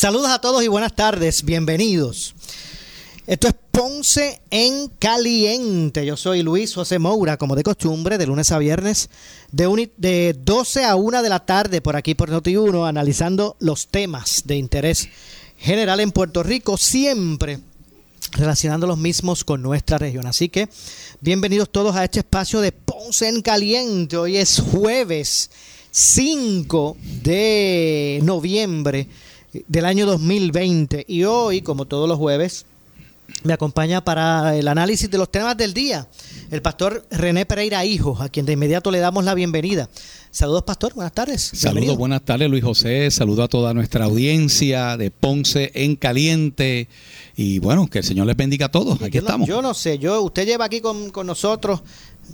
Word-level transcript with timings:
Saludos 0.00 0.30
a 0.30 0.38
todos 0.40 0.64
y 0.64 0.68
buenas 0.68 0.94
tardes, 0.94 1.44
bienvenidos. 1.44 2.34
Esto 3.26 3.48
es 3.48 3.54
Ponce 3.70 4.40
en 4.48 4.88
Caliente. 4.98 6.06
Yo 6.06 6.16
soy 6.16 6.42
Luis 6.42 6.74
José 6.74 6.98
Moura, 6.98 7.36
como 7.36 7.54
de 7.54 7.62
costumbre, 7.62 8.16
de 8.16 8.26
lunes 8.26 8.50
a 8.50 8.56
viernes, 8.56 9.10
de, 9.52 9.90
de 9.98 10.34
12 10.42 10.84
a 10.86 10.96
1 10.96 11.22
de 11.22 11.28
la 11.28 11.44
tarde 11.44 11.82
por 11.82 11.96
aquí 11.96 12.14
por 12.14 12.30
Noti1, 12.30 12.88
analizando 12.88 13.56
los 13.60 13.88
temas 13.88 14.44
de 14.46 14.56
interés 14.56 15.10
general 15.58 16.00
en 16.00 16.12
Puerto 16.12 16.42
Rico, 16.42 16.78
siempre 16.78 17.58
relacionando 18.32 18.86
los 18.86 18.96
mismos 18.96 19.44
con 19.44 19.60
nuestra 19.60 19.98
región. 19.98 20.26
Así 20.26 20.48
que 20.48 20.70
bienvenidos 21.20 21.68
todos 21.68 21.94
a 21.94 22.04
este 22.04 22.20
espacio 22.20 22.62
de 22.62 22.72
Ponce 22.72 23.28
en 23.28 23.42
Caliente. 23.42 24.16
Hoy 24.16 24.38
es 24.38 24.60
jueves 24.60 25.50
5 25.90 26.96
de 27.22 28.20
noviembre 28.22 29.06
del 29.52 29.84
año 29.84 30.06
2020. 30.06 31.04
Y 31.08 31.24
hoy, 31.24 31.62
como 31.62 31.84
todos 31.84 32.08
los 32.08 32.18
jueves, 32.18 32.66
me 33.42 33.52
acompaña 33.52 34.04
para 34.04 34.56
el 34.56 34.68
análisis 34.68 35.10
de 35.10 35.18
los 35.18 35.30
temas 35.30 35.56
del 35.56 35.74
día 35.74 36.06
el 36.50 36.62
pastor 36.62 37.06
René 37.10 37.46
Pereira 37.46 37.84
Hijo, 37.84 38.16
a 38.20 38.28
quien 38.28 38.44
de 38.44 38.54
inmediato 38.54 38.90
le 38.90 38.98
damos 38.98 39.24
la 39.24 39.34
bienvenida. 39.34 39.88
Saludos, 40.32 40.64
pastor, 40.64 40.94
buenas 40.94 41.12
tardes. 41.12 41.42
Saludos, 41.54 41.96
buenas 41.96 42.22
tardes, 42.22 42.50
Luis 42.50 42.64
José. 42.64 43.10
Saludo 43.10 43.44
a 43.44 43.48
toda 43.48 43.72
nuestra 43.72 44.04
audiencia 44.04 44.96
de 44.96 45.10
Ponce 45.10 45.70
en 45.74 45.96
Caliente. 45.96 46.88
Y 47.36 47.60
bueno, 47.60 47.88
que 47.88 47.98
el 47.98 48.04
Señor 48.04 48.26
les 48.26 48.36
bendiga 48.36 48.66
a 48.66 48.70
todos. 48.70 49.00
Aquí 49.02 49.18
estamos. 49.18 49.48
yo 49.48 49.62
no 49.62 49.74
sé, 49.74 49.98
yo 49.98 50.20
usted 50.22 50.46
lleva 50.46 50.64
aquí 50.64 50.80
con, 50.80 51.10
con 51.10 51.26
nosotros 51.26 51.82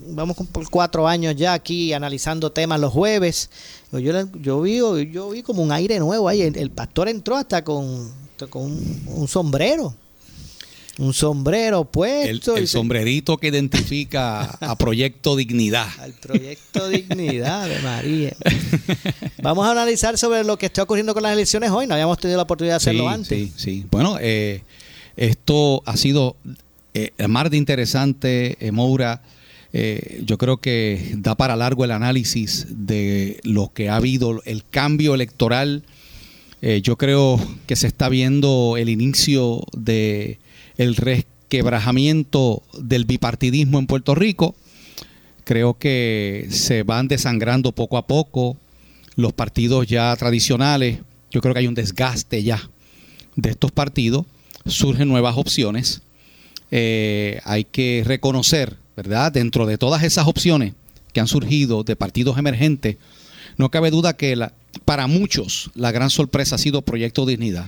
vamos 0.08 0.36
por 0.52 0.68
cuatro 0.70 1.06
años 1.06 1.34
ya 1.36 1.52
aquí 1.52 1.92
analizando 1.92 2.52
temas 2.52 2.80
los 2.80 2.92
jueves. 2.92 3.50
Yo, 3.92 4.00
yo, 4.40 4.60
vi, 4.60 4.76
yo 5.10 5.30
vi 5.30 5.42
como 5.42 5.62
un 5.62 5.72
aire 5.72 5.98
nuevo 5.98 6.28
ahí. 6.28 6.42
El, 6.42 6.70
pastor 6.70 7.08
entró 7.08 7.36
hasta 7.36 7.64
con, 7.64 8.12
con 8.50 8.78
un, 9.06 9.28
sombrero. 9.28 9.94
Un 10.98 11.12
sombrero 11.12 11.84
puesto. 11.84 12.56
El, 12.56 12.68
sombrerito 12.68 13.36
que 13.36 13.48
identifica 13.48 14.44
a 14.60 14.76
Proyecto 14.76 15.36
Dignidad. 15.36 15.88
Al 15.98 16.12
Proyecto 16.14 16.88
Dignidad 16.88 17.68
de 17.68 17.78
María. 17.80 18.36
Vamos 19.42 19.66
a 19.66 19.72
analizar 19.72 20.16
sobre 20.18 20.44
lo 20.44 20.58
que 20.58 20.66
está 20.66 20.82
ocurriendo 20.82 21.14
con 21.14 21.22
las 21.22 21.32
elecciones 21.32 21.70
hoy. 21.70 21.86
No 21.86 21.94
habíamos 21.94 22.18
tenido 22.18 22.36
la 22.36 22.44
oportunidad 22.44 22.74
de 22.74 22.76
hacerlo 22.76 23.08
antes. 23.08 23.28
Sí, 23.28 23.52
sí. 23.56 23.86
Bueno, 23.90 24.18
eh, 24.20 24.62
esto 25.16 25.82
ha 25.86 25.96
sido 25.96 26.36
eh, 26.98 27.28
más 27.28 27.50
de 27.50 27.58
interesante, 27.58 28.56
eh, 28.58 28.72
Moura. 28.72 29.20
Eh, 29.78 30.22
yo 30.24 30.38
creo 30.38 30.56
que 30.56 31.12
da 31.18 31.34
para 31.34 31.54
largo 31.54 31.84
el 31.84 31.90
análisis 31.90 32.66
de 32.70 33.40
lo 33.42 33.74
que 33.74 33.90
ha 33.90 33.96
habido, 33.96 34.40
el 34.46 34.64
cambio 34.64 35.14
electoral. 35.14 35.82
Eh, 36.62 36.80
yo 36.82 36.96
creo 36.96 37.38
que 37.66 37.76
se 37.76 37.86
está 37.86 38.08
viendo 38.08 38.78
el 38.78 38.88
inicio 38.88 39.66
de 39.76 40.38
el 40.78 40.96
resquebrajamiento 40.96 42.62
del 42.78 43.04
bipartidismo 43.04 43.78
en 43.78 43.86
Puerto 43.86 44.14
Rico. 44.14 44.54
Creo 45.44 45.74
que 45.74 46.46
se 46.48 46.82
van 46.82 47.06
desangrando 47.06 47.72
poco 47.72 47.98
a 47.98 48.06
poco 48.06 48.56
los 49.14 49.34
partidos 49.34 49.86
ya 49.86 50.16
tradicionales. 50.16 51.00
Yo 51.30 51.42
creo 51.42 51.52
que 51.52 51.60
hay 51.60 51.66
un 51.66 51.74
desgaste 51.74 52.42
ya 52.42 52.70
de 53.34 53.50
estos 53.50 53.72
partidos. 53.72 54.24
Surgen 54.64 55.08
nuevas 55.08 55.36
opciones. 55.36 56.00
Eh, 56.70 57.40
hay 57.44 57.64
que 57.64 58.04
reconocer 58.06 58.85
¿verdad? 58.96 59.30
Dentro 59.30 59.66
de 59.66 59.78
todas 59.78 60.02
esas 60.02 60.26
opciones 60.26 60.72
que 61.12 61.20
han 61.20 61.28
surgido 61.28 61.84
de 61.84 61.96
partidos 61.96 62.38
emergentes, 62.38 62.96
no 63.56 63.70
cabe 63.70 63.90
duda 63.90 64.16
que 64.16 64.48
para 64.84 65.06
muchos 65.06 65.70
la 65.74 65.92
gran 65.92 66.10
sorpresa 66.10 66.56
ha 66.56 66.58
sido 66.58 66.82
Proyecto 66.82 67.26
Dignidad. 67.26 67.66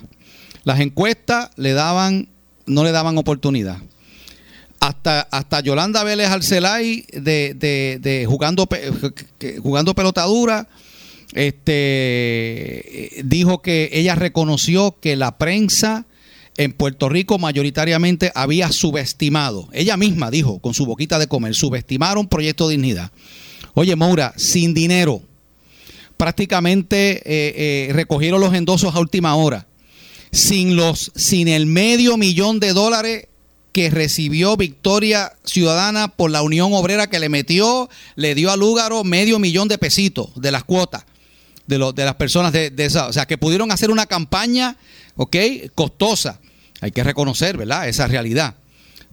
Las 0.64 0.80
encuestas 0.80 1.50
le 1.56 1.72
daban, 1.72 2.28
no 2.66 2.84
le 2.84 2.92
daban 2.92 3.16
oportunidad. 3.18 3.78
Hasta, 4.80 5.22
hasta 5.22 5.60
Yolanda 5.60 6.04
Vélez 6.04 6.28
Arcelay 6.28 7.04
de, 7.12 7.54
de, 7.54 8.26
jugando, 8.26 8.68
jugando 9.62 9.94
pelotadura, 9.94 10.68
este, 11.34 13.22
dijo 13.24 13.60
que 13.60 13.90
ella 13.92 14.14
reconoció 14.14 14.96
que 15.00 15.16
la 15.16 15.36
prensa 15.36 16.06
en 16.58 16.72
Puerto 16.72 17.08
Rico 17.08 17.38
mayoritariamente 17.38 18.32
había 18.34 18.70
subestimado, 18.72 19.68
ella 19.72 19.96
misma 19.96 20.30
dijo 20.30 20.58
con 20.58 20.74
su 20.74 20.84
boquita 20.84 21.18
de 21.20 21.28
comer, 21.28 21.54
subestimaron 21.54 22.26
Proyecto 22.26 22.68
Dignidad. 22.68 23.12
Oye, 23.74 23.94
Moura, 23.94 24.34
sin 24.36 24.74
dinero, 24.74 25.22
prácticamente 26.16 27.18
eh, 27.18 27.88
eh, 27.88 27.92
recogieron 27.92 28.40
los 28.40 28.54
endosos 28.54 28.92
a 28.92 28.98
última 28.98 29.36
hora, 29.36 29.68
sin, 30.32 30.74
los, 30.74 31.12
sin 31.14 31.46
el 31.46 31.66
medio 31.66 32.16
millón 32.16 32.58
de 32.58 32.72
dólares 32.72 33.28
que 33.70 33.88
recibió 33.88 34.56
Victoria 34.56 35.34
Ciudadana 35.44 36.08
por 36.08 36.32
la 36.32 36.42
Unión 36.42 36.72
Obrera 36.72 37.08
que 37.08 37.20
le 37.20 37.28
metió, 37.28 37.88
le 38.16 38.34
dio 38.34 38.50
a 38.50 38.56
Lúgaro 38.56 39.04
medio 39.04 39.38
millón 39.38 39.68
de 39.68 39.78
pesitos 39.78 40.30
de 40.34 40.50
las 40.50 40.64
cuotas 40.64 41.04
de, 41.68 41.78
de 41.94 42.04
las 42.04 42.16
personas 42.16 42.52
de, 42.52 42.70
de 42.70 42.86
esa, 42.86 43.06
o 43.06 43.12
sea, 43.12 43.26
que 43.26 43.38
pudieron 43.38 43.70
hacer 43.70 43.92
una 43.92 44.06
campaña, 44.06 44.76
¿ok? 45.14 45.36
Costosa 45.76 46.40
hay 46.80 46.90
que 46.90 47.02
reconocer, 47.04 47.56
¿verdad? 47.56 47.88
Esa 47.88 48.06
realidad. 48.06 48.54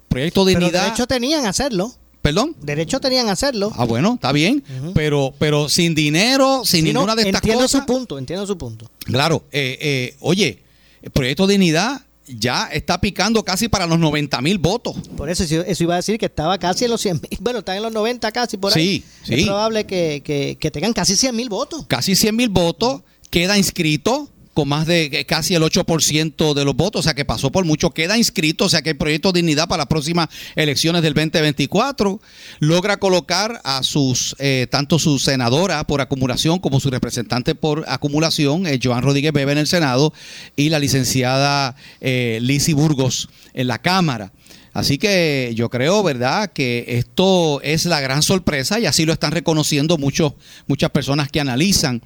Proyecto 0.07 0.45
Dignidad. 0.45 0.71
Pero 0.71 0.83
derecho 0.83 1.07
tenían 1.07 1.45
a 1.45 1.49
hacerlo. 1.49 1.93
¿Perdón? 2.21 2.55
Derecho 2.61 2.99
tenían 2.99 3.29
a 3.29 3.33
hacerlo. 3.33 3.71
Ah, 3.75 3.85
bueno, 3.85 4.15
está 4.15 4.31
bien. 4.31 4.63
pero, 4.95 5.33
pero 5.37 5.69
sin 5.69 5.93
dinero, 5.93 6.63
sin 6.65 6.85
ninguna 6.85 7.15
de 7.15 7.21
estas 7.21 7.41
entiendo 7.41 7.61
cosas. 7.61 7.81
Entiendo 7.81 7.93
su 7.93 7.99
punto, 7.99 8.17
entiendo 8.17 8.47
su 8.47 8.57
punto. 8.57 8.89
Claro. 9.03 9.43
Eh, 9.51 9.77
eh, 9.79 10.15
oye, 10.21 10.63
el 11.03 11.11
Proyecto 11.11 11.45
Dignidad 11.45 12.01
ya 12.27 12.67
está 12.71 12.99
picando 12.99 13.43
casi 13.43 13.67
para 13.67 13.85
los 13.85 13.99
90 13.99 14.41
mil 14.41 14.57
votos. 14.57 14.95
Por 15.15 15.29
eso, 15.29 15.43
eso 15.43 15.83
iba 15.83 15.93
a 15.93 15.97
decir 15.97 16.17
que 16.17 16.25
estaba 16.25 16.57
casi 16.57 16.85
en 16.85 16.91
los 16.91 17.01
100 17.01 17.21
mil. 17.21 17.29
Bueno, 17.41 17.59
está 17.59 17.77
en 17.77 17.83
los 17.83 17.93
90 17.93 18.31
casi 18.31 18.57
por 18.57 18.75
ahí. 18.75 19.03
Sí, 19.03 19.05
sí. 19.23 19.33
Es 19.35 19.45
probable 19.45 19.85
que, 19.85 20.23
que, 20.25 20.57
que 20.59 20.71
tengan 20.71 20.93
casi 20.93 21.15
100 21.15 21.35
mil 21.35 21.49
votos. 21.49 21.85
Casi 21.87 22.15
100 22.15 22.35
mil 22.35 22.49
votos. 22.49 23.01
Queda 23.29 23.55
inscrito 23.57 24.31
con 24.55 24.69
más 24.69 24.87
de 24.87 25.25
casi 25.27 25.53
el 25.53 25.61
8% 25.61 26.53
de 26.53 26.65
los 26.65 26.75
votos, 26.77 27.01
o 27.01 27.03
sea 27.03 27.13
que 27.13 27.25
pasó 27.25 27.51
por 27.51 27.65
mucho, 27.65 27.91
queda 27.91 28.17
inscrito, 28.17 28.65
o 28.65 28.69
sea 28.69 28.81
que 28.81 28.91
hay 28.91 28.93
proyecto 28.93 29.33
dignidad 29.33 29.67
para 29.67 29.79
las 29.79 29.87
próximas 29.87 30.29
elecciones 30.55 31.01
del 31.01 31.13
2024, 31.13 32.21
logra 32.59 32.95
colocar 32.95 33.59
a 33.65 33.83
sus, 33.83 34.33
eh, 34.39 34.67
tanto 34.71 34.97
su 34.97 35.19
senadora 35.19 35.85
por 35.85 35.99
acumulación 35.99 36.59
como 36.59 36.79
su 36.79 36.89
representante 36.89 37.53
por 37.53 37.83
acumulación, 37.89 38.65
eh, 38.65 38.79
Joan 38.81 39.03
Rodríguez 39.03 39.33
Bebe 39.33 39.51
en 39.51 39.57
el 39.57 39.67
Senado, 39.67 40.13
y 40.55 40.69
la 40.69 40.79
licenciada 40.79 41.75
eh, 41.99 42.39
Burgos 42.73 43.27
en 43.53 43.67
la 43.67 43.81
Cámara. 43.81 44.31
Así 44.71 44.97
que 44.97 45.51
yo 45.53 45.69
creo, 45.69 46.01
¿verdad?, 46.01 46.51
que 46.53 46.85
esto 46.87 47.59
es 47.61 47.85
la 47.85 47.99
gran 47.99 48.23
sorpresa 48.23 48.79
y 48.79 48.85
así 48.85 49.05
lo 49.05 49.11
están 49.11 49.33
reconociendo 49.33 49.97
muchos, 49.97 50.33
muchas 50.67 50.91
personas 50.91 51.29
que 51.29 51.41
analizan 51.41 52.01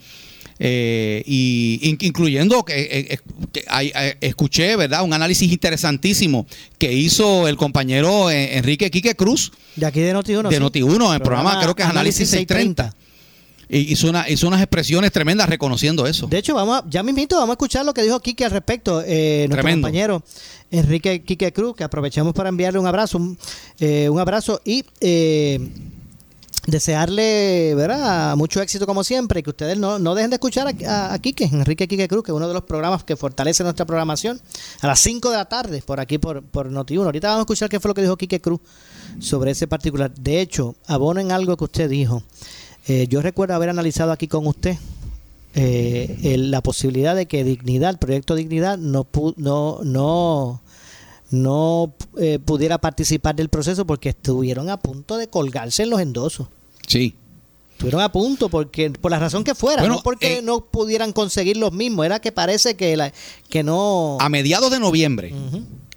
eh, 0.61 1.23
y 1.25 1.97
incluyendo 2.01 2.65
que, 2.65 2.81
eh, 2.81 3.19
eh, 3.53 4.17
escuché, 4.19 4.75
¿verdad? 4.75 5.03
Un 5.03 5.13
análisis 5.13 5.49
interesantísimo 5.49 6.45
que 6.77 6.91
hizo 6.91 7.47
el 7.47 7.55
compañero 7.55 8.29
Enrique 8.29 8.91
Quique 8.91 9.15
Cruz. 9.15 9.53
De 9.77 9.85
aquí 9.85 10.01
de 10.01 10.13
Noti1. 10.13 10.49
De 10.49 10.61
Noti1, 10.61 11.07
en 11.07 11.13
el 11.13 11.21
programa, 11.21 11.61
creo 11.61 11.73
que 11.75 11.83
es 11.83 11.89
Análisis 11.89 12.29
630. 12.29 12.93
Y 13.71 13.93
hizo, 13.93 14.09
una, 14.09 14.27
hizo 14.27 14.47
unas 14.47 14.61
expresiones 14.61 15.11
tremendas 15.11 15.47
reconociendo 15.47 16.07
eso. 16.07 16.25
De 16.27 16.39
hecho, 16.39 16.55
vamos 16.55 16.81
ya 16.89 17.03
mismito 17.03 17.35
vamos 17.35 17.51
a 17.51 17.53
escuchar 17.53 17.85
lo 17.85 17.93
que 17.93 18.01
dijo 18.01 18.19
Quique 18.19 18.43
al 18.43 18.51
respecto, 18.51 19.03
nuestro 19.03 19.61
compañero 19.61 20.23
Enrique 20.71 21.21
Quique 21.21 21.53
Cruz, 21.53 21.75
que 21.75 21.83
aprovechemos 21.83 22.33
para 22.33 22.49
enviarle 22.49 22.79
un 22.79 22.87
abrazo, 22.87 23.19
un, 23.19 23.37
un 23.79 24.19
abrazo 24.19 24.59
y 24.65 24.83
desearle 26.69 27.73
¿verdad? 27.75 28.35
mucho 28.35 28.61
éxito 28.61 28.85
como 28.85 29.03
siempre 29.03 29.39
y 29.39 29.43
que 29.43 29.49
ustedes 29.49 29.77
no, 29.77 29.99
no 29.99 30.15
dejen 30.15 30.29
de 30.29 30.35
escuchar 30.35 30.73
a, 30.85 31.13
a, 31.13 31.19
Quique, 31.19 31.45
Enrique 31.45 31.87
Quique 31.87 32.07
Cruz, 32.07 32.23
que 32.23 32.31
es 32.31 32.35
uno 32.35 32.47
de 32.47 32.53
los 32.53 32.63
programas 32.63 33.03
que 33.03 33.15
fortalece 33.15 33.63
nuestra 33.63 33.85
programación 33.85 34.39
a 34.81 34.87
las 34.87 34.99
5 34.99 35.29
de 35.29 35.37
la 35.37 35.45
tarde 35.45 35.81
por 35.85 35.99
aquí 35.99 36.17
por, 36.17 36.43
por 36.43 36.71
Noti1. 36.71 37.03
Ahorita 37.03 37.27
vamos 37.27 37.39
a 37.39 37.43
escuchar 37.43 37.69
qué 37.69 37.79
fue 37.79 37.89
lo 37.89 37.95
que 37.95 38.01
dijo 38.01 38.17
Quique 38.17 38.41
Cruz 38.41 38.59
sobre 39.19 39.51
ese 39.51 39.67
particular. 39.67 40.13
De 40.13 40.41
hecho, 40.41 40.75
abono 40.87 41.19
en 41.19 41.31
algo 41.31 41.57
que 41.57 41.63
usted 41.65 41.89
dijo. 41.89 42.23
Eh, 42.87 43.07
yo 43.09 43.21
recuerdo 43.21 43.53
haber 43.53 43.69
analizado 43.69 44.11
aquí 44.11 44.27
con 44.27 44.47
usted 44.47 44.77
eh, 45.55 46.35
la 46.37 46.61
posibilidad 46.61 47.15
de 47.15 47.27
que 47.27 47.43
Dignidad, 47.43 47.91
el 47.91 47.97
proyecto 47.97 48.35
Dignidad, 48.35 48.77
no, 48.77 49.07
no, 49.37 49.79
no 49.83 50.61
no 51.31 51.93
eh, 52.17 52.39
pudiera 52.39 52.79
participar 52.79 53.35
del 53.35 53.49
proceso 53.49 53.85
porque 53.85 54.09
estuvieron 54.09 54.69
a 54.69 54.77
punto 54.77 55.17
de 55.17 55.27
colgarse 55.27 55.83
en 55.83 55.89
los 55.89 56.01
endosos. 56.01 56.47
Sí. 56.89 57.15
Estuvieron 57.71 58.01
a 58.01 58.11
punto 58.11 58.49
porque 58.49 58.89
por 58.89 59.09
la 59.09 59.19
razón 59.19 59.45
que 59.45 59.55
fuera, 59.55 59.87
no 59.87 60.01
porque 60.03 60.39
eh, 60.39 60.41
no 60.41 60.65
pudieran 60.65 61.13
conseguir 61.13 61.55
los 61.55 61.71
mismos, 61.71 62.05
era 62.05 62.19
que 62.19 62.33
parece 62.33 62.75
que 62.75 62.97
la, 62.97 63.13
que 63.47 63.63
no 63.63 64.17
a 64.19 64.27
mediados 64.27 64.69
de 64.69 64.81
noviembre, 64.81 65.33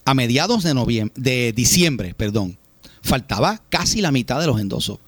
a 0.05 0.15
mediados 0.15 0.63
de 0.63 0.75
noviembre 0.75 1.13
de 1.17 1.53
diciembre, 1.53 2.15
perdón, 2.15 2.57
faltaba 3.03 3.61
casi 3.69 4.01
la 4.01 4.13
mitad 4.13 4.41
de 4.41 4.47
los 4.47 4.61
endosos. 4.61 5.01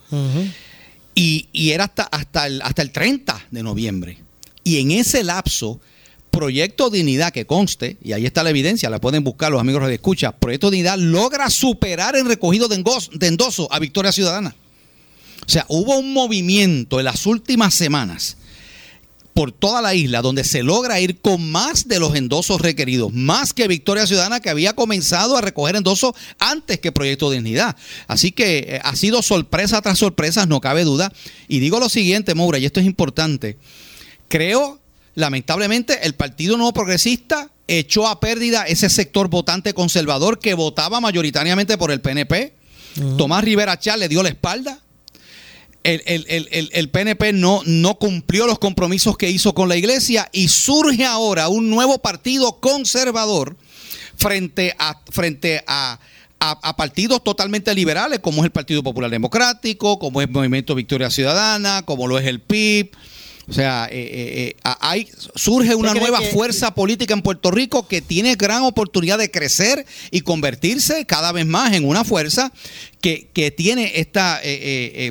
y, 1.15 1.49
y, 1.53 1.71
era 1.71 1.85
hasta 1.85 2.03
hasta 2.03 2.49
el, 2.49 2.61
hasta 2.63 2.83
el 2.83 2.91
30 2.91 3.47
de 3.53 3.63
noviembre. 3.63 4.19
Y 4.65 4.81
en 4.81 4.91
ese 4.91 5.23
lapso 5.23 5.81
Proyecto 6.35 6.91
Dignidad, 6.91 7.33
que 7.33 7.47
conste, 7.47 7.99
y 8.03 8.13
ahí 8.13 8.27
está 8.27 8.43
la 8.43 8.51
evidencia, 8.51 8.91
la 8.91 9.01
pueden 9.01 9.23
buscar 9.23 9.53
los 9.53 9.61
amigos 9.61 9.87
de 9.87 9.95
escucha, 9.95 10.33
Proyecto 10.33 10.71
Dignidad 10.73 10.99
logra 10.99 11.49
superar 11.49 12.17
el 12.17 12.27
recogido 12.27 12.67
de, 12.67 12.83
endoso 13.21 13.73
a 13.73 13.79
Victoria 13.79 14.11
Ciudadana. 14.11 14.57
O 15.47 15.51
sea, 15.51 15.67
hubo 15.69 15.99
un 15.99 16.13
movimiento 16.13 16.99
en 16.99 17.05
las 17.05 17.27
últimas 17.27 17.75
semanas 17.75 18.37
por 19.35 19.51
toda 19.51 19.83
la 19.83 19.95
isla 19.95 20.23
donde 20.23 20.45
se 20.45 20.63
logra 20.63 21.01
ir 21.01 21.21
con 21.21 21.51
más 21.51 21.89
de 21.89 21.99
los 21.99 22.15
endosos 22.15 22.61
requeridos, 22.61 23.13
más 23.13 23.53
que 23.53 23.67
Victoria 23.67 24.07
Ciudadana 24.07 24.39
que 24.39 24.49
había 24.49 24.75
comenzado 24.75 25.37
a 25.37 25.41
recoger 25.41 25.75
endosos 25.75 26.13
antes 26.39 26.79
que 26.79 26.93
Proyecto 26.93 27.31
Dignidad. 27.33 27.77
Así 28.07 28.31
que 28.31 28.59
eh, 28.59 28.81
ha 28.85 28.95
sido 28.95 29.23
sorpresa 29.23 29.83
tras 29.83 29.99
sorpresa, 29.99 30.47
no 30.47 30.61
cabe 30.61 30.85
duda. 30.85 31.13
Y 31.49 31.59
digo 31.59 31.81
lo 31.81 31.89
siguiente, 31.89 32.35
Moura, 32.37 32.59
y 32.59 32.65
esto 32.65 32.79
es 32.79 32.87
importante. 32.87 33.59
Creo 34.29 34.79
lamentablemente 35.17 36.07
el 36.07 36.15
Partido 36.15 36.57
Nuevo 36.57 36.73
Progresista 36.73 37.51
echó 37.67 38.07
a 38.07 38.21
pérdida 38.21 38.65
ese 38.67 38.89
sector 38.89 39.29
votante 39.29 39.75
conservador 39.75 40.39
que 40.39 40.55
votaba 40.55 41.01
mayoritariamente 41.01 41.77
por 41.77 41.91
el 41.91 42.01
PNP. 42.01 42.55
Tomás 43.19 43.43
Rivera 43.43 43.79
Chá 43.81 43.97
le 43.97 44.09
dio 44.09 44.23
la 44.23 44.29
espalda. 44.29 44.79
El, 45.85 46.89
PNP 46.89 47.35
no, 47.35 47.61
no 47.67 47.97
cumplió 47.97 48.47
los 48.47 48.59
compromisos 48.59 49.19
que 49.19 49.31
hizo 49.31 49.55
con 49.55 49.69
la 49.69 49.77
iglesia 49.77 50.29
y 50.33 50.49
surge 50.49 51.05
ahora 51.05 51.49
un 51.49 51.69
nuevo 51.69 51.99
partido 51.99 52.59
conservador 52.59 53.57
frente 54.17 54.75
a, 54.79 54.99
frente 55.11 55.63
a, 55.67 56.01
a, 56.41 56.77
partidos 56.77 57.23
totalmente 57.23 57.75
liberales, 57.75 58.21
como 58.21 58.39
es 58.39 58.47
el 58.47 58.51
Partido 58.51 58.83
Popular 58.83 59.11
Democrático, 59.11 59.99
como 59.99 60.21
es 60.21 60.27
el 60.27 60.33
Movimiento 60.33 60.75
Victoria 60.75 61.11
Ciudadana, 61.11 61.83
como 61.83 62.09
lo 62.09 62.19
es 62.19 62.27
el 62.27 62.41
PIB, 62.41 62.91
o 63.47 63.53
sea, 63.53 63.89
eh, 63.91 64.01
eh, 64.01 64.57
eh, 64.65 64.73
hay, 64.81 65.07
surge 65.35 65.75
una 65.75 65.93
nueva 65.93 66.21
fuerza 66.23 66.75
política 66.75 67.13
en 67.13 67.21
Puerto 67.21 67.51
Rico 67.51 67.87
que 67.87 68.01
tiene 68.01 68.37
gran 68.37 68.63
oportunidad 68.63 69.19
de 69.19 69.31
crecer 69.31 69.85
y 70.11 70.23
convertirse 70.23 71.05
cada 71.05 71.31
vez 71.31 71.45
más 71.45 71.75
en 71.75 71.87
una 71.87 72.05
fuerza 72.05 72.53
que, 73.05 73.51
tiene 73.51 73.93
esta, 74.01 74.41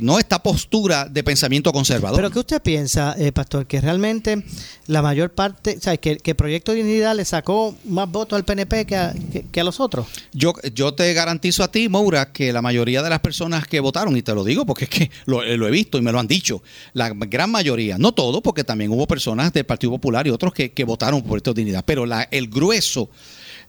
no 0.02 0.18
esta 0.18 0.42
postura 0.42 1.06
de 1.06 1.24
pensamiento 1.24 1.72
conservador. 1.72 2.18
Pero 2.18 2.32
¿qué 2.32 2.40
usted 2.40 2.62
piensa, 2.62 3.16
Pastor? 3.34 3.68
Que 3.68 3.80
realmente 3.80 4.44
la 4.88 5.02
mayor 5.02 5.32
parte, 5.32 5.78
o 5.78 6.00
que, 6.00 6.18
que 6.18 6.36
Proyecto 6.36 6.72
de 6.72 6.80
Dignidad 6.80 7.16
le 7.16 7.26
sacó 7.26 7.76
más 7.86 8.10
votos 8.10 8.36
al 8.36 8.46
PNP 8.46 8.86
que 8.86 8.96
a, 8.96 9.14
que, 9.52 9.62
a 9.62 9.64
los 9.64 9.80
otros. 9.80 10.08
Yo, 10.34 10.54
yo 10.74 10.94
te 10.94 11.14
garantizo 11.14 11.64
a 11.64 11.70
ti, 11.70 11.88
Moura, 11.88 12.32
que 12.32 12.52
la 12.52 12.62
mayoría 12.62 13.04
de 13.04 13.10
las 13.10 13.20
personas 13.20 13.68
que 13.68 13.80
votaron, 13.80 14.18
y 14.18 14.24
te 14.24 14.34
lo 14.34 14.44
digo 14.44 14.66
porque 14.66 14.86
es 14.86 14.90
que 14.90 15.12
lo, 15.26 15.44
lo 15.44 15.68
he 15.68 15.72
visto 15.72 15.98
y 15.98 16.02
me 16.02 16.12
lo 16.12 16.20
han 16.20 16.28
dicho, 16.28 16.64
la 16.94 17.10
gran 17.14 17.52
mayoría, 17.52 17.98
no 17.98 18.12
todos, 18.12 18.24
todo, 18.24 18.42
porque 18.42 18.64
también 18.64 18.90
hubo 18.90 19.06
personas 19.06 19.52
del 19.52 19.66
Partido 19.66 19.92
Popular 19.92 20.26
y 20.26 20.30
otros 20.30 20.54
que, 20.54 20.84
votaron 20.86 21.22
por 21.22 21.32
Proyecto 21.32 21.54
Dignidad, 21.54 21.84
pero 21.86 22.06
la, 22.06 22.24
el 22.32 22.48
grueso 22.48 23.10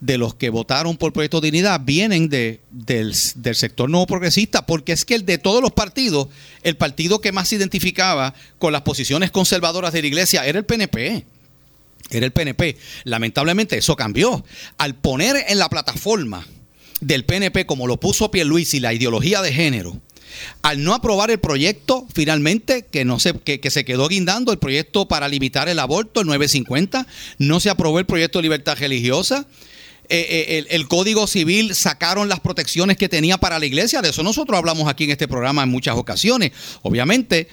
de 0.05 0.19
los 0.19 0.35
que 0.35 0.51
votaron 0.51 0.99
por 0.99 1.15
Proyecto 1.15 1.41
Dignidad 1.41 1.81
vienen 1.83 2.29
de, 2.29 2.61
del, 2.71 3.15
sector 3.15 3.89
nuevo 3.89 4.07
progresista, 4.07 4.67
porque 4.67 4.93
es 4.93 5.07
que 5.07 5.15
el 5.15 5.25
de 5.25 5.39
todos 5.39 5.63
los 5.63 5.73
partidos, 5.73 6.29
el 6.63 6.77
partido 6.77 7.23
que 7.23 7.33
más 7.33 7.49
se 7.49 7.57
identificaba 7.57 8.35
con 8.59 8.75
las 8.75 8.83
posiciones 8.83 9.31
conservadoras 9.31 9.95
de 9.95 10.03
la 10.03 10.09
iglesia 10.09 10.45
era 10.45 10.59
el 10.59 10.67
PNP. 10.67 11.25
Era 12.11 12.27
el 12.27 12.33
PNP. 12.33 12.77
Lamentablemente 13.05 13.79
eso 13.79 13.97
cambió. 13.97 14.45
Al 14.77 14.95
poner 14.95 15.43
en 15.49 15.59
la 15.59 15.71
plataforma 15.71 16.47
del 17.01 17.25
PNP, 17.25 17.65
como 17.65 17.87
lo 17.87 17.99
puso 17.99 18.31
Pierluisi, 18.31 18.81
la 18.81 18.93
ideología 18.93 19.41
de 19.41 19.55
género, 19.55 19.99
al 20.61 20.85
no 20.85 20.93
aprobar 20.93 21.31
el 21.31 21.41
proyecto, 21.41 22.07
finalmente, 22.13 22.85
que, 22.91 23.07
no 23.07 23.19
se, 23.21 23.33
que, 23.33 23.71
se 23.71 23.87
quedó 23.87 24.07
guindando, 24.09 24.53
el 24.53 24.59
proyecto 24.59 25.09
para 25.09 25.29
limitar 25.29 25.71
el 25.71 25.79
aborto, 25.79 26.21
el 26.21 26.27
950, 26.27 27.07
no 27.39 27.59
se 27.59 27.71
aprobó 27.71 28.01
el 28.01 28.05
proyecto 28.05 28.39
de 28.39 28.43
libertad 28.43 28.77
religiosa. 28.79 29.47
Eh, 30.09 30.27
eh, 30.59 30.67
el, 30.71 30.87
Código 30.87 31.27
Civil 31.27 31.75
sacaron 31.75 32.29
las 32.29 32.41
protecciones 32.41 32.97
que 32.97 33.09
tenía 33.09 33.39
para 33.39 33.59
la 33.59 33.67
iglesia. 33.67 34.03
De 34.03 34.11
eso 34.11 34.23
nosotros 34.23 34.59
hablamos 34.59 34.89
aquí 34.89 35.05
en 35.05 35.11
este 35.11 35.29
programa 35.29 35.63
en 35.63 35.71
muchas 35.71 35.97
ocasiones. 35.97 36.53
Obviamente, 36.83 37.49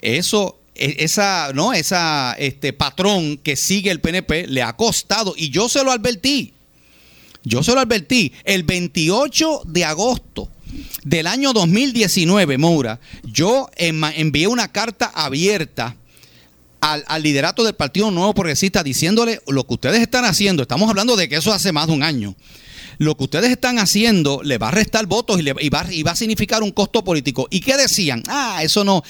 eso 0.00 0.58
e, 0.74 0.96
esa 0.98 1.52
no 1.54 1.72
esa 1.72 2.34
este 2.38 2.72
patrón 2.72 3.38
que 3.38 3.56
sigue 3.56 3.90
el 3.90 4.00
PNP 4.00 4.46
le 4.48 4.62
ha 4.62 4.74
costado 4.74 5.34
y 5.36 5.50
yo 5.50 5.68
se 5.68 5.84
lo 5.84 5.92
advertí 5.92 6.52
yo 7.44 7.62
se 7.62 7.72
lo 7.72 7.80
advertí 7.80 8.32
el 8.44 8.64
28 8.64 9.62
de 9.66 9.84
agosto 9.84 10.50
del 11.04 11.26
año 11.26 11.52
2019, 11.52 12.58
Moura, 12.58 12.98
yo 13.22 13.70
envié 13.76 14.46
una 14.46 14.72
carta 14.72 15.12
abierta 15.14 15.96
al, 16.84 17.22
liderato 17.22 17.64
del 17.64 17.74
Partido 17.74 18.10
Nuevo 18.10 18.34
Progresista 18.34 18.82
diciéndole 18.82 19.40
lo 19.46 19.66
que 19.66 19.74
ustedes 19.74 20.00
están 20.00 20.24
haciendo, 20.24 20.62
estamos 20.62 20.88
hablando 20.90 21.16
de 21.16 21.28
que 21.28 21.36
eso 21.36 21.52
hace 21.52 21.72
más 21.72 21.86
de 21.86 21.92
un 21.94 22.02
año, 22.02 22.34
lo 22.98 23.16
que 23.16 23.24
ustedes 23.24 23.50
están 23.50 23.78
haciendo 23.78 24.40
le 24.44 24.58
va 24.58 24.68
a 24.68 24.70
restar 24.70 25.06
votos 25.06 25.40
y, 25.40 25.42
le, 25.42 25.52
va, 25.52 25.86
y 25.90 26.02
va 26.02 26.12
a 26.12 26.16
significar 26.16 26.62
un 26.62 26.70
costo 26.70 27.02
político. 27.02 27.48
¿Y 27.50 27.60
qué 27.60 27.76
decían? 27.76 28.22
Ah, 28.28 28.60
eso 28.62 28.84
no. 28.84 29.02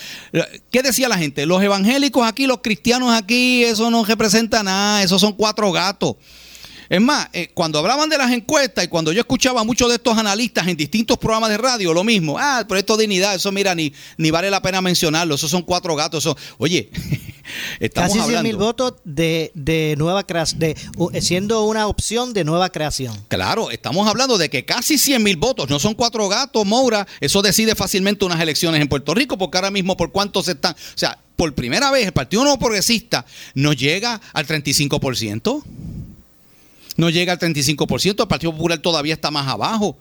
¿Qué 0.70 0.82
decía 0.82 1.08
la 1.08 1.18
gente? 1.18 1.44
Los 1.44 1.62
evangélicos 1.62 2.26
aquí, 2.26 2.46
los 2.46 2.60
cristianos 2.62 3.12
aquí, 3.12 3.64
eso 3.64 3.90
no 3.90 4.04
representa 4.04 4.62
nada, 4.62 5.02
esos 5.02 5.20
son 5.20 5.34
cuatro 5.34 5.70
gatos. 5.70 6.16
Es 6.88 7.00
más, 7.00 7.28
eh, 7.32 7.50
cuando 7.54 7.78
hablaban 7.78 8.08
de 8.08 8.18
las 8.18 8.30
encuestas 8.30 8.84
y 8.84 8.88
cuando 8.88 9.12
yo 9.12 9.20
escuchaba 9.20 9.62
a 9.62 9.64
muchos 9.64 9.88
de 9.88 9.96
estos 9.96 10.16
analistas 10.18 10.66
en 10.68 10.76
distintos 10.76 11.18
programas 11.18 11.50
de 11.50 11.58
radio, 11.58 11.94
lo 11.94 12.04
mismo, 12.04 12.36
ah, 12.38 12.58
el 12.60 12.66
proyecto 12.66 12.96
dignidad, 12.96 13.34
eso 13.34 13.50
mira, 13.52 13.74
ni, 13.74 13.92
ni 14.18 14.30
vale 14.30 14.50
la 14.50 14.60
pena 14.60 14.80
mencionarlo, 14.82 15.34
esos 15.34 15.50
son 15.50 15.62
cuatro 15.62 15.96
gatos, 15.96 16.24
eso, 16.24 16.36
oye, 16.58 16.90
estamos 17.80 18.10
Casi 18.10 18.20
hablando... 18.20 18.48
mil 18.48 18.56
votos 18.56 18.94
de, 19.04 19.50
de 19.54 19.94
nueva 19.98 20.26
creación, 20.26 20.60
de, 20.60 20.76
siendo 21.20 21.64
una 21.64 21.86
opción 21.86 22.32
de 22.34 22.44
nueva 22.44 22.68
creación. 22.70 23.16
Claro, 23.28 23.70
estamos 23.70 24.06
hablando 24.06 24.38
de 24.38 24.50
que 24.50 24.64
casi 24.64 24.98
100 24.98 25.22
mil 25.22 25.36
votos, 25.36 25.70
no 25.70 25.78
son 25.78 25.94
cuatro 25.94 26.28
gatos, 26.28 26.66
Moura, 26.66 27.06
eso 27.20 27.42
decide 27.42 27.74
fácilmente 27.74 28.24
unas 28.24 28.40
elecciones 28.40 28.80
en 28.80 28.88
Puerto 28.88 29.14
Rico, 29.14 29.38
porque 29.38 29.58
ahora 29.58 29.70
mismo 29.70 29.96
por 29.96 30.12
cuántos 30.12 30.48
están, 30.48 30.74
o 30.74 30.98
sea, 30.98 31.18
por 31.36 31.52
primera 31.54 31.90
vez 31.90 32.06
el 32.06 32.12
Partido 32.12 32.42
Nuevo 32.42 32.58
Progresista 32.58 33.26
no 33.54 33.72
llega 33.72 34.20
al 34.32 34.46
35% 34.46 35.64
no 36.96 37.10
llega 37.10 37.32
al 37.32 37.38
35%, 37.38 38.22
el 38.22 38.28
Partido 38.28 38.52
Popular 38.52 38.78
todavía 38.78 39.14
está 39.14 39.30
más 39.30 39.48
abajo. 39.48 39.96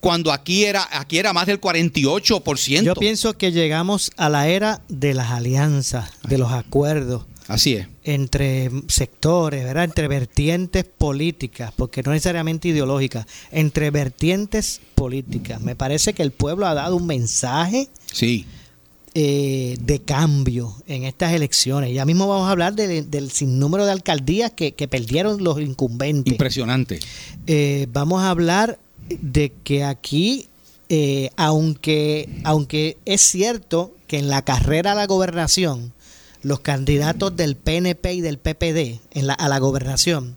Cuando 0.00 0.32
aquí 0.32 0.64
era, 0.64 0.86
aquí 0.92 1.18
era 1.18 1.32
más 1.32 1.46
del 1.46 1.60
48%. 1.60 2.82
Yo 2.82 2.94
pienso 2.94 3.36
que 3.36 3.52
llegamos 3.52 4.12
a 4.16 4.28
la 4.28 4.48
era 4.48 4.80
de 4.88 5.14
las 5.14 5.30
alianzas, 5.30 6.10
de 6.22 6.38
los 6.38 6.52
acuerdos. 6.52 7.24
Así 7.48 7.74
es. 7.74 7.88
Entre 8.04 8.70
sectores, 8.88 9.64
¿verdad? 9.64 9.84
Entre 9.84 10.06
vertientes 10.06 10.84
políticas, 10.84 11.72
porque 11.74 12.02
no 12.02 12.12
necesariamente 12.12 12.68
ideológicas, 12.68 13.26
entre 13.50 13.90
vertientes 13.90 14.82
políticas. 14.94 15.60
Me 15.60 15.74
parece 15.74 16.12
que 16.12 16.22
el 16.22 16.30
pueblo 16.30 16.66
ha 16.66 16.74
dado 16.74 16.96
un 16.96 17.06
mensaje. 17.06 17.88
Sí 18.12 18.46
eh, 19.20 19.76
de 19.80 20.00
cambio 20.00 20.76
en 20.86 21.02
estas 21.02 21.32
elecciones. 21.32 21.92
Ya 21.92 22.04
mismo 22.04 22.28
vamos 22.28 22.46
a 22.46 22.52
hablar 22.52 22.76
del 22.76 23.30
sinnúmero 23.32 23.84
de 23.84 23.90
alcaldías 23.90 24.52
que, 24.52 24.72
perdieron 24.88 25.42
los 25.42 25.60
incumbentes. 25.60 26.30
Impresionante. 26.30 27.00
Eh, 27.48 27.88
vamos 27.92 28.22
a 28.22 28.30
hablar 28.30 28.78
de 29.08 29.52
que 29.64 29.82
aquí, 29.82 30.46
eh, 30.88 31.30
aunque, 31.34 32.28
aunque 32.44 32.96
es 33.06 33.22
cierto 33.22 33.92
que 34.06 34.20
en 34.20 34.28
la 34.28 34.42
carrera 34.42 34.92
a 34.92 34.94
la 34.94 35.08
gobernación, 35.08 35.92
los 36.42 36.60
candidatos 36.60 37.34
del 37.34 37.56
PNP 37.56 38.12
y 38.14 38.20
del 38.20 38.38
PPD 38.38 39.00
en 39.10 39.26
la, 39.26 39.34
a 39.34 39.48
la 39.48 39.58
gobernación, 39.58 40.36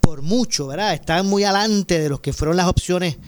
por 0.00 0.22
mucho, 0.22 0.68
¿verdad? 0.68 0.94
Están 0.94 1.26
muy 1.26 1.44
adelante 1.44 1.98
de 1.98 2.08
los 2.08 2.20
que 2.20 2.32
fueron 2.32 2.56
las 2.56 2.68
opciones 2.68 3.18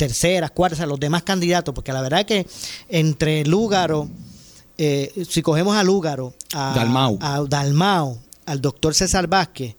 terceras, 0.00 0.50
cuartas, 0.50 0.88
los 0.88 0.98
demás 0.98 1.22
candidatos, 1.24 1.74
porque 1.74 1.92
la 1.92 2.00
verdad 2.00 2.24
que 2.24 2.46
entre 2.88 3.44
Lúgaro, 3.44 4.08
eh, 4.78 5.12
si 5.28 5.42
cogemos 5.42 5.76
a 5.76 5.84
Lúgaro, 5.84 6.32
a 6.54 6.72
Dalmau. 7.46 8.18
al 8.46 8.62
doctor 8.62 8.94
César 8.94 9.26
Vázquez, 9.26 9.76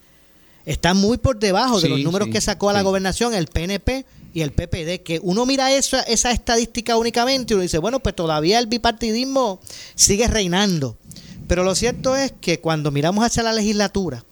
están 0.63 0.97
muy 0.97 1.17
por 1.17 1.39
debajo 1.39 1.81
de 1.81 1.89
los 1.89 2.01
números 2.01 2.27
que 2.27 2.39
sacó 2.39 2.69
a 2.69 2.73
la 2.73 2.83
gobernación 2.83 3.33
el 3.33 3.47
PNP 3.47 4.05
y 4.31 4.41
el 4.41 4.51
PPD, 4.51 5.01
que 5.03 5.19
uno 5.23 5.47
mira 5.47 5.71
esa, 5.73 6.01
esa 6.01 6.29
estadística 6.29 6.97
únicamente 6.97 7.53
y 7.53 7.55
uno 7.55 7.63
dice, 7.63 7.79
bueno, 7.79 7.99
pues 7.99 8.15
todavía 8.15 8.59
el 8.59 8.67
bipartidismo 8.67 9.59
sigue 9.95 10.27
reinando. 10.27 10.97
Pero 11.47 11.63
lo 11.63 11.73
cierto 11.73 12.15
es 12.15 12.31
que 12.39 12.59
cuando 12.59 12.91
miramos 12.91 13.25
hacia 13.25 13.41
la 13.41 13.53
legislatura, 13.53 14.23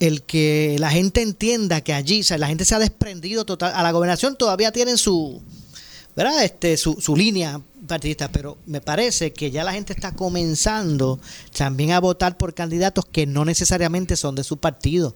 el 0.00 0.22
que 0.22 0.76
la 0.78 0.90
gente 0.90 1.22
entienda 1.22 1.80
que 1.80 1.92
allí, 1.92 2.20
o 2.20 2.24
sea, 2.24 2.38
la 2.38 2.48
gente 2.48 2.64
se 2.64 2.74
ha 2.74 2.78
desprendido 2.78 3.44
total, 3.44 3.72
a 3.74 3.82
la 3.82 3.92
gobernación 3.92 4.36
todavía 4.36 4.72
tienen 4.72 4.98
su, 4.98 5.42
¿verdad? 6.14 6.44
Este, 6.44 6.76
su, 6.76 7.00
su 7.00 7.16
línea 7.16 7.60
partidista, 7.86 8.28
pero 8.30 8.58
me 8.66 8.80
parece 8.80 9.32
que 9.32 9.50
ya 9.50 9.64
la 9.64 9.72
gente 9.72 9.92
está 9.92 10.12
comenzando 10.12 11.20
también 11.56 11.92
a 11.92 12.00
votar 12.00 12.36
por 12.36 12.54
candidatos 12.54 13.04
que 13.06 13.26
no 13.26 13.44
necesariamente 13.44 14.16
son 14.16 14.34
de 14.34 14.44
su 14.44 14.58
partido. 14.58 15.14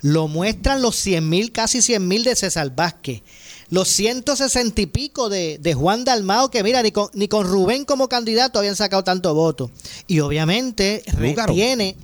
Lo 0.00 0.26
muestran 0.26 0.82
los 0.82 0.96
100 0.96 1.28
mil, 1.28 1.52
casi 1.52 1.80
100 1.80 2.08
mil 2.08 2.24
de 2.24 2.34
César 2.34 2.74
Vázquez, 2.74 3.22
los 3.68 3.88
160 3.88 4.82
y 4.82 4.86
pico 4.86 5.28
de, 5.28 5.58
de 5.58 5.74
Juan 5.74 6.04
Dalmao, 6.04 6.50
que 6.50 6.62
mira, 6.62 6.82
ni 6.82 6.90
con, 6.90 7.08
ni 7.14 7.28
con 7.28 7.46
Rubén 7.46 7.84
como 7.84 8.08
candidato 8.08 8.58
habían 8.58 8.76
sacado 8.76 9.04
tanto 9.04 9.32
voto. 9.34 9.70
Y 10.08 10.20
obviamente 10.20 11.02
retiene 11.06 11.96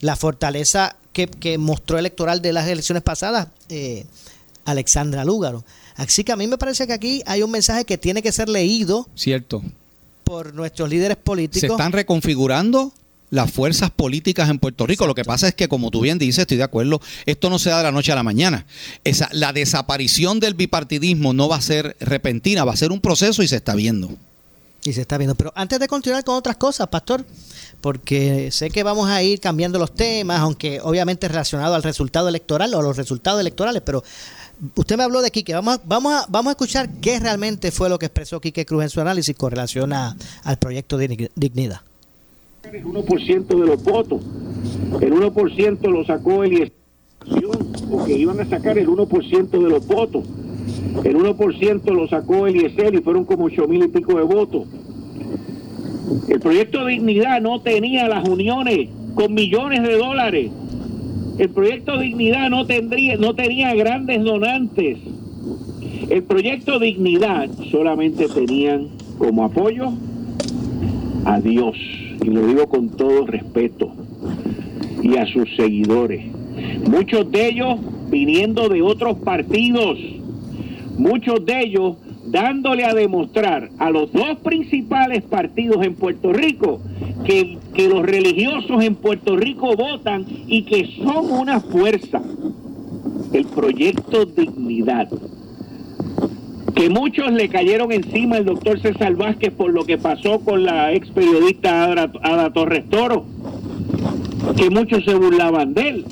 la 0.00 0.16
fortaleza 0.16 0.96
que, 1.12 1.56
mostró 1.58 1.98
electoral 1.98 2.42
de 2.42 2.52
las 2.52 2.68
elecciones 2.68 3.02
pasadas, 3.02 3.48
eh, 3.68 4.04
Alexandra 4.64 5.24
Lúgaro. 5.24 5.64
Así 5.96 6.24
que 6.24 6.32
a 6.32 6.36
mí 6.36 6.46
me 6.46 6.58
parece 6.58 6.86
que 6.86 6.92
aquí 6.92 7.22
hay 7.26 7.42
un 7.42 7.50
mensaje 7.50 7.84
que 7.84 7.96
tiene 7.96 8.22
que 8.22 8.32
ser 8.32 8.48
leído. 8.48 9.08
Cierto. 9.14 9.62
Por 10.24 10.52
nuestros 10.52 10.90
líderes 10.90 11.16
políticos. 11.16 11.60
Se 11.60 11.66
están 11.68 11.92
reconfigurando 11.92 12.92
las 13.30 13.50
fuerzas 13.50 13.90
políticas 13.90 14.50
en 14.50 14.58
Puerto 14.58 14.86
Rico. 14.86 15.06
Lo 15.06 15.14
que 15.14 15.24
pasa 15.24 15.48
es 15.48 15.54
que, 15.54 15.68
como 15.68 15.90
tú 15.90 16.00
bien 16.00 16.18
dices, 16.18 16.40
estoy 16.40 16.58
de 16.58 16.64
acuerdo, 16.64 17.00
esto 17.24 17.48
no 17.48 17.58
se 17.58 17.70
da 17.70 17.78
de 17.78 17.84
la 17.84 17.92
noche 17.92 18.12
a 18.12 18.14
la 18.14 18.22
mañana. 18.22 18.66
Esa, 19.04 19.28
la 19.32 19.52
desaparición 19.52 20.38
del 20.38 20.54
bipartidismo 20.54 21.32
no 21.32 21.48
va 21.48 21.56
a 21.56 21.60
ser 21.60 21.96
repentina, 22.00 22.64
va 22.64 22.72
a 22.72 22.76
ser 22.76 22.92
un 22.92 23.00
proceso 23.00 23.42
y 23.42 23.48
se 23.48 23.56
está 23.56 23.74
viendo. 23.74 24.10
Y 24.84 24.92
se 24.92 25.00
está 25.00 25.18
viendo. 25.18 25.34
Pero 25.34 25.52
antes 25.56 25.80
de 25.80 25.88
continuar 25.88 26.22
con 26.24 26.36
otras 26.36 26.56
cosas, 26.56 26.86
Pastor, 26.88 27.24
porque 27.86 28.50
sé 28.50 28.68
que 28.70 28.82
vamos 28.82 29.08
a 29.08 29.22
ir 29.22 29.38
cambiando 29.38 29.78
los 29.78 29.94
temas, 29.94 30.40
aunque 30.40 30.80
obviamente 30.82 31.28
relacionado 31.28 31.76
al 31.76 31.84
resultado 31.84 32.28
electoral 32.28 32.74
o 32.74 32.80
a 32.80 32.82
los 32.82 32.96
resultados 32.96 33.40
electorales, 33.40 33.80
pero 33.86 34.02
usted 34.74 34.96
me 34.96 35.04
habló 35.04 35.22
de 35.22 35.30
Quique, 35.30 35.54
vamos 35.54 35.76
a, 35.76 35.80
vamos 35.84 36.12
a, 36.12 36.26
vamos 36.28 36.48
a 36.48 36.50
escuchar 36.54 36.90
qué 37.00 37.20
realmente 37.20 37.70
fue 37.70 37.88
lo 37.88 37.96
que 37.96 38.06
expresó 38.06 38.40
Quique 38.40 38.66
Cruz 38.66 38.82
en 38.82 38.90
su 38.90 39.00
análisis 39.00 39.36
con 39.36 39.52
relación 39.52 39.92
al 39.92 40.56
proyecto 40.58 40.98
de 40.98 41.30
Dignidad. 41.36 41.82
El 42.64 42.84
1% 42.84 43.46
de 43.46 43.66
los 43.66 43.84
votos, 43.84 44.20
el 45.00 45.12
1% 45.12 45.88
lo 45.88 46.04
sacó 46.04 46.42
el 46.42 46.72
o 47.88 48.04
que 48.04 48.18
iban 48.18 48.40
a 48.40 48.48
sacar 48.48 48.78
el 48.78 48.88
1% 48.88 49.48
de 49.48 49.70
los 49.70 49.86
votos. 49.86 50.24
El 51.04 51.18
1% 51.18 51.84
lo 51.94 52.08
sacó 52.08 52.48
Eliezer 52.48 52.96
y 52.96 53.00
fueron 53.00 53.24
como 53.24 53.44
8 53.44 53.68
mil 53.68 53.84
y 53.84 53.88
pico 53.88 54.18
de 54.18 54.24
votos. 54.24 54.66
El 56.28 56.40
proyecto 56.40 56.86
Dignidad 56.86 57.40
no 57.40 57.60
tenía 57.60 58.08
las 58.08 58.28
uniones 58.28 58.88
con 59.14 59.34
millones 59.34 59.82
de 59.82 59.96
dólares. 59.96 60.50
El 61.38 61.50
proyecto 61.50 61.98
Dignidad 61.98 62.48
no, 62.50 62.66
tendría, 62.66 63.16
no 63.16 63.34
tenía 63.34 63.74
grandes 63.74 64.22
donantes. 64.22 64.98
El 66.08 66.22
proyecto 66.22 66.78
Dignidad 66.78 67.48
solamente 67.70 68.28
tenían 68.28 68.88
como 69.18 69.44
apoyo 69.44 69.92
a 71.24 71.40
Dios, 71.40 71.76
y 72.22 72.26
lo 72.26 72.46
digo 72.46 72.68
con 72.68 72.90
todo 72.90 73.26
respeto, 73.26 73.92
y 75.02 75.16
a 75.16 75.26
sus 75.26 75.48
seguidores. 75.56 76.24
Muchos 76.88 77.30
de 77.30 77.48
ellos 77.48 77.80
viniendo 78.08 78.68
de 78.68 78.82
otros 78.82 79.18
partidos, 79.18 79.98
muchos 80.96 81.44
de 81.44 81.60
ellos 81.62 81.96
dándole 82.36 82.84
a 82.84 82.92
demostrar 82.92 83.70
a 83.78 83.88
los 83.88 84.12
dos 84.12 84.36
principales 84.44 85.22
partidos 85.22 85.82
en 85.82 85.94
Puerto 85.94 86.34
Rico 86.34 86.82
que, 87.24 87.56
los 87.88 88.02
religiosos 88.02 88.84
en 88.84 88.94
Puerto 88.94 89.36
Rico 89.36 89.74
votan 89.74 90.26
y 90.46 90.64
que 90.64 90.86
son 91.02 91.30
una 91.30 91.60
fuerza. 91.60 92.20
El 93.32 93.46
proyecto 93.46 94.26
Dignidad. 94.26 95.08
Que 96.74 96.90
muchos 96.90 97.32
le 97.32 97.48
cayeron 97.48 97.90
encima 97.90 98.36
al 98.36 98.44
doctor 98.44 98.80
César 98.80 99.14
Vázquez 99.14 99.54
por 99.54 99.72
lo 99.72 99.86
que 99.86 99.96
pasó 99.96 100.40
con 100.40 100.64
la 100.64 100.92
ex 100.92 101.08
periodista 101.08 101.84
Ada, 101.84 102.12
Ada 102.22 102.52
Torres 102.52 102.84
Toro. 102.90 103.24
Que 104.58 104.68
muchos 104.68 105.04
se 105.04 105.14
burlaban 105.14 105.72
de 105.72 105.88
él 105.88 106.04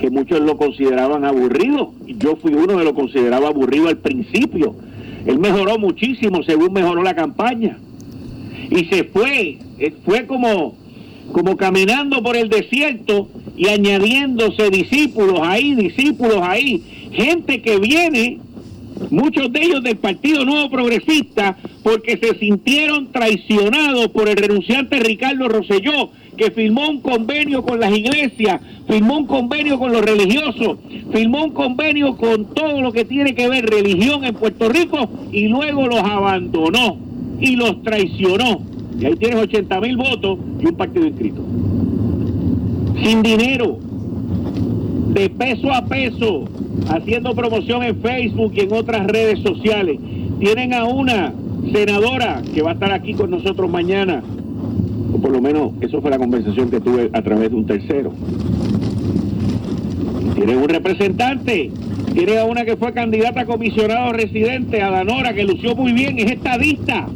que 0.00 0.10
muchos 0.10 0.40
lo 0.40 0.58
consideraban 0.58 1.24
aburrido. 1.24 1.92
Yo 2.06 2.36
fui 2.36 2.52
uno 2.52 2.76
que 2.76 2.84
lo 2.84 2.94
consideraba 2.94 3.48
aburrido 3.48 3.88
al 3.88 3.96
principio, 3.96 4.74
él 5.26 5.38
mejoró 5.38 5.78
muchísimo 5.78 6.42
según 6.42 6.72
mejoró 6.72 7.02
la 7.02 7.14
campaña. 7.14 7.78
Y 8.70 8.84
se 8.86 9.04
fue, 9.04 9.58
eh, 9.78 9.94
fue 10.04 10.26
como, 10.26 10.76
como 11.32 11.56
caminando 11.56 12.22
por 12.22 12.36
el 12.36 12.48
desierto 12.48 13.28
y 13.56 13.68
añadiéndose 13.68 14.70
discípulos 14.70 15.40
ahí, 15.42 15.74
discípulos 15.74 16.38
ahí, 16.42 16.82
gente 17.12 17.62
que 17.62 17.78
viene, 17.78 18.38
muchos 19.10 19.52
de 19.52 19.62
ellos 19.62 19.82
del 19.82 19.96
Partido 19.96 20.44
Nuevo 20.44 20.70
Progresista, 20.70 21.56
porque 21.82 22.16
se 22.16 22.38
sintieron 22.38 23.12
traicionados 23.12 24.08
por 24.08 24.28
el 24.28 24.36
renunciante 24.36 24.98
Ricardo 24.98 25.48
Rosselló, 25.48 26.10
que 26.36 26.50
firmó 26.50 26.88
un 26.88 27.00
convenio 27.00 27.62
con 27.62 27.80
las 27.80 27.96
iglesias, 27.96 28.60
firmó 28.88 29.18
un 29.18 29.26
convenio 29.26 29.78
con 29.78 29.92
los 29.92 30.02
religiosos, 30.02 30.78
firmó 31.12 31.44
un 31.44 31.52
convenio 31.52 32.16
con 32.16 32.46
todo 32.54 32.80
lo 32.80 32.92
que 32.92 33.04
tiene 33.04 33.34
que 33.34 33.48
ver 33.48 33.66
religión 33.66 34.24
en 34.24 34.34
Puerto 34.34 34.68
Rico 34.68 35.08
y 35.32 35.48
luego 35.48 35.86
los 35.86 36.00
abandonó 36.00 36.96
y 37.40 37.56
los 37.56 37.82
traicionó. 37.82 38.60
Y 38.98 39.06
ahí 39.06 39.16
tienes 39.16 39.36
80 39.36 39.80
mil 39.80 39.96
votos 39.96 40.38
y 40.60 40.66
un 40.66 40.76
partido 40.76 41.06
inscrito. 41.06 41.42
Sin 43.02 43.22
dinero, 43.22 43.78
de 45.08 45.30
peso 45.30 45.72
a 45.72 45.84
peso, 45.84 46.44
haciendo 46.88 47.34
promoción 47.34 47.82
en 47.82 48.00
Facebook 48.00 48.52
y 48.54 48.60
en 48.60 48.72
otras 48.72 49.06
redes 49.06 49.40
sociales. 49.40 49.98
Tienen 50.38 50.74
a 50.74 50.84
una 50.84 51.32
senadora 51.72 52.42
que 52.52 52.62
va 52.62 52.70
a 52.70 52.74
estar 52.74 52.92
aquí 52.92 53.14
con 53.14 53.30
nosotros 53.30 53.70
mañana, 53.70 54.22
por 55.24 55.32
lo 55.32 55.40
menos 55.40 55.72
eso 55.80 56.02
fue 56.02 56.10
la 56.10 56.18
conversación 56.18 56.70
que 56.70 56.80
tuve 56.80 57.08
a 57.10 57.22
través 57.22 57.48
de 57.48 57.56
un 57.56 57.64
tercero. 57.64 58.12
Tiene 60.34 60.54
un 60.54 60.68
representante, 60.68 61.70
tiene 62.12 62.36
a 62.36 62.44
una 62.44 62.66
que 62.66 62.76
fue 62.76 62.92
candidata 62.92 63.40
a 63.40 63.46
comisionado 63.46 64.12
residente, 64.12 64.82
a 64.82 64.90
Danora, 64.90 65.32
que 65.32 65.44
lució 65.44 65.74
muy 65.74 65.92
bien, 65.92 66.18
es 66.18 66.30
estadista 66.30 67.08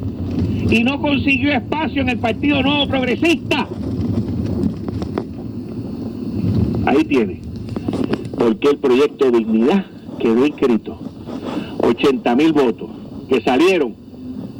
y 0.70 0.84
no 0.84 1.02
consiguió 1.02 1.52
espacio 1.52 2.00
en 2.00 2.08
el 2.08 2.18
Partido 2.18 2.62
Nuevo 2.62 2.88
Progresista. 2.88 3.68
Ahí 6.86 7.04
tiene. 7.04 7.42
Porque 8.38 8.70
el 8.70 8.78
proyecto 8.78 9.30
Dignidad 9.30 9.84
quedó 10.18 10.46
inscrito. 10.46 10.98
80 11.80 12.36
mil 12.36 12.54
votos 12.54 12.88
que 13.28 13.42
salieron 13.42 13.94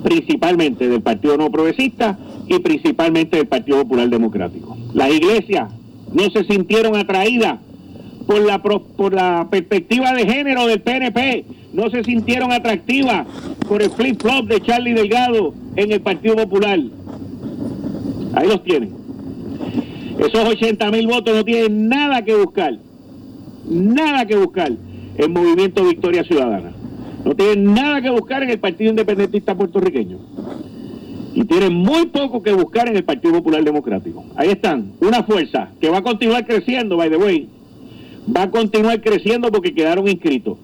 principalmente 0.03 0.87
del 0.87 1.01
Partido 1.01 1.39
Nuevo 1.39 1.53
Progresista 1.53 2.19
y 2.49 2.59
principalmente 2.59 3.37
del 3.37 3.47
Partido 3.47 3.83
Popular 3.83 4.09
Democrático. 4.09 4.77
Las 4.95 5.11
iglesias 5.11 5.71
no 6.13 6.31
se 6.31 6.45
sintieron 6.45 6.97
atraídas 6.97 7.59
por 8.27 8.41
la, 8.41 8.59
por 8.61 9.15
la 9.15 9.49
perspectiva 9.51 10.13
de 10.13 10.27
género 10.27 10.67
del 10.67 10.81
PNP, 10.81 11.45
no 11.73 11.91
se 11.91 12.03
sintieron 12.05 12.53
atractivas 12.53 13.27
por 13.69 13.83
el 13.83 13.91
flip-flop 13.91 14.47
de 14.47 14.61
Charlie 14.61 14.95
Delgado 14.95 15.55
en 15.77 15.93
el 15.93 16.01
Partido 16.01 16.37
Popular. 16.37 16.79
Ahí 18.35 18.49
los 18.49 18.63
tienen. 18.65 18.93
Esos 20.19 20.49
80 20.49 20.91
mil 20.91 21.07
votos 21.07 21.35
no 21.35 21.45
tienen 21.45 21.89
nada 21.89 22.23
que 22.25 22.35
buscar, 22.35 22.77
nada 23.69 24.27
que 24.27 24.37
buscar 24.37 24.73
en 25.17 25.33
Movimiento 25.33 25.85
Victoria 25.85 26.25
Ciudadana. 26.25 26.73
No 27.25 27.35
tienen 27.35 27.75
nada 27.75 28.01
que 28.01 28.11
buscar 28.11 28.43
en 28.43 28.51
el 28.51 28.59
Partido 28.59 28.91
Independentista 28.91 29.55
puertorriqueño. 29.55 30.19
Y 31.39 31.45
tienen 31.45 31.73
muy 31.73 32.07
poco 32.07 32.43
que 32.43 32.53
buscar 32.53 32.89
en 32.89 32.97
el 32.97 33.05
Partido 33.05 33.35
Popular 33.35 33.63
Democrático. 33.63 34.25
Ahí 34.35 34.49
están, 34.49 34.95
una 34.99 35.23
fuerza 35.23 35.71
que 35.81 35.89
va 35.89 35.99
a 35.99 36.03
continuar 36.03 36.45
creciendo, 36.45 36.97
by 36.97 37.09
the 37.09 37.17
way. 37.17 37.49
Va 38.37 38.43
a 38.43 38.51
continuar 38.51 39.01
creciendo 39.01 39.53
porque 39.53 39.73
quedaron 39.73 40.09
inscritos. 40.09 40.59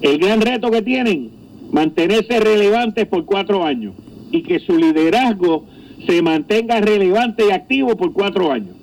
El 0.00 0.18
gran 0.18 0.40
reto 0.40 0.72
que 0.72 0.82
tienen, 0.82 1.30
mantenerse 1.70 2.40
relevantes 2.40 3.06
por 3.06 3.24
cuatro 3.24 3.64
años 3.64 3.94
y 4.32 4.42
que 4.42 4.58
su 4.58 4.76
liderazgo 4.76 5.66
se 6.04 6.20
mantenga 6.20 6.80
relevante 6.80 7.46
y 7.46 7.52
activo 7.52 7.96
por 7.96 8.12
cuatro 8.12 8.50
años. 8.50 8.74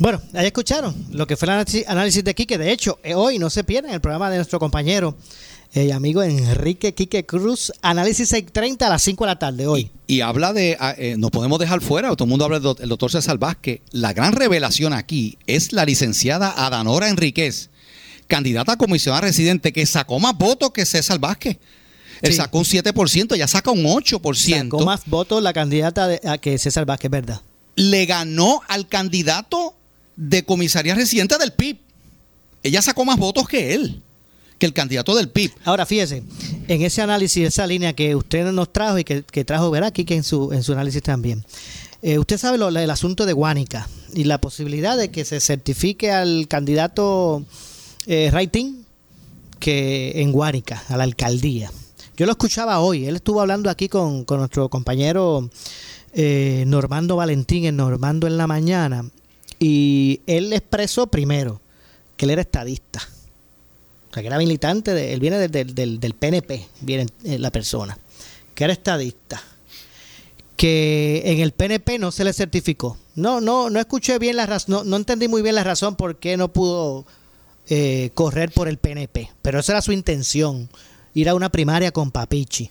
Bueno, 0.00 0.18
ahí 0.32 0.46
escucharon 0.46 0.94
lo 1.12 1.26
que 1.26 1.36
fue 1.36 1.46
el 1.46 1.84
análisis, 1.88 2.24
de 2.24 2.34
Quique. 2.34 2.56
De 2.56 2.72
hecho, 2.72 3.00
eh, 3.02 3.14
hoy 3.14 3.38
no 3.38 3.50
se 3.50 3.64
pierdan 3.64 3.92
el 3.92 4.00
programa 4.00 4.30
de 4.30 4.36
nuestro 4.36 4.58
compañero 4.58 5.14
y 5.74 5.90
amigo 5.90 6.22
Enrique 6.22 6.94
Quique 6.94 7.24
Cruz, 7.26 7.72
análisis 7.82 8.28
630 8.30 8.86
a 8.86 8.88
las 8.90 9.02
5 9.02 9.24
de 9.24 9.28
la 9.28 9.38
tarde 9.38 9.66
hoy. 9.66 9.90
Y, 10.06 10.16
y 10.16 10.20
habla 10.22 10.52
de, 10.52 10.76
ah, 10.80 10.94
eh, 10.98 11.16
nos 11.18 11.30
podemos 11.30 11.58
dejar 11.58 11.80
fuera, 11.80 12.08
todo 12.16 12.24
el 12.24 12.30
mundo 12.30 12.44
habla 12.46 12.56
del 12.56 12.64
doc- 12.64 12.80
el 12.80 12.88
doctor 12.88 13.10
César 13.12 13.38
Vázquez. 13.38 13.80
La 13.92 14.12
gran 14.12 14.32
revelación 14.32 14.92
aquí 14.92 15.38
es 15.46 15.72
la 15.72 15.84
licenciada 15.84 16.52
Adanora 16.66 17.08
Enríquez, 17.08 17.70
candidata 18.26 18.72
a 18.72 18.76
comisionada 18.76 19.22
residente, 19.22 19.72
que 19.72 19.84
sacó 19.86 20.18
más 20.18 20.36
votos 20.36 20.70
que 20.72 20.84
César 20.86 21.18
Vázquez. 21.18 21.58
Él 22.22 22.32
Sí. 22.32 22.38
sacó 22.38 22.58
un 22.58 22.64
7%, 22.64 23.36
ya 23.36 23.46
saca 23.46 23.70
un 23.70 23.84
8%. 23.84 24.76
Sacó 24.78 24.84
más 24.84 25.02
votos 25.06 25.42
la 25.42 25.52
candidata 25.52 26.08
de- 26.08 26.20
a 26.28 26.38
que 26.38 26.58
César 26.58 26.84
Vázquez, 26.86 27.10
¿verdad? 27.10 27.40
Le 27.76 28.06
ganó 28.06 28.62
al 28.66 28.88
candidato 28.88 29.74
de 30.16 30.42
comisaría 30.44 30.96
residente 30.96 31.38
del 31.38 31.52
PIB. 31.52 31.78
Ella 32.64 32.82
sacó 32.82 33.04
más 33.04 33.18
votos 33.18 33.46
que 33.48 33.74
él, 33.74 34.02
que 34.58 34.66
el 34.66 34.72
candidato 34.72 35.14
del 35.14 35.28
PIB. 35.28 35.52
Ahora, 35.64 35.86
fíjese, 35.86 36.22
en 36.66 36.82
ese 36.82 37.02
análisis, 37.02 37.46
esa 37.46 37.66
línea 37.66 37.92
que 37.92 38.14
usted 38.16 38.50
nos 38.52 38.72
trajo 38.72 38.98
y 38.98 39.04
que, 39.04 39.22
que 39.22 39.44
trajo, 39.44 39.70
verá, 39.70 39.90
Quique 39.90 40.14
en 40.14 40.24
su, 40.24 40.52
en 40.52 40.62
su 40.62 40.72
análisis 40.72 41.02
también. 41.02 41.44
Eh, 42.02 42.18
usted 42.18 42.38
sabe 42.38 42.58
lo, 42.58 42.68
el 42.68 42.90
asunto 42.90 43.26
de 43.26 43.32
Guánica 43.32 43.88
y 44.14 44.24
la 44.24 44.40
posibilidad 44.40 44.96
de 44.96 45.10
que 45.10 45.24
se 45.24 45.40
certifique 45.40 46.12
al 46.12 46.46
candidato 46.46 47.44
eh, 48.06 48.30
Raitín 48.32 48.84
que 49.58 50.22
en 50.22 50.30
Guánica, 50.30 50.84
a 50.88 50.96
la 50.96 51.04
alcaldía. 51.04 51.72
Yo 52.16 52.26
lo 52.26 52.32
escuchaba 52.32 52.80
hoy, 52.80 53.06
él 53.06 53.16
estuvo 53.16 53.40
hablando 53.40 53.70
aquí 53.70 53.88
con, 53.88 54.24
con 54.24 54.38
nuestro 54.38 54.68
compañero 54.68 55.50
eh, 56.12 56.64
Normando 56.66 57.16
Valentín 57.16 57.64
en 57.64 57.76
Normando 57.76 58.26
en 58.26 58.36
la 58.38 58.46
mañana 58.46 59.04
y 59.58 60.20
él 60.26 60.52
expresó 60.52 61.08
primero 61.08 61.60
que 62.16 62.26
él 62.26 62.30
era 62.30 62.42
estadista. 62.42 63.00
O 64.10 64.14
sea, 64.14 64.22
que 64.22 64.26
era 64.28 64.38
militante, 64.38 64.94
de- 64.94 65.12
él 65.12 65.20
viene 65.20 65.38
del, 65.48 65.74
del- 65.74 66.00
del- 66.00 66.14
PNP, 66.14 66.66
viene 66.80 67.06
eh, 67.24 67.38
la 67.38 67.50
persona, 67.50 67.98
que 68.54 68.64
era 68.64 68.72
estadista, 68.72 69.42
que 70.56 71.22
en 71.24 71.40
el 71.40 71.52
PNP 71.52 71.98
no 71.98 72.10
se 72.10 72.24
le 72.24 72.32
certificó. 72.32 72.96
No, 73.14 73.40
no, 73.40 73.70
no 73.70 73.78
escuché 73.80 74.18
bien 74.18 74.36
la 74.36 74.46
razón, 74.46 74.72
no, 74.72 74.84
no 74.84 74.96
entendí 74.96 75.28
muy 75.28 75.42
bien 75.42 75.54
la 75.54 75.64
razón 75.64 75.96
por 75.96 76.16
qué 76.18 76.36
no 76.36 76.52
pudo 76.52 77.04
eh, 77.68 78.10
correr 78.14 78.50
por 78.50 78.66
el 78.68 78.78
PNP, 78.78 79.30
pero 79.42 79.60
esa 79.60 79.72
era 79.72 79.82
su 79.82 79.92
intención, 79.92 80.68
ir 81.14 81.28
a 81.28 81.34
una 81.34 81.50
primaria 81.50 81.92
con 81.92 82.10
Papichi. 82.10 82.70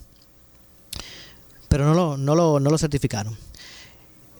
Pero 1.70 1.86
no 1.86 1.94
lo, 1.94 2.18
no 2.18 2.34
lo, 2.36 2.60
no 2.60 2.70
lo 2.70 2.78
certificaron. 2.78 3.38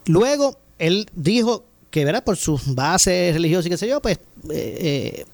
Luego, 0.06 0.58
él 0.80 1.10
dijo 1.14 1.66
que, 1.92 2.06
¿verdad? 2.06 2.24
Por 2.24 2.38
sus 2.38 2.74
bases 2.74 3.34
religiosas 3.34 3.66
y 3.66 3.70
qué 3.70 3.78
sé 3.78 3.88
yo, 3.88 4.02
pues 4.02 4.20
eh, 4.50 5.26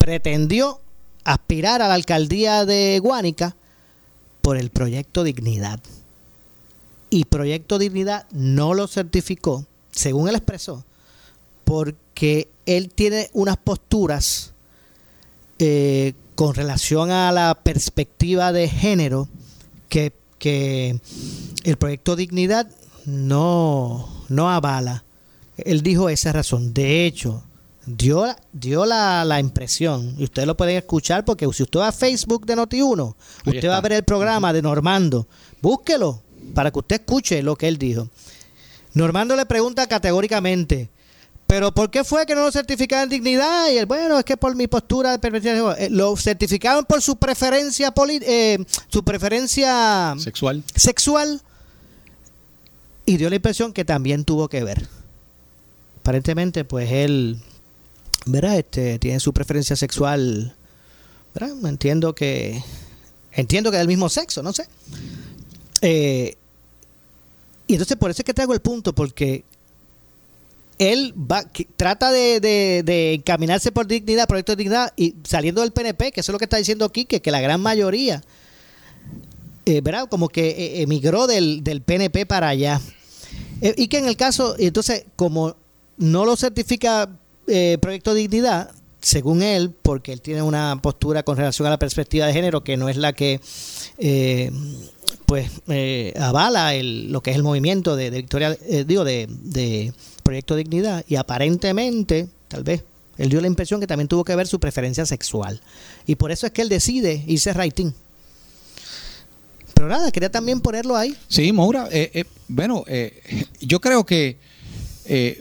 pretendió 0.00 0.80
aspirar 1.24 1.82
a 1.82 1.88
la 1.88 1.94
alcaldía 1.94 2.64
de 2.64 2.98
Guánica 3.00 3.54
por 4.40 4.56
el 4.56 4.70
proyecto 4.70 5.22
Dignidad. 5.24 5.78
Y 7.10 7.26
Proyecto 7.26 7.78
Dignidad 7.78 8.26
no 8.32 8.72
lo 8.72 8.88
certificó, 8.88 9.66
según 9.92 10.28
él 10.28 10.36
expresó, 10.36 10.84
porque 11.64 12.48
él 12.64 12.88
tiene 12.88 13.28
unas 13.34 13.58
posturas 13.58 14.54
eh, 15.58 16.14
con 16.34 16.54
relación 16.54 17.10
a 17.10 17.30
la 17.30 17.54
perspectiva 17.62 18.52
de 18.52 18.68
género 18.68 19.28
que, 19.90 20.14
que 20.38 20.98
el 21.64 21.76
proyecto 21.76 22.16
Dignidad 22.16 22.70
no, 23.04 24.08
no 24.30 24.48
avala. 24.48 25.04
Él 25.58 25.82
dijo 25.82 26.08
esa 26.08 26.32
razón. 26.32 26.72
De 26.72 27.04
hecho, 27.04 27.42
dio, 27.96 28.26
dio 28.52 28.84
la, 28.86 29.24
la 29.24 29.40
impresión, 29.40 30.14
y 30.18 30.24
ustedes 30.24 30.46
lo 30.46 30.56
pueden 30.56 30.76
escuchar 30.76 31.24
porque 31.24 31.46
si 31.52 31.62
usted 31.62 31.80
va 31.80 31.88
a 31.88 31.92
Facebook 31.92 32.46
de 32.46 32.56
Noti1, 32.56 33.14
Ahí 33.46 33.54
usted 33.56 33.68
va 33.68 33.76
a 33.76 33.80
ver 33.80 33.92
el 33.92 34.04
programa 34.04 34.52
de 34.52 34.62
Normando. 34.62 35.26
Búsquelo 35.60 36.22
para 36.54 36.70
que 36.70 36.78
usted 36.78 36.96
escuche 37.00 37.42
lo 37.42 37.56
que 37.56 37.68
él 37.68 37.78
dijo. 37.78 38.08
Normando 38.94 39.36
le 39.36 39.46
pregunta 39.46 39.86
categóricamente, 39.86 40.88
¿pero 41.46 41.72
por 41.72 41.90
qué 41.90 42.02
fue 42.04 42.26
que 42.26 42.34
no 42.34 42.42
lo 42.42 42.50
certificaron 42.52 43.04
en 43.04 43.10
dignidad? 43.10 43.68
Y 43.70 43.78
él, 43.78 43.86
bueno, 43.86 44.18
es 44.18 44.24
que 44.24 44.36
por 44.36 44.54
mi 44.56 44.66
postura 44.66 45.16
de. 45.16 45.74
Eh, 45.78 45.88
Lo 45.90 46.16
certificaron 46.16 46.84
por 46.84 47.00
su 47.02 47.16
preferencia 47.16 47.92
poli- 47.92 48.20
eh, 48.22 48.58
su 48.88 49.04
preferencia 49.04 50.14
Sexual. 50.18 50.62
sexual 50.74 51.40
y 53.06 53.16
dio 53.16 53.28
la 53.30 53.36
impresión 53.36 53.72
que 53.72 53.84
también 53.84 54.24
tuvo 54.24 54.48
que 54.48 54.62
ver. 54.64 54.88
Aparentemente, 56.00 56.64
pues 56.64 56.90
él, 56.90 57.38
¿verdad? 58.26 58.58
Este, 58.58 58.98
tiene 58.98 59.20
su 59.20 59.32
preferencia 59.32 59.76
sexual, 59.76 60.54
¿verdad? 61.34 61.54
Entiendo 61.68 62.14
que, 62.14 62.62
entiendo 63.32 63.70
que 63.70 63.78
del 63.78 63.88
mismo 63.88 64.08
sexo, 64.08 64.42
no 64.42 64.52
sé. 64.52 64.66
Eh, 65.82 66.34
y 67.66 67.74
entonces 67.74 67.96
por 67.96 68.10
eso 68.10 68.20
es 68.22 68.24
que 68.24 68.34
traigo 68.34 68.52
el 68.52 68.60
punto, 68.60 68.94
porque 68.94 69.44
él 70.78 71.14
va, 71.16 71.44
que- 71.44 71.66
trata 71.76 72.10
de, 72.10 72.40
de- 72.40 72.82
de 72.84 73.14
encaminarse 73.14 73.70
por 73.72 73.86
dignidad, 73.86 74.26
proyecto 74.26 74.52
de 74.52 74.56
dignidad, 74.56 74.92
y 74.96 75.14
saliendo 75.24 75.60
del 75.60 75.72
PNP, 75.72 76.10
que 76.12 76.20
eso 76.20 76.32
es 76.32 76.34
lo 76.34 76.38
que 76.38 76.46
está 76.46 76.56
diciendo 76.56 76.84
aquí, 76.84 77.04
que, 77.04 77.30
la 77.30 77.40
gran 77.40 77.60
mayoría, 77.60 78.22
eh, 79.66 79.80
¿verdad? 79.82 80.08
Como 80.08 80.28
que 80.28 80.48
eh, 80.50 80.82
emigró 80.82 81.26
del, 81.26 81.62
del 81.62 81.82
PNP 81.82 82.26
para 82.26 82.48
allá. 82.48 82.80
Y 83.62 83.88
que 83.88 83.98
en 83.98 84.06
el 84.06 84.16
caso, 84.16 84.56
entonces, 84.58 85.04
como 85.16 85.54
no 85.98 86.24
lo 86.24 86.34
certifica 86.36 87.10
eh, 87.50 87.78
Proyecto 87.80 88.14
Dignidad, 88.14 88.70
según 89.00 89.42
él, 89.42 89.72
porque 89.82 90.12
él 90.12 90.20
tiene 90.20 90.42
una 90.42 90.78
postura 90.82 91.22
con 91.22 91.36
relación 91.36 91.66
a 91.66 91.70
la 91.70 91.78
perspectiva 91.78 92.26
de 92.26 92.32
género 92.32 92.62
que 92.62 92.76
no 92.76 92.88
es 92.88 92.96
la 92.96 93.12
que 93.12 93.40
eh, 93.98 94.50
pues 95.26 95.50
eh, 95.68 96.12
avala 96.18 96.72
lo 96.82 97.22
que 97.22 97.30
es 97.30 97.36
el 97.36 97.42
movimiento 97.42 97.96
de, 97.96 98.10
Victoria, 98.10 98.56
eh, 98.66 98.84
digo, 98.86 99.04
de, 99.04 99.92
Proyecto 100.22 100.54
Dignidad, 100.54 101.04
y 101.08 101.16
aparentemente, 101.16 102.28
tal 102.46 102.62
vez, 102.62 102.84
él 103.16 103.30
dio 103.30 103.40
la 103.40 103.46
impresión 103.46 103.80
que 103.80 103.86
también 103.86 104.06
tuvo 104.06 104.22
que 104.22 104.36
ver 104.36 104.46
su 104.46 104.60
preferencia 104.60 105.04
sexual. 105.04 105.60
Y 106.06 106.14
por 106.14 106.30
eso 106.30 106.46
es 106.46 106.52
que 106.52 106.62
él 106.62 106.68
decide 106.68 107.24
irse 107.26 107.52
rating. 107.52 107.90
Pero 109.74 109.88
nada, 109.88 110.12
quería 110.12 110.30
también 110.30 110.60
ponerlo 110.60 110.96
ahí. 110.96 111.16
Sí, 111.28 111.52
Moura. 111.52 111.88
bueno, 112.48 112.84
yo 113.60 113.80
creo 113.80 114.04
que 114.04 114.36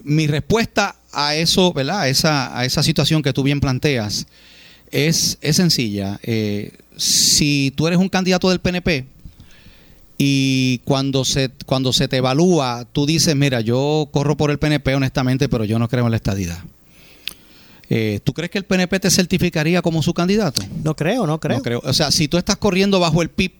mi 0.03 0.27
respuesta 0.27 0.98
a 1.11 1.35
eso, 1.35 1.73
¿verdad? 1.73 2.01
A 2.01 2.07
esa, 2.09 2.57
a 2.57 2.65
esa 2.65 2.83
situación 2.83 3.21
que 3.21 3.33
tú 3.33 3.43
bien 3.43 3.59
planteas 3.59 4.27
es, 4.91 5.37
es 5.41 5.55
sencilla. 5.55 6.19
Eh, 6.23 6.71
si 6.97 7.73
tú 7.75 7.87
eres 7.87 7.99
un 7.99 8.09
candidato 8.09 8.49
del 8.49 8.59
PNP 8.59 9.05
y 10.17 10.79
cuando 10.79 11.23
se, 11.25 11.49
cuando 11.65 11.93
se 11.93 12.07
te 12.07 12.17
evalúa, 12.17 12.85
tú 12.91 13.05
dices, 13.05 13.35
mira, 13.35 13.61
yo 13.61 14.09
corro 14.11 14.35
por 14.35 14.51
el 14.51 14.59
PNP 14.59 14.95
honestamente, 14.95 15.47
pero 15.47 15.63
yo 15.63 15.79
no 15.79 15.87
creo 15.87 16.05
en 16.05 16.11
la 16.11 16.17
estadidad. 16.17 16.59
Eh, 17.91 18.19
¿Tú 18.23 18.33
crees 18.33 18.51
que 18.51 18.59
el 18.59 18.65
PNP 18.65 18.99
te 18.99 19.09
certificaría 19.09 19.81
como 19.81 20.03
su 20.03 20.13
candidato? 20.13 20.61
No 20.83 20.95
creo, 20.95 21.25
no 21.25 21.39
creo. 21.39 21.57
No 21.57 21.63
creo. 21.63 21.81
O 21.83 21.93
sea, 21.93 22.11
si 22.11 22.27
tú 22.27 22.37
estás 22.37 22.57
corriendo 22.57 22.99
bajo 22.99 23.21
el 23.21 23.29
PIB 23.29 23.51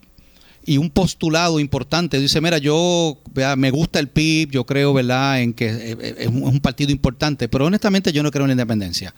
y 0.66 0.78
un 0.78 0.90
postulado 0.90 1.60
importante 1.60 2.20
dice, 2.20 2.42
mira, 2.42 2.58
yo 2.58 3.18
me 3.58 3.72
gusta 3.72 4.00
el 4.00 4.08
PIB, 4.08 4.52
yo 4.52 4.66
creo, 4.66 4.94
¿verdad?, 4.94 5.42
en 5.42 5.54
que 5.54 5.68
eh, 5.68 5.98
eh, 6.00 6.16
es 6.20 6.28
un, 6.28 6.60
partido 6.60 6.92
importante, 6.92 7.48
pero 7.48 7.66
honestamente 7.66 8.12
yo 8.12 8.24
no 8.24 8.32
creo 8.32 8.46
en 8.46 8.50
la 8.50 8.54
independencia. 8.54 9.14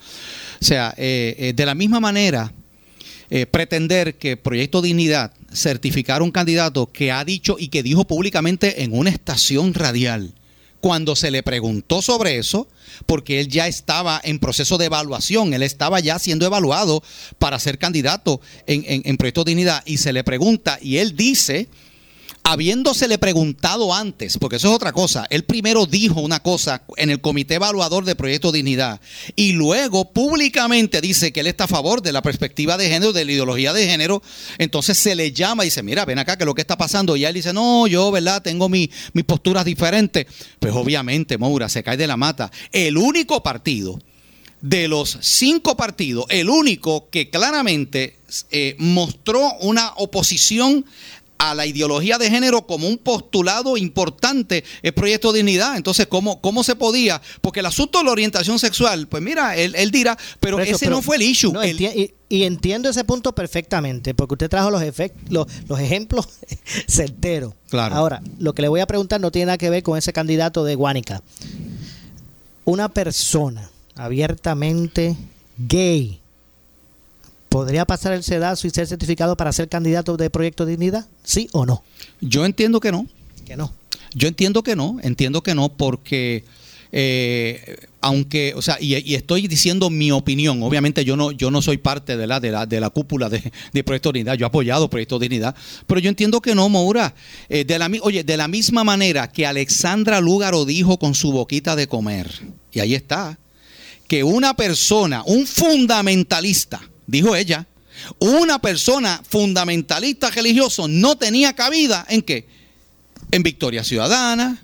O 0.60 0.64
sea, 0.64 0.94
eh, 0.96 1.52
de 1.54 1.66
la 1.66 1.74
misma 1.74 2.00
manera, 2.00 2.52
pretender 3.50 4.16
que 4.16 4.36
Proyecto 4.36 4.82
Dignidad 4.82 5.32
certificara 5.50 6.22
un 6.22 6.30
candidato 6.30 6.92
que 6.92 7.12
ha 7.12 7.24
dicho 7.24 7.56
y 7.58 7.68
que 7.68 7.82
dijo 7.82 8.04
públicamente 8.04 8.82
en 8.82 8.92
una 8.92 9.08
estación 9.08 9.72
radial, 9.72 10.34
cuando 10.82 11.14
se 11.14 11.30
le 11.30 11.44
preguntó 11.44 12.02
sobre 12.02 12.38
eso, 12.38 12.66
porque 13.06 13.38
él 13.38 13.46
ya 13.46 13.68
estaba 13.68 14.20
en 14.24 14.40
proceso 14.40 14.78
de 14.78 14.86
evaluación, 14.86 15.54
él 15.54 15.62
estaba 15.62 16.00
ya 16.00 16.18
siendo 16.18 16.44
evaluado 16.44 17.04
para 17.38 17.60
ser 17.60 17.78
candidato 17.78 18.40
en, 18.66 18.84
en, 18.88 19.02
en 19.04 19.16
Proyecto 19.16 19.44
Dignidad, 19.44 19.84
y 19.86 19.98
se 19.98 20.12
le 20.12 20.24
pregunta, 20.24 20.80
y 20.82 20.96
él 20.96 21.14
dice, 21.14 21.68
habiéndosele 22.44 23.18
preguntado 23.18 23.94
antes, 23.94 24.36
porque 24.38 24.56
eso 24.56 24.68
es 24.68 24.74
otra 24.74 24.92
cosa, 24.92 25.26
él 25.30 25.44
primero 25.44 25.86
dijo 25.86 26.20
una 26.20 26.40
cosa 26.40 26.82
en 26.96 27.10
el 27.10 27.20
comité 27.20 27.54
evaluador 27.54 28.04
de 28.04 28.16
Proyecto 28.16 28.50
Dignidad 28.50 29.00
y 29.36 29.52
luego 29.52 30.12
públicamente 30.12 31.00
dice 31.00 31.32
que 31.32 31.40
él 31.40 31.46
está 31.46 31.64
a 31.64 31.68
favor 31.68 32.02
de 32.02 32.12
la 32.12 32.22
perspectiva 32.22 32.76
de 32.76 32.88
género, 32.88 33.12
de 33.12 33.24
la 33.24 33.32
ideología 33.32 33.72
de 33.72 33.86
género, 33.86 34.22
entonces 34.58 34.98
se 34.98 35.14
le 35.14 35.32
llama 35.32 35.64
y 35.64 35.68
dice, 35.68 35.82
mira, 35.82 36.04
ven 36.04 36.18
acá, 36.18 36.36
que 36.36 36.44
lo 36.44 36.54
que 36.54 36.62
está 36.62 36.76
pasando, 36.76 37.16
y 37.16 37.24
él 37.24 37.34
dice, 37.34 37.52
no, 37.52 37.86
yo, 37.86 38.10
¿verdad? 38.10 38.42
Tengo 38.42 38.68
mis 38.68 38.90
posturas 39.26 39.64
diferentes. 39.64 40.26
Pues 40.58 40.74
obviamente, 40.74 41.38
Moura, 41.38 41.68
se 41.68 41.82
cae 41.82 41.96
de 41.96 42.06
la 42.06 42.16
mata. 42.16 42.50
El 42.72 42.96
único 42.96 43.42
partido 43.42 43.98
de 44.60 44.88
los 44.88 45.18
cinco 45.20 45.76
partidos, 45.76 46.26
el 46.28 46.48
único 46.48 47.10
que 47.10 47.30
claramente 47.30 48.18
eh, 48.50 48.76
mostró 48.78 49.54
una 49.60 49.92
oposición 49.96 50.86
a 51.42 51.56
la 51.56 51.66
ideología 51.66 52.18
de 52.18 52.30
género 52.30 52.68
como 52.68 52.86
un 52.86 52.98
postulado 52.98 53.76
importante 53.76 54.62
el 54.80 54.94
proyecto 54.94 55.32
de 55.32 55.38
dignidad. 55.38 55.76
Entonces, 55.76 56.06
¿cómo, 56.06 56.40
cómo 56.40 56.62
se 56.62 56.76
podía? 56.76 57.20
Porque 57.40 57.58
el 57.58 57.66
asunto 57.66 57.98
de 57.98 58.04
la 58.04 58.12
orientación 58.12 58.60
sexual, 58.60 59.08
pues 59.08 59.24
mira, 59.24 59.56
él, 59.56 59.90
dirá, 59.90 60.16
pero 60.38 60.60
ese 60.60 60.88
no 60.88 61.02
fue 61.02 61.16
el 61.16 61.22
issue. 61.22 61.52
y, 62.28 62.44
entiendo 62.44 62.88
ese 62.88 63.02
punto 63.02 63.34
perfectamente, 63.34 64.14
porque 64.14 64.34
usted 64.34 64.48
trajo 64.48 64.70
los, 64.70 64.82
efectos, 64.82 65.48
los, 65.66 65.80
ejemplos 65.80 66.28
certeros. 66.86 67.54
Claro. 67.68 67.96
Ahora, 67.96 68.22
lo 68.38 68.54
que 68.54 68.62
le 68.62 68.68
voy 68.68 68.80
a 68.80 68.86
preguntar 68.86 69.20
no 69.20 69.32
tiene 69.32 69.46
nada 69.46 69.58
que 69.58 69.68
ver 69.68 69.82
con 69.82 69.98
ese 69.98 70.12
candidato 70.12 70.64
de 70.64 70.76
Guánica. 70.76 71.24
Una 72.64 72.88
persona 72.88 73.68
abiertamente 73.96 75.16
gay 75.58 76.21
¿Podría 77.52 77.84
pasar 77.84 78.14
el 78.14 78.22
sedazo 78.22 78.66
y 78.66 78.70
ser 78.70 78.86
certificado 78.86 79.36
para 79.36 79.52
ser 79.52 79.68
candidato 79.68 80.16
de 80.16 80.30
Proyecto 80.30 80.64
Dignidad? 80.64 81.06
¿Sí 81.22 81.50
o 81.52 81.66
no? 81.66 81.84
Yo 82.22 82.46
entiendo 82.46 82.80
que 82.80 82.90
no. 82.90 83.06
Que 83.44 83.58
no. 83.58 83.74
Yo 84.14 84.26
entiendo 84.26 84.62
que 84.62 84.74
no, 84.74 84.96
entiendo 85.02 85.42
que 85.42 85.54
no, 85.54 85.68
porque 85.68 86.44
eh, 86.92 87.76
aunque, 88.00 88.54
o 88.56 88.62
sea, 88.62 88.78
y, 88.80 89.14
estoy 89.14 89.48
diciendo 89.48 89.90
mi 89.90 90.10
opinión, 90.12 90.62
obviamente 90.62 91.04
yo 91.04 91.14
no, 91.14 91.30
yo 91.30 91.50
no 91.50 91.60
soy 91.60 91.76
parte 91.76 92.16
de 92.16 92.26
la, 92.26 92.40
de 92.40 92.52
la, 92.52 92.64
de 92.64 92.80
la 92.80 92.88
cúpula 92.88 93.28
de, 93.28 93.52
de 93.70 93.84
Proyecto 93.84 94.12
Dignidad, 94.12 94.38
yo 94.38 94.46
he 94.46 94.48
apoyado 94.48 94.88
Proyecto 94.88 95.18
Dignidad, 95.18 95.54
pero 95.86 96.00
yo 96.00 96.08
entiendo 96.08 96.40
que 96.40 96.54
no, 96.54 96.70
Moura. 96.70 97.14
Eh, 97.50 97.66
de 97.66 97.78
la, 97.78 97.90
oye, 98.00 98.24
de 98.24 98.36
la 98.38 98.48
misma 98.48 98.82
manera 98.82 99.30
que 99.30 99.46
Alexandra 99.46 100.22
Lúgaro 100.22 100.64
dijo 100.64 100.98
con 100.98 101.14
su 101.14 101.32
boquita 101.32 101.76
de 101.76 101.86
comer, 101.86 102.30
y 102.72 102.80
ahí 102.80 102.94
está, 102.94 103.38
que 104.08 104.24
una 104.24 104.54
persona, 104.54 105.22
un 105.26 105.46
fundamentalista, 105.46 106.80
dijo 107.12 107.36
ella, 107.36 107.66
una 108.18 108.58
persona 108.60 109.22
fundamentalista 109.28 110.30
religioso 110.30 110.88
no 110.88 111.16
tenía 111.16 111.52
cabida 111.52 112.06
en 112.08 112.22
qué? 112.22 112.48
En 113.30 113.42
Victoria 113.42 113.84
Ciudadana, 113.84 114.60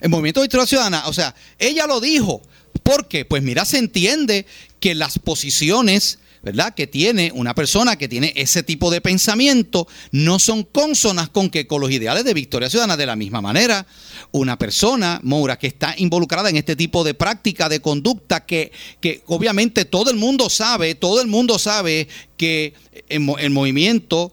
en 0.00 0.10
Movimiento 0.10 0.40
de 0.40 0.44
Victoria 0.44 0.66
Ciudadana. 0.66 1.08
O 1.08 1.12
sea, 1.12 1.34
ella 1.58 1.86
lo 1.86 2.00
dijo. 2.00 2.40
¿Por 2.82 3.08
qué? 3.08 3.24
Pues 3.24 3.42
mira, 3.42 3.64
se 3.64 3.78
entiende 3.78 4.46
que 4.78 4.94
las 4.94 5.18
posiciones 5.18 6.20
¿verdad? 6.42 6.74
Que 6.74 6.86
tiene 6.86 7.32
una 7.34 7.54
persona 7.54 7.96
que 7.96 8.08
tiene 8.08 8.32
ese 8.36 8.62
tipo 8.62 8.90
de 8.90 9.00
pensamiento, 9.00 9.86
no 10.12 10.38
son 10.38 10.64
consonas 10.64 11.28
con 11.28 11.50
que 11.50 11.66
con 11.66 11.80
los 11.80 11.90
ideales 11.90 12.24
de 12.24 12.34
Victoria 12.34 12.70
Ciudadana. 12.70 12.96
De 12.96 13.06
la 13.06 13.16
misma 13.16 13.40
manera, 13.40 13.86
una 14.32 14.58
persona, 14.58 15.20
Moura, 15.22 15.58
que 15.58 15.66
está 15.66 15.94
involucrada 15.98 16.50
en 16.50 16.56
este 16.56 16.76
tipo 16.76 17.04
de 17.04 17.14
práctica, 17.14 17.68
de 17.68 17.80
conducta, 17.80 18.44
que, 18.44 18.72
que 19.00 19.22
obviamente 19.26 19.84
todo 19.84 20.10
el 20.10 20.16
mundo 20.16 20.50
sabe, 20.50 20.94
todo 20.94 21.20
el 21.20 21.26
mundo 21.26 21.58
sabe 21.58 22.08
que 22.36 22.74
el 23.08 23.50
movimiento 23.50 24.32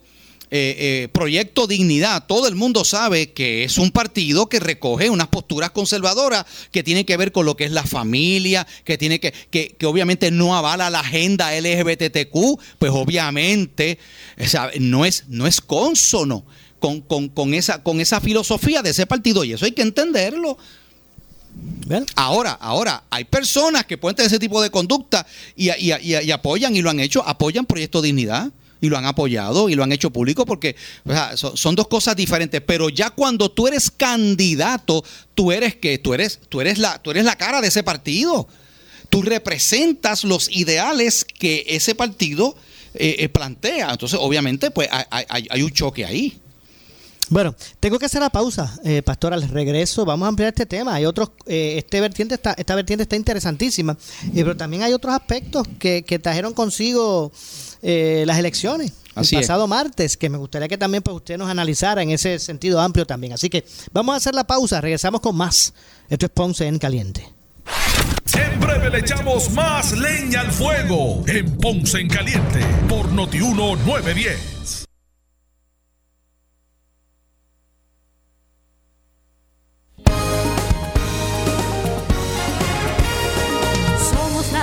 eh, 0.56 0.76
eh, 0.78 1.08
Proyecto 1.12 1.66
Dignidad, 1.66 2.28
todo 2.28 2.48
el 2.48 2.54
mundo 2.54 2.86
sabe 2.86 3.32
que 3.32 3.64
es 3.64 3.80
un 3.80 3.90
partido 3.90 4.50
que 4.50 4.60
recoge 4.60 5.10
unas 5.10 5.30
posturas 5.30 5.72
conservadoras 5.72 6.46
que 6.72 6.84
tienen 6.84 7.06
que 7.06 7.18
ver 7.18 7.32
con 7.32 7.48
lo 7.48 7.58
que 7.58 7.64
es 7.64 7.72
la 7.72 7.82
familia, 7.82 8.68
que 8.84 9.00
tiene 9.00 9.20
que, 9.20 9.32
que, 9.32 9.76
obviamente 9.88 10.30
no 10.30 10.56
avala 10.56 10.92
la 10.92 11.00
agenda 11.00 11.60
LGBTQ, 11.60 12.60
pues 12.78 12.92
obviamente 12.94 13.98
no, 14.80 15.06
es, 15.06 15.24
no 15.28 15.48
es 15.48 15.60
consono 15.60 16.46
con, 16.78 17.54
esa, 17.56 17.82
con 17.82 18.00
esa 18.00 18.22
filosofía 18.22 18.84
de 18.84 18.92
ese 18.92 19.08
partido 19.08 19.44
y 19.44 19.54
eso 19.54 19.66
hay 19.66 19.72
que 19.72 19.82
entenderlo. 19.82 20.60
Ahora, 22.16 22.52
ahora, 22.52 23.06
hay 23.10 23.24
personas 23.24 23.88
que 23.88 23.98
pueden 23.98 24.16
tener 24.16 24.28
ese 24.28 24.38
tipo 24.38 24.62
de 24.62 24.70
conducta 24.70 25.26
y, 25.56 25.72
y, 25.72 26.30
apoyan 26.30 26.76
y 26.76 26.84
lo 26.84 26.92
han 26.92 27.00
hecho, 27.00 27.28
apoyan 27.28 27.66
Proyecto 27.66 28.04
Dignidad 28.04 28.52
y 28.84 28.90
lo 28.90 28.98
han 28.98 29.06
apoyado 29.06 29.70
y 29.70 29.76
lo 29.76 29.84
han 29.84 29.94
hecho 29.94 30.12
público 30.12 30.46
porque 30.46 30.76
son, 31.36 31.74
dos 31.74 31.88
cosas 31.88 32.18
diferentes. 32.18 32.62
Pero 32.68 32.90
ya 32.90 33.12
cuando 33.12 33.50
tú 33.50 33.66
eres 33.66 33.90
candidato, 33.90 35.06
tú 35.34 35.54
eres 35.54 35.76
que 35.78 35.98
tú 36.00 36.14
eres, 36.14 36.42
tú 36.50 36.60
eres 36.60 36.78
la, 36.80 37.02
tú 37.02 37.12
eres 37.12 37.24
la 37.24 37.38
cara 37.38 37.62
de 37.62 37.70
ese 37.70 37.82
partido. 37.82 38.46
Tú 39.08 39.22
representas 39.22 40.26
los 40.26 40.52
ideales 40.52 41.24
que 41.24 41.64
ese 41.70 41.96
partido 41.96 42.58
eh, 42.94 43.16
eh, 43.20 43.30
plantea. 43.30 43.92
Entonces, 43.92 44.20
obviamente, 44.22 44.70
pues 44.70 44.90
hay, 44.92 45.62
un 45.62 45.72
choque 45.72 46.04
ahí. 46.04 46.42
Bueno, 47.34 47.56
tengo 47.80 47.98
que 47.98 48.06
hacer 48.06 48.22
la 48.22 48.30
pausa, 48.30 48.80
eh, 48.84 49.02
Pastor, 49.02 49.34
al 49.34 49.42
regreso 49.50 50.06
vamos 50.06 50.28
a 50.28 50.30
ampliar 50.30 50.50
este 50.50 50.68
tema. 50.68 50.94
Hay 50.94 51.06
otros, 51.06 51.32
este 51.48 52.00
vertiente 52.00 52.36
está, 52.36 52.54
esta 52.56 52.76
vertiente 52.76 53.02
está 53.02 53.16
interesantísima, 53.16 53.98
pero 54.36 54.56
también 54.56 54.84
hay 54.84 54.94
otros 54.94 55.16
aspectos 55.16 55.68
que, 55.80 56.04
que 56.04 56.20
trajeron 56.20 56.54
consigo 56.54 57.32
eh, 57.82 58.24
las 58.28 58.38
elecciones. 58.38 58.94
el 59.16 59.28
pasado 59.40 59.66
martes, 59.66 60.16
que 60.16 60.30
me 60.30 60.38
gustaría 60.38 60.68
que 60.68 60.78
también 60.78 61.02
pues, 61.02 61.16
usted 61.16 61.40
nos 61.40 61.50
analizara 61.50 62.04
en 62.04 62.12
ese 62.12 62.38
sentido 62.38 62.80
amplio 62.80 63.08
también. 63.08 63.34
Así 63.34 63.50
que 63.50 63.66
vamos 63.92 64.14
a 64.14 64.18
hacer 64.18 64.36
la 64.36 64.44
pausa, 64.44 64.80
regresamos 64.80 65.20
con 65.20 65.36
más. 65.36 65.74
Esto 66.10 66.28
es 66.28 66.32
Ponce 66.32 66.68
en 66.68 66.78
Caliente. 66.78 67.28
En 68.38 68.60
breve 68.60 68.92
le 68.92 69.00
echamos 69.00 69.50
más 69.50 69.92
leña 69.98 70.42
al 70.42 70.52
fuego 70.52 71.24
en 71.26 71.58
Ponce 71.58 72.00
en 72.00 72.10
Caliente 72.10 72.60
por 72.88 73.12
Notiuno 73.12 73.76
910. 73.76 74.86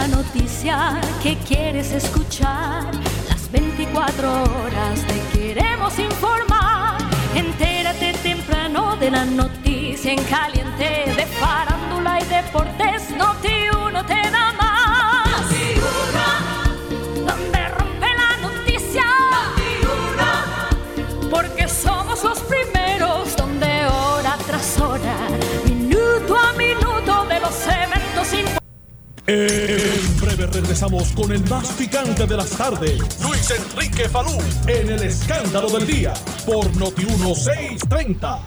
La 0.00 0.08
noticia 0.08 0.98
que 1.22 1.36
quieres 1.46 1.92
escuchar 1.92 2.90
24 3.52 4.44
horas 4.44 4.98
te 5.06 5.38
queremos 5.38 5.98
informar. 5.98 6.96
Entérate 7.34 8.14
temprano 8.22 8.96
de 8.96 9.10
la 9.10 9.26
noticia 9.26 10.12
en 10.12 10.22
caliente 10.24 11.12
de 11.18 11.26
farándula 11.38 12.18
y 12.18 12.24
deportes. 12.24 13.10
Noti 13.10 13.56
uno 13.86 14.04
te 14.06 14.22
da 14.30 14.52
más. 14.60 15.42
Noti 15.42 16.20
donde 17.28 17.68
rompe 17.68 18.08
la 18.22 18.48
noticia. 18.48 19.04
Noti 19.34 19.70
uno, 19.84 21.28
porque 21.30 21.68
somos 21.68 22.24
los 22.24 22.38
primeros 22.40 23.36
donde 23.36 23.86
hora 23.86 24.38
tras 24.46 24.80
hora, 24.80 25.16
minuto 25.66 26.38
a 26.38 26.52
minuto 26.54 27.26
de 27.28 27.40
los 27.40 27.54
importantes. 27.54 27.99
En 29.32 30.20
breve 30.20 30.46
regresamos 30.48 31.12
con 31.12 31.30
el 31.30 31.48
más 31.48 31.68
picante 31.74 32.26
de 32.26 32.36
las 32.36 32.50
tardes, 32.50 32.98
Luis 33.22 33.48
Enrique 33.52 34.08
Falú, 34.08 34.36
en 34.66 34.90
el 34.90 35.04
escándalo 35.04 35.68
del 35.70 35.86
día, 35.86 36.12
por 36.44 36.76
Noti 36.76 37.04
1630. 37.04 38.40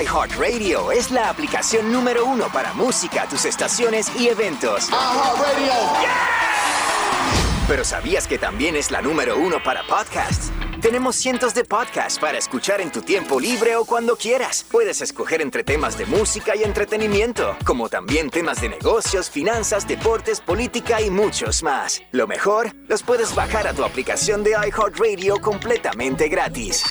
iHeartRadio 0.00 0.92
es 0.92 1.10
la 1.10 1.28
aplicación 1.28 1.92
número 1.92 2.24
uno 2.24 2.46
para 2.50 2.72
música, 2.72 3.26
tus 3.28 3.44
estaciones 3.44 4.10
y 4.18 4.28
eventos. 4.28 4.88
iHeartRadio. 4.88 5.74
Pero 7.68 7.84
¿sabías 7.84 8.26
que 8.26 8.38
también 8.38 8.76
es 8.76 8.90
la 8.90 9.02
número 9.02 9.36
uno 9.36 9.62
para 9.62 9.86
podcasts? 9.86 10.50
Tenemos 10.80 11.16
cientos 11.16 11.54
de 11.54 11.64
podcasts 11.64 12.18
para 12.18 12.36
escuchar 12.36 12.82
en 12.82 12.92
tu 12.92 13.00
tiempo 13.00 13.40
libre 13.40 13.76
o 13.76 13.86
cuando 13.86 14.14
quieras. 14.14 14.64
Puedes 14.70 15.00
escoger 15.00 15.40
entre 15.40 15.64
temas 15.64 15.96
de 15.96 16.04
música 16.04 16.54
y 16.54 16.64
entretenimiento, 16.64 17.56
como 17.64 17.88
también 17.88 18.28
temas 18.28 18.60
de 18.60 18.68
negocios, 18.68 19.30
finanzas, 19.30 19.88
deportes, 19.88 20.40
política 20.40 21.00
y 21.00 21.08
muchos 21.08 21.62
más. 21.62 22.02
Lo 22.12 22.26
mejor, 22.26 22.72
los 22.88 23.02
puedes 23.02 23.34
bajar 23.34 23.66
a 23.66 23.72
tu 23.72 23.84
aplicación 23.84 24.44
de 24.44 24.50
iHeartRadio 24.50 25.40
completamente 25.40 26.28
gratis. 26.28 26.84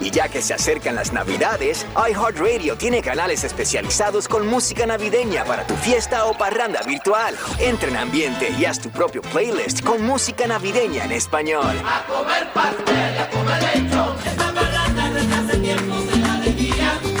Y 0.00 0.10
ya 0.10 0.28
que 0.28 0.42
se 0.42 0.54
acercan 0.54 0.96
las 0.96 1.12
navidades, 1.12 1.86
iHeartRadio 1.94 2.76
tiene 2.76 3.02
canales 3.02 3.44
especializados 3.44 4.26
con 4.26 4.48
música 4.48 4.84
navideña 4.84 5.44
para 5.44 5.64
tu 5.64 5.74
fiesta 5.76 6.26
o 6.26 6.36
parranda 6.36 6.82
virtual. 6.82 7.36
Entra 7.60 7.88
en 7.88 7.96
ambiente 7.98 8.52
y 8.58 8.64
haz 8.64 8.80
tu 8.80 8.90
propio 8.90 9.22
playlist 9.22 9.84
con 9.84 10.02
música 10.02 10.48
navideña 10.48 11.04
en 11.04 11.12
español. 11.12 11.80
A 11.86 12.04
comer 12.06 12.52
pastel. 12.52 12.95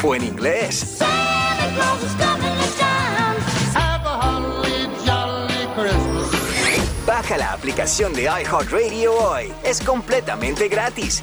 O 0.02 0.14
en 0.14 0.24
inglés. 0.24 0.98
Baja 7.06 7.36
la 7.36 7.52
aplicación 7.52 8.12
de 8.12 8.24
iHeartRadio 8.24 9.14
hoy. 9.14 9.52
Es 9.64 9.80
completamente 9.80 10.68
gratis. 10.68 11.22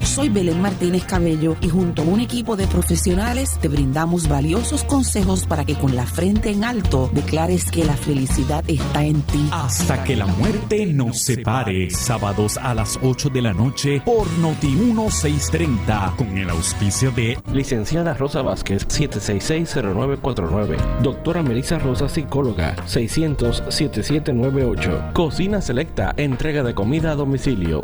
Soy 0.03 0.29
Belén 0.29 0.61
Martínez 0.61 1.05
Cabello 1.05 1.55
y 1.61 1.69
junto 1.69 2.01
a 2.01 2.05
un 2.05 2.19
equipo 2.19 2.55
de 2.55 2.65
profesionales 2.67 3.57
te 3.61 3.67
brindamos 3.67 4.27
valiosos 4.27 4.83
consejos 4.83 5.45
para 5.45 5.65
que 5.65 5.75
con 5.75 5.95
la 5.95 6.05
frente 6.05 6.51
en 6.51 6.63
alto 6.63 7.09
declares 7.13 7.71
que 7.71 7.85
la 7.85 7.95
felicidad 7.95 8.63
está 8.67 9.03
en 9.03 9.21
ti. 9.23 9.47
Hasta 9.51 10.03
que 10.03 10.15
la 10.15 10.25
muerte 10.25 10.85
nos 10.85 11.19
separe. 11.19 11.89
Sábados 11.89 12.57
a 12.57 12.73
las 12.73 12.97
8 13.01 13.29
de 13.29 13.41
la 13.41 13.53
noche 13.53 14.01
por 14.05 14.29
Noti 14.39 14.67
1630 14.67 16.13
con 16.17 16.37
el 16.37 16.49
auspicio 16.49 17.11
de 17.11 17.37
Licenciada 17.53 18.13
Rosa 18.13 18.41
Vázquez 18.41 18.85
7660949. 18.87 21.01
Doctora 21.01 21.43
Melissa 21.43 21.79
Rosa 21.79 22.09
Psicóloga 22.09 22.75
600-7798. 22.87 25.13
Cocina 25.13 25.61
Selecta 25.61 26.13
Entrega 26.17 26.63
de 26.63 26.73
comida 26.73 27.11
a 27.11 27.15
domicilio 27.15 27.83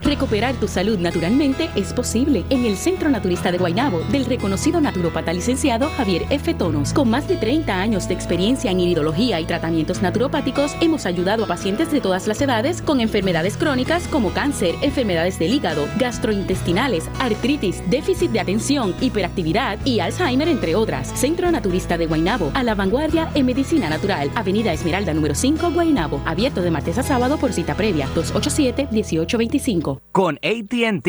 793-8815. 0.00 0.22
Recuperar 0.22 0.54
tu 0.56 0.68
salud 0.68 0.98
naturalmente 0.98 1.70
es 1.74 1.92
posible 1.92 2.44
en 2.50 2.64
el 2.64 2.76
Centro 2.76 3.10
Naturista 3.10 3.50
de 3.50 3.58
Guaynabo 3.58 4.00
del 4.10 4.24
reconocido 4.24 4.80
naturopata 4.80 5.32
licenciado 5.32 5.88
Javier 5.96 6.24
F. 6.30 6.54
Tonos. 6.54 6.92
Con 6.92 7.10
más 7.10 7.28
de 7.28 7.36
30 7.36 7.80
años 7.80 8.08
de 8.08 8.14
experiencia 8.14 8.70
en 8.70 8.80
iridología 8.80 9.40
y 9.40 9.44
tratamientos 9.44 10.02
naturopáticos, 10.02 10.76
hemos 10.80 11.06
ayudado 11.06 11.44
a 11.44 11.48
pacientes 11.48 11.90
de 11.90 12.00
todas 12.00 12.26
las 12.26 12.40
edades 12.40 12.82
con 12.82 13.00
enfermedades 13.00 13.56
crónicas 13.56 14.06
como 14.08 14.30
cáncer, 14.30 14.74
enfermedades 14.82 15.38
del 15.38 15.54
hígado, 15.54 15.86
gastrointestinales, 15.98 17.08
artritis, 17.18 17.82
déficit 17.90 18.30
de 18.30 18.40
atención, 18.40 18.94
hiperactividad 19.00 19.78
y 19.84 20.00
Alzheimer, 20.00 20.48
entre 20.48 20.74
otras. 20.74 21.08
Centro 21.18 21.50
Naturista 21.50 21.98
de 21.98 22.06
Guaynabo, 22.06 22.50
a 22.54 22.62
la 22.62 22.74
vanguardia 22.74 23.30
en 23.34 23.46
medicina 23.46 23.88
natural. 23.88 24.30
Avenida 24.34 24.72
Esmeralda 24.72 25.14
número 25.14 25.34
5, 25.34 25.70
Guaynabo. 25.70 26.20
Abierto 26.24 26.62
de 26.62 26.70
martes 26.70 26.98
a 26.98 27.02
sábado 27.02 27.38
por 27.38 27.52
cita 27.52 27.74
previa. 27.74 28.08
287-1825. 28.14 29.81
Con 29.82 30.36
ATT. 30.36 31.08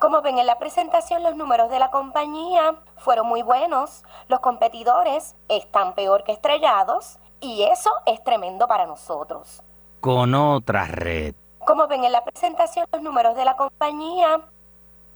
Como 0.00 0.22
ven 0.22 0.38
en 0.38 0.46
la 0.46 0.58
presentación, 0.58 1.22
los 1.22 1.36
números 1.36 1.70
de 1.70 1.78
la 1.78 1.90
compañía 1.90 2.76
fueron 2.96 3.26
muy 3.26 3.42
buenos. 3.42 4.04
Los 4.28 4.40
competidores 4.40 5.34
están 5.48 5.94
peor 5.94 6.24
que 6.24 6.32
estrellados 6.32 7.18
y 7.40 7.64
eso 7.64 7.90
es 8.06 8.22
tremendo 8.24 8.66
para 8.66 8.86
nosotros. 8.86 9.62
Con 10.00 10.34
otra 10.34 10.86
red. 10.86 11.34
Como 11.66 11.86
ven 11.88 12.04
en 12.04 12.12
la 12.12 12.24
presentación, 12.24 12.86
los 12.92 13.02
números 13.02 13.36
de 13.36 13.44
la 13.44 13.56
compañía 13.56 14.40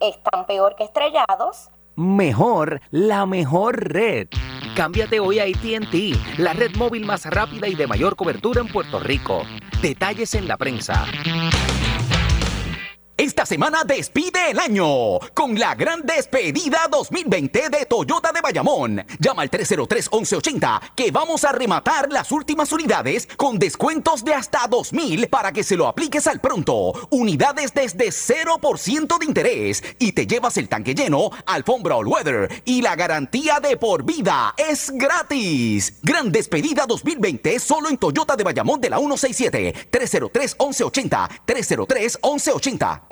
están 0.01 0.47
peor 0.47 0.75
que 0.77 0.85
estrellados. 0.85 1.71
Mejor, 1.95 2.81
la 2.91 3.25
mejor 3.25 3.93
red. 3.93 4.29
Cámbiate 4.77 5.21
hoy 5.21 5.39
a 5.39 5.45
ATT, 5.45 6.39
la 6.39 6.53
red 6.55 6.75
móvil 6.77 7.07
más 7.07 7.25
rápida 7.27 7.69
y 7.69 7.75
de 7.75 7.87
mayor 7.87 8.17
cobertura 8.17 8.61
en 8.61 8.69
Puerto 8.69 8.99
Rico. 8.99 9.43
Detalles 9.81 10.35
en 10.35 10.49
la 10.49 10.57
prensa. 10.57 11.05
Esta 13.23 13.47
semana 13.47 13.85
despide 13.85 14.51
el 14.51 14.59
año 14.59 15.21
con 15.33 15.57
la 15.57 15.77
gran 15.77 16.03
despedida 16.03 16.89
2020 16.91 17.69
de 17.69 17.87
Toyota 17.87 18.33
de 18.33 18.41
Bayamón. 18.41 19.07
Llama 19.21 19.43
al 19.43 19.51
303-1180 19.53 20.81
que 20.97 21.13
vamos 21.13 21.45
a 21.45 21.53
rematar 21.53 22.11
las 22.11 22.33
últimas 22.33 22.73
unidades 22.73 23.29
con 23.37 23.61
descuentos 23.61 24.25
de 24.25 24.35
hasta 24.35 24.67
2000 24.67 25.29
para 25.29 25.53
que 25.53 25.63
se 25.63 25.77
lo 25.77 25.87
apliques 25.87 26.27
al 26.27 26.41
pronto. 26.41 26.95
Unidades 27.11 27.73
desde 27.73 28.09
0% 28.09 29.19
de 29.21 29.25
interés 29.25 29.85
y 30.01 30.11
te 30.11 30.27
llevas 30.27 30.57
el 30.57 30.69
tanque 30.69 30.93
lleno, 30.93 31.31
alfombra 31.47 31.95
all 31.95 32.09
weather 32.09 32.51
y 32.65 32.83
la 32.83 32.97
garantía 32.97 33.61
de 33.61 33.77
por 33.77 34.03
vida 34.03 34.53
es 34.57 34.91
gratis. 34.91 36.01
Gran 36.03 36.33
despedida 36.33 36.87
2020 36.89 37.61
solo 37.61 37.89
en 37.89 37.99
Toyota 37.99 38.35
de 38.35 38.43
Bayamón 38.43 38.81
de 38.81 38.91
la 38.91 38.99
167 38.99 39.91
303-1180 39.93 41.29
303-1180. 41.47 43.12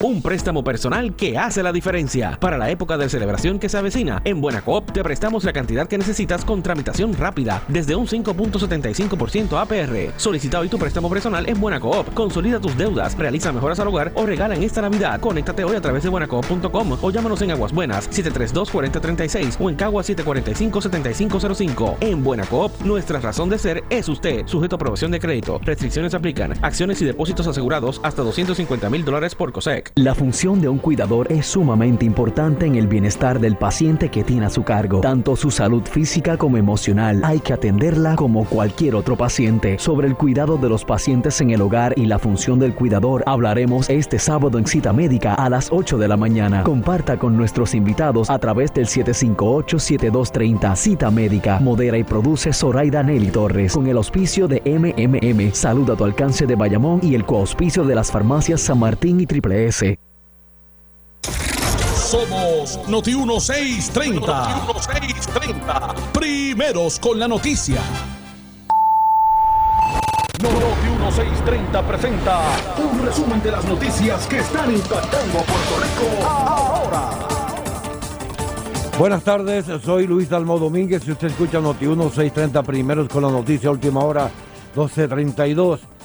Un 0.00 0.22
préstamo 0.22 0.62
personal 0.62 1.16
que 1.16 1.36
hace 1.36 1.60
la 1.60 1.72
diferencia. 1.72 2.38
Para 2.38 2.56
la 2.56 2.70
época 2.70 2.96
de 2.96 3.08
celebración 3.08 3.58
que 3.58 3.68
se 3.68 3.78
avecina, 3.78 4.22
en 4.24 4.40
Buenacoop 4.40 4.92
te 4.92 5.02
prestamos 5.02 5.42
la 5.42 5.52
cantidad 5.52 5.88
que 5.88 5.98
necesitas 5.98 6.44
con 6.44 6.62
tramitación 6.62 7.14
rápida, 7.14 7.64
desde 7.66 7.96
un 7.96 8.06
5.75% 8.06 9.60
APR. 9.60 10.12
Solicita 10.16 10.60
hoy 10.60 10.68
tu 10.68 10.78
préstamo 10.78 11.10
personal 11.10 11.48
en 11.48 11.60
Buenacoop. 11.60 12.14
Consolida 12.14 12.60
tus 12.60 12.78
deudas, 12.78 13.18
realiza 13.18 13.50
mejoras 13.50 13.80
al 13.80 13.88
hogar 13.88 14.12
o 14.14 14.24
regala 14.24 14.54
en 14.54 14.62
esta 14.62 14.82
Navidad. 14.82 15.18
Conéctate 15.20 15.64
hoy 15.64 15.74
a 15.74 15.80
través 15.80 16.04
de 16.04 16.10
buenacoop.com 16.10 16.98
o 17.02 17.10
llámanos 17.10 17.42
en 17.42 17.50
Aguas 17.50 17.72
Buenas 17.72 18.08
732-4036 18.08 19.56
o 19.58 19.68
en 19.68 19.74
Cagua 19.74 20.04
745-7505. 20.04 21.96
En 22.02 22.22
Buenacoop, 22.22 22.70
nuestra 22.82 23.18
razón 23.18 23.48
de 23.48 23.58
ser 23.58 23.82
es 23.90 24.08
usted, 24.08 24.46
sujeto 24.46 24.76
a 24.76 24.78
aprobación 24.78 25.10
de 25.10 25.18
crédito. 25.18 25.58
Restricciones 25.64 26.14
aplican. 26.14 26.52
Acciones 26.62 27.02
y 27.02 27.04
depósitos 27.04 27.48
asegurados 27.48 28.00
hasta 28.04 28.22
250 28.22 28.88
mil 28.90 29.04
dólares 29.04 29.34
por 29.34 29.50
COSEC. 29.50 29.87
La 29.94 30.14
función 30.14 30.60
de 30.60 30.68
un 30.68 30.78
cuidador 30.78 31.32
es 31.32 31.46
sumamente 31.46 32.04
importante 32.04 32.66
en 32.66 32.76
el 32.76 32.86
bienestar 32.86 33.40
del 33.40 33.56
paciente 33.56 34.10
que 34.10 34.22
tiene 34.24 34.46
a 34.46 34.50
su 34.50 34.62
cargo, 34.62 35.00
tanto 35.00 35.34
su 35.36 35.50
salud 35.50 35.82
física 35.82 36.36
como 36.36 36.56
emocional. 36.56 37.20
Hay 37.24 37.40
que 37.40 37.52
atenderla 37.52 38.14
como 38.16 38.44
cualquier 38.44 38.94
otro 38.94 39.16
paciente. 39.16 39.78
Sobre 39.78 40.06
el 40.06 40.16
cuidado 40.16 40.56
de 40.56 40.68
los 40.68 40.84
pacientes 40.84 41.40
en 41.40 41.50
el 41.50 41.60
hogar 41.60 41.94
y 41.96 42.06
la 42.06 42.18
función 42.18 42.58
del 42.58 42.74
cuidador 42.74 43.22
hablaremos 43.26 43.90
este 43.90 44.18
sábado 44.18 44.58
en 44.58 44.66
cita 44.66 44.92
médica 44.92 45.34
a 45.34 45.48
las 45.50 45.68
8 45.70 45.98
de 45.98 46.08
la 46.08 46.16
mañana. 46.16 46.62
Comparta 46.62 47.18
con 47.18 47.36
nuestros 47.36 47.74
invitados 47.74 48.30
a 48.30 48.38
través 48.38 48.72
del 48.72 48.86
758-7230 48.86 50.76
Cita 50.76 51.10
Médica. 51.10 51.58
Modera 51.60 51.98
y 51.98 52.04
produce 52.04 52.52
Zoraida 52.52 53.02
Nelly 53.02 53.28
Torres 53.28 53.72
con 53.72 53.86
el 53.86 53.96
auspicio 53.96 54.46
de 54.48 54.62
MMM. 54.64 55.52
Salud 55.52 55.90
a 55.90 55.96
tu 55.96 56.04
alcance 56.04 56.46
de 56.46 56.54
Bayamón 56.54 57.00
y 57.02 57.14
el 57.14 57.24
coauspicio 57.24 57.84
de 57.84 57.94
las 57.94 58.10
farmacias 58.10 58.60
San 58.60 58.78
Martín 58.78 59.20
y 59.20 59.26
Triple 59.26 59.66
S. 59.66 59.77
Somos 62.08 62.80
Noti 62.88 63.14
1630. 63.14 64.26
Noti 64.26 64.90
1630. 64.90 65.94
Primeros 66.12 66.98
con 66.98 67.18
la 67.18 67.28
noticia. 67.28 67.80
Noti 70.42 70.56
1630 70.88 71.86
presenta 71.86 72.40
un 72.78 73.04
resumen 73.04 73.42
de 73.42 73.52
las 73.52 73.64
noticias 73.66 74.26
que 74.26 74.38
están 74.38 74.72
impactando 74.72 75.38
a 75.38 75.42
Puerto 75.42 75.76
Rico 75.80 76.26
ahora. 76.26 77.10
Buenas 78.98 79.22
tardes, 79.22 79.66
soy 79.84 80.08
Luis 80.08 80.28
Dalmo 80.28 80.58
Domínguez 80.58 81.06
y 81.06 81.12
usted 81.12 81.28
escucha 81.28 81.60
Noti 81.60 81.86
1630 81.86 82.62
primeros 82.64 83.08
con 83.08 83.22
la 83.22 83.30
noticia 83.30 83.70
última 83.70 84.00
hora 84.00 84.30
1232. 84.74 85.97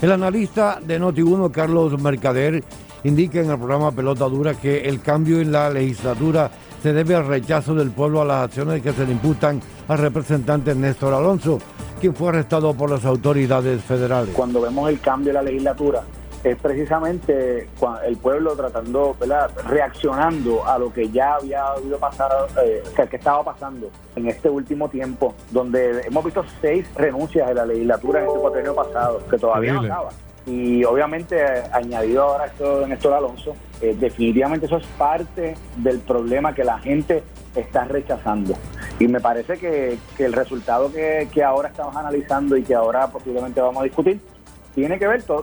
El 0.00 0.12
analista 0.12 0.78
de 0.84 0.98
Noti 0.98 1.22
1, 1.22 1.50
Carlos 1.50 1.98
Mercader, 2.00 2.62
indica 3.04 3.40
en 3.40 3.50
el 3.50 3.56
programa 3.56 3.92
Pelota 3.92 4.26
Dura 4.26 4.52
que 4.54 4.80
el 4.80 5.00
cambio 5.00 5.40
en 5.40 5.50
la 5.50 5.70
legislatura 5.70 6.50
se 6.82 6.92
debe 6.92 7.14
al 7.14 7.26
rechazo 7.26 7.74
del 7.74 7.90
pueblo 7.90 8.20
a 8.20 8.26
las 8.26 8.44
acciones 8.44 8.82
que 8.82 8.92
se 8.92 9.06
le 9.06 9.12
imputan 9.12 9.60
al 9.88 9.98
representante 9.98 10.74
Néstor 10.74 11.14
Alonso, 11.14 11.58
quien 11.98 12.14
fue 12.14 12.28
arrestado 12.28 12.74
por 12.74 12.90
las 12.90 13.06
autoridades 13.06 13.82
federales. 13.82 14.34
Cuando 14.34 14.60
vemos 14.60 14.90
el 14.90 15.00
cambio 15.00 15.30
en 15.30 15.34
la 15.36 15.42
legislatura, 15.42 16.02
es 16.44 16.56
precisamente 16.56 17.68
el 18.04 18.16
pueblo 18.16 18.54
tratando, 18.56 19.16
¿verdad? 19.18 19.50
reaccionando 19.68 20.66
a 20.66 20.78
lo 20.78 20.92
que 20.92 21.08
ya 21.10 21.34
había 21.34 21.66
habido 21.68 21.98
pasado, 21.98 22.46
eh, 22.62 22.82
que 23.08 23.16
estaba 23.16 23.42
pasando 23.44 23.90
en 24.14 24.28
este 24.28 24.48
último 24.48 24.88
tiempo, 24.88 25.34
donde 25.50 26.02
hemos 26.06 26.24
visto 26.24 26.44
seis 26.60 26.86
renuncias 26.96 27.48
de 27.48 27.54
la 27.54 27.66
legislatura 27.66 28.20
en 28.20 28.26
este 28.26 28.38
cuatrienio 28.38 28.74
pasado, 28.74 29.22
que 29.28 29.38
todavía 29.38 29.72
no 29.74 29.80
acaba. 29.82 30.10
Y 30.46 30.84
obviamente, 30.84 31.44
añadido 31.72 32.22
ahora 32.22 32.46
esto 32.46 32.80
de 32.80 32.86
Néstor 32.86 33.14
Alonso, 33.14 33.56
eh, 33.80 33.96
definitivamente 33.98 34.66
eso 34.66 34.76
es 34.76 34.86
parte 34.98 35.56
del 35.76 35.98
problema 35.98 36.54
que 36.54 36.62
la 36.62 36.78
gente 36.78 37.24
está 37.56 37.84
rechazando. 37.84 38.54
Y 39.00 39.08
me 39.08 39.20
parece 39.20 39.58
que, 39.58 39.98
el 40.18 40.32
resultado 40.32 40.92
que, 40.92 41.28
que 41.32 41.42
ahora 41.42 41.68
estamos 41.68 41.96
analizando 41.96 42.56
y 42.56 42.62
que 42.62 42.74
ahora 42.74 43.08
posiblemente 43.08 43.60
vamos 43.60 43.80
a 43.80 43.84
discutir 43.84 44.20
tiene 44.76 44.98
que 44.98 45.08
ver, 45.08 45.22
todo, 45.22 45.42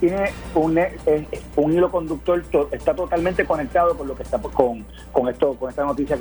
tiene 0.00 0.32
un, 0.56 0.78
un 1.54 1.72
hilo 1.72 1.90
conductor, 1.92 2.42
está 2.72 2.92
totalmente 2.92 3.44
conectado 3.46 3.96
con 3.96 4.08
lo 4.08 4.16
que 4.16 4.24
está 4.24 4.36
con, 4.42 4.84
con, 5.12 5.28
esto, 5.28 5.54
con 5.54 5.70
esta 5.70 5.84
noticia. 5.84 6.18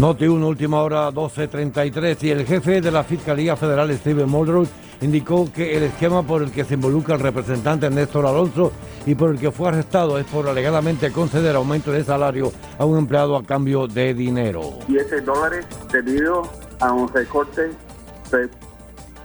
Noti 0.00 0.26
1, 0.26 0.44
última 0.44 0.82
hora 0.82 1.10
12.33 1.10 2.22
y 2.24 2.30
el 2.30 2.46
jefe 2.46 2.80
de 2.80 2.90
la 2.90 3.04
Fiscalía 3.04 3.54
Federal, 3.54 3.96
Steven 3.96 4.28
Muldrow, 4.28 4.66
indicó 5.02 5.52
que 5.52 5.76
el 5.76 5.84
esquema 5.84 6.24
por 6.24 6.42
el 6.42 6.50
que 6.50 6.64
se 6.64 6.74
involucra 6.74 7.14
el 7.14 7.20
representante 7.20 7.88
Néstor 7.88 8.26
Alonso 8.26 8.72
y 9.06 9.14
por 9.14 9.30
el 9.30 9.38
que 9.38 9.52
fue 9.52 9.68
arrestado 9.68 10.18
es 10.18 10.26
por 10.26 10.48
alegadamente 10.48 11.12
conceder 11.12 11.54
aumento 11.54 11.92
de 11.92 12.02
salario 12.02 12.50
a 12.76 12.84
un 12.84 12.98
empleado 12.98 13.36
a 13.36 13.44
cambio 13.44 13.86
de 13.86 14.14
dinero. 14.14 14.62
10 14.88 15.24
dólares 15.24 15.64
debido 15.92 16.42
a 16.80 16.92
un 16.92 17.08
recorte 17.08 17.70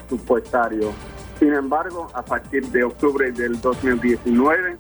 supuestario. 0.10 0.92
Sin 1.40 1.54
embargo, 1.54 2.08
a 2.14 2.24
partir 2.24 2.68
de 2.68 2.84
octubre 2.84 3.32
del 3.32 3.60
2019, 3.60 4.78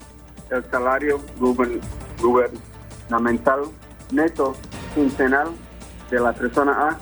el 0.51 0.71
salario 0.71 1.19
gubernamental 2.21 3.63
neto 4.11 4.55
quincenal 4.93 5.47
de 6.09 6.19
la 6.19 6.33
persona 6.33 6.89
A 6.89 6.97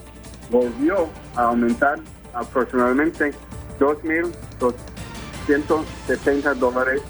volvió 0.49 1.09
a 1.35 1.43
aumentar 1.43 1.99
aproximadamente 2.33 3.33
2.270 3.79 6.55
dólares 6.55 7.01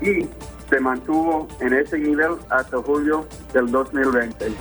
y 0.00 0.28
se 0.68 0.78
mantuvo 0.80 1.48
en 1.60 1.74
ese 1.74 1.98
nivel 1.98 2.36
hasta 2.50 2.78
julio 2.78 3.26
del 3.52 3.70
2020, 3.70 4.52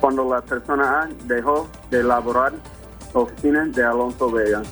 cuando 0.00 0.26
la 0.28 0.42
persona 0.42 1.02
A 1.02 1.08
dejó 1.26 1.68
de 1.90 2.00
elaborar 2.00 2.52
oficinas 3.12 3.72
de 3.74 3.84
Alonso 3.84 4.30
Vega. 4.30 4.62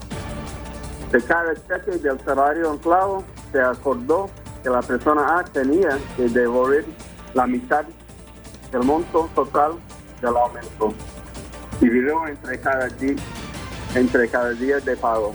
De 1.11 1.23
cada 1.23 1.55
cheque 1.55 1.99
del 1.99 2.21
salario 2.23 2.71
empleado 2.71 3.25
se 3.51 3.61
acordó 3.61 4.29
que 4.62 4.68
la 4.68 4.83
persona 4.83 5.38
A 5.38 5.44
tenía 5.44 5.99
que 6.16 6.29
devolver 6.29 6.85
la 7.33 7.47
mitad 7.47 7.85
del 8.71 8.83
monto 8.83 9.29
total 9.35 9.73
del 10.21 10.37
aumento, 10.37 10.92
dividido 11.81 12.27
entre 12.27 12.61
cada 12.61 12.88
entre 13.94 14.29
cada 14.29 14.51
día 14.51 14.81
de 14.81 14.97
pago. 14.99 15.33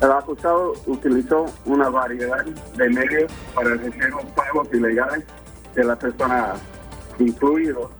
El 0.00 0.12
acusado 0.12 0.74
utilizó 0.86 1.46
una 1.64 1.88
variedad 1.88 2.44
de 2.44 2.88
medios 2.90 3.32
para 3.52 3.70
recibir 3.70 4.10
los 4.10 4.24
pagos 4.26 4.68
ilegales 4.72 5.24
de 5.74 5.84
la 5.84 5.96
persona 5.96 6.52
A, 6.52 6.56
incluidos 7.18 7.90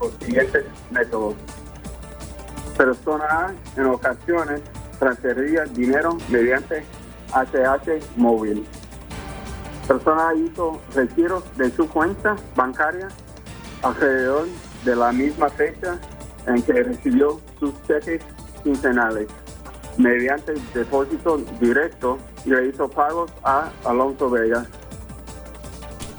los 0.00 0.12
siguientes 0.20 0.64
métodos. 0.90 1.34
Persona 2.78 3.24
A 3.24 3.52
en 3.76 3.86
ocasiones 3.86 4.62
transfería 5.04 5.64
dinero 5.64 6.16
mediante 6.30 6.82
ACH 7.32 8.16
móvil. 8.16 8.64
Persona 9.86 10.32
hizo 10.34 10.80
retiros 10.94 11.44
de 11.58 11.70
su 11.72 11.86
cuenta 11.86 12.36
bancaria 12.56 13.08
alrededor 13.82 14.46
de 14.82 14.96
la 14.96 15.12
misma 15.12 15.50
fecha 15.50 15.98
en 16.46 16.62
que 16.62 16.72
recibió 16.72 17.38
sus 17.60 17.74
cheques 17.86 18.22
quincenales. 18.62 19.28
Mediante 19.98 20.54
depósito 20.72 21.36
directo 21.60 22.18
le 22.46 22.68
hizo 22.68 22.88
pagos 22.88 23.30
a 23.44 23.68
Alonso 23.84 24.30
Vega. 24.30 24.64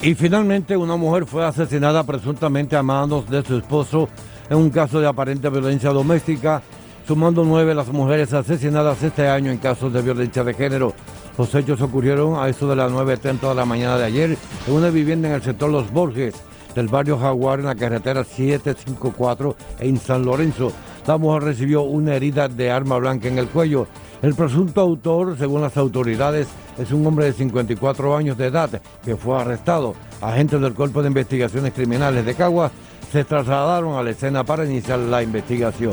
Y 0.00 0.14
finalmente 0.14 0.76
una 0.76 0.96
mujer 0.96 1.26
fue 1.26 1.44
asesinada 1.44 2.04
presuntamente 2.04 2.76
a 2.76 2.84
manos 2.84 3.28
de 3.28 3.42
su 3.42 3.56
esposo 3.56 4.08
en 4.48 4.58
un 4.58 4.70
caso 4.70 5.00
de 5.00 5.08
aparente 5.08 5.50
violencia 5.50 5.90
doméstica 5.90 6.62
sumando 7.06 7.44
nueve 7.44 7.74
las 7.74 7.88
mujeres 7.88 8.32
asesinadas 8.32 9.02
este 9.02 9.28
año 9.28 9.52
en 9.52 9.58
casos 9.58 9.92
de 9.92 10.02
violencia 10.02 10.42
de 10.42 10.54
género. 10.54 10.92
Los 11.38 11.54
hechos 11.54 11.80
ocurrieron 11.80 12.42
a 12.42 12.48
eso 12.48 12.66
de 12.68 12.74
las 12.74 12.90
9.30 12.90 13.48
de 13.48 13.54
la 13.54 13.64
mañana 13.64 13.96
de 13.96 14.04
ayer 14.04 14.36
en 14.66 14.74
una 14.74 14.90
vivienda 14.90 15.28
en 15.28 15.34
el 15.34 15.42
sector 15.42 15.70
Los 15.70 15.92
Borges 15.92 16.34
del 16.74 16.88
barrio 16.88 17.18
Jaguar 17.18 17.60
en 17.60 17.66
la 17.66 17.74
carretera 17.76 18.24
754 18.24 19.56
en 19.80 19.98
San 19.98 20.24
Lorenzo. 20.24 20.72
La 21.06 21.16
mujer 21.16 21.44
recibió 21.44 21.82
una 21.82 22.16
herida 22.16 22.48
de 22.48 22.70
arma 22.70 22.98
blanca 22.98 23.28
en 23.28 23.38
el 23.38 23.46
cuello. 23.46 23.86
El 24.20 24.34
presunto 24.34 24.80
autor, 24.80 25.38
según 25.38 25.60
las 25.60 25.76
autoridades, 25.76 26.48
es 26.76 26.90
un 26.90 27.06
hombre 27.06 27.26
de 27.26 27.32
54 27.34 28.16
años 28.16 28.36
de 28.36 28.46
edad 28.46 28.82
que 29.04 29.16
fue 29.16 29.40
arrestado. 29.40 29.94
Agentes 30.20 30.60
del 30.60 30.74
Cuerpo 30.74 31.02
de 31.02 31.08
Investigaciones 31.08 31.72
Criminales 31.72 32.26
de 32.26 32.34
Cagua 32.34 32.72
se 33.12 33.24
trasladaron 33.24 33.94
a 33.94 34.02
la 34.02 34.10
escena 34.10 34.42
para 34.42 34.64
iniciar 34.64 34.98
la 34.98 35.22
investigación 35.22 35.92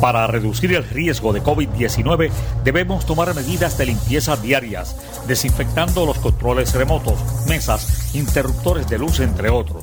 Para 0.00 0.26
reducir 0.28 0.72
el 0.74 0.84
riesgo 0.84 1.32
de 1.32 1.42
COVID-19 1.42 2.30
debemos 2.62 3.04
tomar 3.04 3.34
medidas 3.34 3.76
de 3.78 3.86
limpieza 3.86 4.36
diarias, 4.36 4.94
desinfectando 5.26 6.06
los 6.06 6.20
controles 6.20 6.72
remotos, 6.74 7.18
mesas, 7.48 8.14
interruptores 8.14 8.88
de 8.88 8.98
luz, 8.98 9.18
entre 9.18 9.50
otros. 9.50 9.82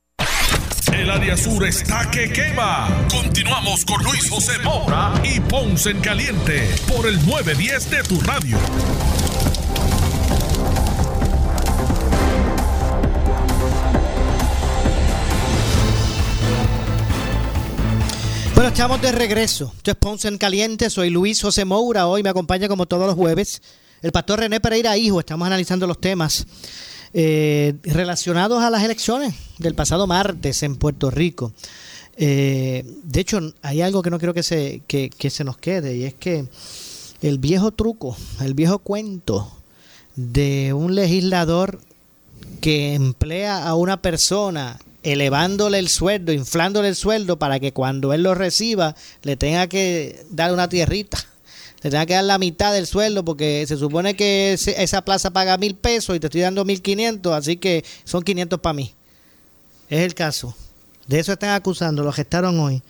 El 0.87 1.09
área 1.09 1.37
sur 1.37 1.65
está 1.65 2.09
que 2.09 2.31
quema. 2.31 3.05
Continuamos 3.09 3.85
con 3.85 4.03
Luis 4.03 4.29
José 4.29 4.57
Moura 4.63 5.13
y 5.23 5.39
Ponce 5.39 5.91
en 5.91 6.01
Caliente 6.01 6.69
por 6.87 7.07
el 7.07 7.15
910 7.25 7.89
de 7.91 8.03
tu 8.03 8.19
radio. 8.21 8.57
Bueno, 18.55 18.69
estamos 18.69 19.01
de 19.01 19.11
regreso. 19.11 19.73
Esto 19.77 19.91
es 19.91 19.97
Ponce 19.97 20.27
en 20.27 20.37
Caliente. 20.37 20.89
Soy 20.89 21.09
Luis 21.09 21.41
José 21.41 21.63
Moura. 21.63 22.07
Hoy 22.07 22.23
me 22.23 22.29
acompaña 22.29 22.67
como 22.67 22.85
todos 22.85 23.05
los 23.05 23.15
jueves 23.15 23.61
el 24.01 24.11
pastor 24.11 24.39
René 24.39 24.59
Pereira 24.59 24.97
Hijo. 24.97 25.19
Estamos 25.19 25.45
analizando 25.45 25.87
los 25.87 25.99
temas 26.01 26.45
eh, 27.13 27.75
relacionados 27.83 28.63
a 28.63 28.69
las 28.69 28.83
elecciones 28.83 29.33
del 29.57 29.75
pasado 29.75 30.07
martes 30.07 30.63
en 30.63 30.75
Puerto 30.75 31.11
Rico. 31.11 31.53
Eh, 32.17 32.85
de 33.03 33.21
hecho, 33.21 33.39
hay 33.61 33.81
algo 33.81 34.01
que 34.01 34.09
no 34.09 34.19
quiero 34.19 34.33
que 34.33 34.43
se, 34.43 34.81
que, 34.87 35.09
que 35.09 35.29
se 35.29 35.43
nos 35.43 35.57
quede 35.57 35.95
y 35.95 36.03
es 36.03 36.13
que 36.13 36.45
el 37.21 37.37
viejo 37.37 37.71
truco, 37.71 38.15
el 38.41 38.53
viejo 38.53 38.79
cuento 38.79 39.51
de 40.15 40.73
un 40.73 40.95
legislador 40.95 41.79
que 42.59 42.93
emplea 42.93 43.67
a 43.67 43.75
una 43.75 44.01
persona 44.01 44.79
elevándole 45.03 45.79
el 45.79 45.87
sueldo, 45.87 46.31
inflándole 46.31 46.89
el 46.89 46.95
sueldo 46.95 47.39
para 47.39 47.59
que 47.59 47.73
cuando 47.73 48.13
él 48.13 48.23
lo 48.23 48.35
reciba 48.35 48.95
le 49.23 49.35
tenga 49.35 49.67
que 49.67 50.25
dar 50.29 50.53
una 50.53 50.69
tierrita 50.69 51.17
te 51.81 51.89
tenga 51.89 52.05
que 52.05 52.13
dar 52.13 52.23
la 52.23 52.37
mitad 52.37 52.71
del 52.71 52.85
sueldo 52.85 53.25
porque 53.25 53.65
se 53.67 53.75
supone 53.75 54.15
que 54.15 54.53
esa 54.53 55.01
plaza 55.01 55.31
paga 55.31 55.57
mil 55.57 55.73
pesos 55.73 56.15
y 56.15 56.19
te 56.19 56.27
estoy 56.27 56.41
dando 56.41 56.63
mil 56.63 56.83
quinientos, 56.83 57.33
así 57.33 57.57
que 57.57 57.83
son 58.03 58.21
quinientos 58.21 58.59
para 58.59 58.73
mí. 58.73 58.93
Es 59.89 60.01
el 60.01 60.13
caso. 60.13 60.55
De 61.07 61.19
eso 61.19 61.33
están 61.33 61.49
acusando, 61.49 62.03
lo 62.03 62.11
gestaron 62.11 62.59
hoy 62.59 62.83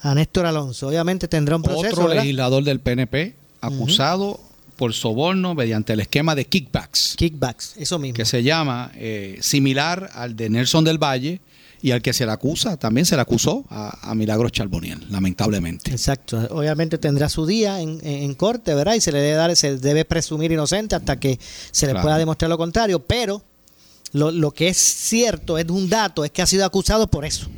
a 0.00 0.14
Néstor 0.14 0.46
Alonso. 0.46 0.88
Obviamente 0.88 1.28
tendrá 1.28 1.56
un 1.56 1.62
proceso. 1.62 2.00
Otro 2.00 2.08
legislador 2.08 2.64
del 2.64 2.80
PNP 2.80 3.34
acusado 3.60 4.40
por 4.76 4.94
soborno 4.94 5.54
mediante 5.54 5.92
el 5.92 6.00
esquema 6.00 6.34
de 6.34 6.46
kickbacks. 6.46 7.16
Kickbacks, 7.18 7.74
eso 7.76 7.98
mismo. 7.98 8.16
Que 8.16 8.24
se 8.24 8.42
llama 8.42 8.90
eh, 8.94 9.36
similar 9.42 10.08
al 10.14 10.36
de 10.36 10.48
Nelson 10.48 10.84
del 10.84 10.96
Valle, 10.96 11.42
y 11.80 11.92
al 11.92 12.02
que 12.02 12.12
se 12.12 12.26
le 12.26 12.32
acusa, 12.32 12.76
también 12.76 13.06
se 13.06 13.14
le 13.14 13.22
acusó 13.22 13.64
a, 13.70 14.14
Milagros 14.14 14.52
Charboniel, 14.52 15.06
lamentablemente. 15.10 15.90
Exacto, 15.90 16.38
obviamente 16.50 16.98
tendrá 16.98 17.28
su 17.28 17.46
día 17.46 17.80
en, 17.80 18.34
corte, 18.34 18.74
¿verdad? 18.74 18.94
Y 18.94 19.00
se 19.00 19.12
le 19.12 19.20
debe 19.20 19.36
dar, 19.36 19.54
se 19.56 19.76
debe 19.78 20.04
presumir 20.04 20.50
inocente 20.50 20.96
hasta 20.96 21.20
que 21.20 21.38
se 21.70 21.86
le 21.86 21.94
pueda 22.00 22.18
demostrar 22.18 22.48
lo 22.48 22.58
contrario, 22.58 23.00
pero 23.00 23.42
lo, 24.12 24.30
lo 24.30 24.50
que 24.50 24.68
es 24.68 24.76
cierto, 24.76 25.58
es 25.58 25.68
un 25.68 25.88
dato, 25.88 26.24
es 26.24 26.30
que 26.30 26.42
ha 26.42 26.46
sido 26.46 26.64
acusado 26.64 27.06
por 27.08 27.24
eso. 27.24 27.48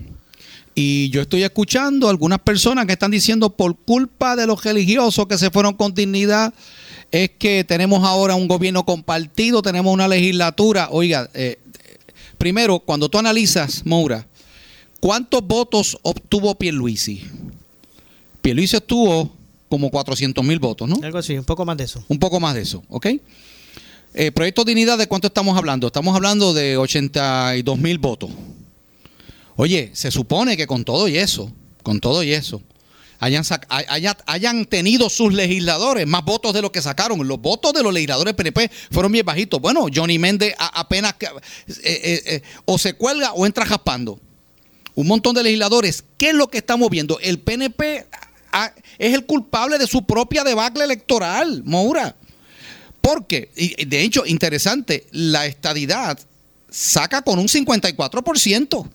Y 0.74 1.10
yo 1.10 1.22
estoy 1.22 1.42
escuchando 1.42 2.08
algunas 2.08 2.38
personas 2.40 2.86
que 2.86 2.92
están 2.92 3.10
diciendo 3.10 3.50
por 3.50 3.76
culpa 3.76 4.36
de 4.36 4.46
los 4.46 4.62
religiosos 4.62 5.26
que 5.26 5.38
se 5.38 5.50
fueron 5.50 5.74
con 5.74 5.94
dignidad, 5.94 6.54
es 7.10 7.30
que 7.38 7.64
tenemos 7.64 8.06
ahora 8.06 8.34
un 8.34 8.46
gobierno 8.46 8.84
compartido, 8.84 9.62
tenemos 9.62 9.92
una 9.92 10.06
legislatura. 10.06 10.88
Oiga, 10.92 11.28
eh, 11.34 11.58
primero, 12.41 12.78
cuando 12.78 13.11
tú 13.11 13.18
analizas, 13.18 13.84
Moura, 13.84 14.26
¿cuántos 14.99 15.47
votos 15.47 15.99
obtuvo 16.01 16.55
Pierluisi? 16.55 17.22
Pierluisi 18.41 18.76
obtuvo 18.76 19.30
como 19.68 19.91
400 19.91 20.43
mil 20.43 20.59
votos, 20.59 20.88
¿no? 20.88 20.97
Algo 21.03 21.18
así, 21.18 21.36
un 21.36 21.45
poco 21.45 21.66
más 21.66 21.76
de 21.76 21.84
eso. 21.84 22.03
Un 22.09 22.18
poco 22.18 22.41
más 22.41 22.55
de 22.55 22.62
eso, 22.62 22.82
¿ok? 22.88 23.09
Eh, 24.14 24.32
Proyecto 24.32 24.64
Dignidad, 24.64 24.97
¿de 24.97 25.07
cuánto 25.07 25.26
estamos 25.26 25.57
hablando? 25.57 25.86
Estamos 25.86 26.16
hablando 26.16 26.55
de 26.55 26.78
82 26.78 27.78
mil 27.78 27.99
votos. 27.99 28.30
Oye, 29.57 29.91
se 29.93 30.11
supone 30.11 30.57
que 30.57 30.66
con 30.66 30.82
todo 30.82 31.09
y 31.09 31.18
eso, 31.18 31.53
con 31.82 32.01
todo 32.01 32.22
y 32.22 32.32
eso, 32.32 32.62
hayan, 33.20 33.44
hayan, 34.26 34.64
tenido 34.64 35.10
sus 35.10 35.32
legisladores 35.32 36.06
más 36.06 36.24
votos 36.24 36.52
de 36.54 36.62
lo 36.62 36.72
que 36.72 36.82
sacaron. 36.82 37.26
Los 37.28 37.40
votos 37.40 37.72
de 37.72 37.82
los 37.82 37.92
legisladores 37.92 38.34
PNP 38.34 38.70
fueron 38.90 39.12
bien 39.12 39.24
bajitos. 39.24 39.60
Bueno, 39.60 39.86
Johnny 39.94 40.18
Méndez 40.18 40.54
apenas 40.58 41.14
eh, 41.20 41.30
eh, 41.84 42.22
eh, 42.26 42.42
o 42.64 42.78
se 42.78 42.94
cuelga 42.94 43.32
o 43.34 43.46
entra 43.46 43.66
jaspando. 43.66 44.18
Un 44.94 45.06
montón 45.06 45.34
de 45.34 45.42
legisladores. 45.42 46.02
¿Qué 46.18 46.30
es 46.30 46.34
lo 46.34 46.48
que 46.48 46.58
estamos 46.58 46.90
viendo? 46.90 47.20
El 47.20 47.38
PNP 47.38 48.06
ah, 48.52 48.72
es 48.98 49.14
el 49.14 49.26
culpable 49.26 49.78
de 49.78 49.86
su 49.86 50.04
propia 50.04 50.42
debacle 50.42 50.84
electoral, 50.84 51.62
Moura. 51.64 52.16
Porque, 53.00 53.50
y 53.56 53.84
de 53.86 54.02
hecho, 54.02 54.26
interesante, 54.26 55.06
la 55.10 55.46
estadidad 55.46 56.18
saca 56.70 57.22
con 57.22 57.38
un 57.38 57.48
54%. 57.48 58.88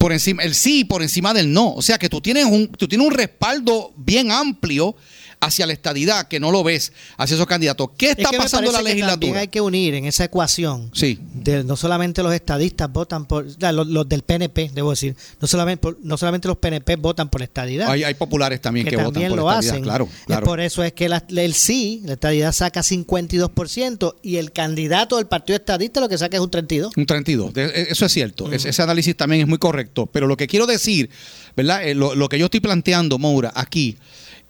Por 0.00 0.14
encima, 0.14 0.42
el 0.42 0.54
sí 0.54 0.84
por 0.84 1.02
encima 1.02 1.34
del 1.34 1.52
no. 1.52 1.74
O 1.74 1.82
sea 1.82 1.98
que 1.98 2.08
tú 2.08 2.22
tienes 2.22 2.46
un, 2.46 2.68
tú 2.68 2.88
tienes 2.88 3.06
un 3.06 3.12
respaldo 3.12 3.92
bien 3.98 4.32
amplio 4.32 4.96
hacia 5.40 5.66
la 5.66 5.72
estadidad, 5.72 6.28
que 6.28 6.38
no 6.38 6.50
lo 6.50 6.62
ves, 6.62 6.92
hacia 7.16 7.34
esos 7.34 7.46
candidatos. 7.46 7.88
¿Qué 7.96 8.10
está 8.10 8.22
Es 8.24 8.28
que 8.28 8.36
me 8.36 8.42
pasando 8.44 8.66
en 8.68 8.72
la 8.74 8.78
parece 8.80 8.96
que 8.96 9.00
también 9.00 9.18
legislatura? 9.32 9.40
hay 9.40 9.48
que 9.48 9.60
unir 9.60 9.94
en 9.94 10.04
esa 10.04 10.24
ecuación. 10.24 10.90
Sí. 10.94 11.18
de- 11.34 11.64
no 11.64 11.76
solamente 11.76 12.22
los 12.22 12.32
estadistas 12.34 12.92
votan 12.92 13.24
por. 13.26 13.46
los, 13.58 13.86
los 13.86 14.08
del 14.08 14.22
PNP, 14.22 14.70
debo 14.74 14.90
decir. 14.90 15.16
No 15.40 15.48
solamente, 15.48 15.80
por- 15.80 15.98
no 16.02 16.16
solamente 16.18 16.46
los 16.48 16.58
PNP 16.58 16.96
votan 16.96 17.28
por 17.30 17.40
la 17.40 17.44
estadidad. 17.46 17.90
Hay, 17.90 18.04
hay 18.04 18.14
populares 18.14 18.60
también 18.60 18.86
que, 18.86 18.96
votan 18.96 19.12
también 19.14 19.30
por 19.30 19.38
lo 19.38 19.46
la 19.46 19.52
estadidad, 19.60 19.72
hacen. 19.74 19.82
claro, 19.84 20.08
Es 20.28 20.38
por 20.44 20.60
eso 20.60 20.84
es 20.84 20.92
que 20.92 21.08
la- 21.08 21.24
el 21.28 21.54
sí, 21.54 22.02
la 22.04 22.12
estadidad 22.14 22.52
saca 22.52 22.82
52% 22.82 24.16
y 24.22 24.36
el 24.36 24.52
candidato 24.52 25.16
del 25.16 25.26
partido 25.26 25.56
estadista 25.56 26.00
lo 26.00 26.08
que 26.08 26.18
saca 26.18 26.36
es 26.36 26.42
un 26.42 26.50
32%. 26.50 26.90
Un 26.96 27.06
32. 27.06 27.52
De- 27.54 27.64
e- 27.64 27.86
Eso 27.90 28.04
es 28.06 28.12
cierto. 28.12 28.52
Es- 28.52 28.64
ese 28.64 28.82
análisis 28.82 29.16
también 29.16 29.42
es 29.42 29.48
muy 29.48 29.58
correcto. 29.58 30.06
Pero 30.06 30.26
lo 30.26 30.36
que 30.36 30.46
quiero 30.46 30.66
decir, 30.66 31.10
¿verdad? 31.56 31.86
Eh, 31.86 31.94
Lo, 31.94 32.14
lo 32.14 32.28
que 32.28 32.38
yo 32.38 32.46
estoy 32.46 32.60
planteando, 32.60 33.18
Moura, 33.18 33.52
aquí, 33.54 33.96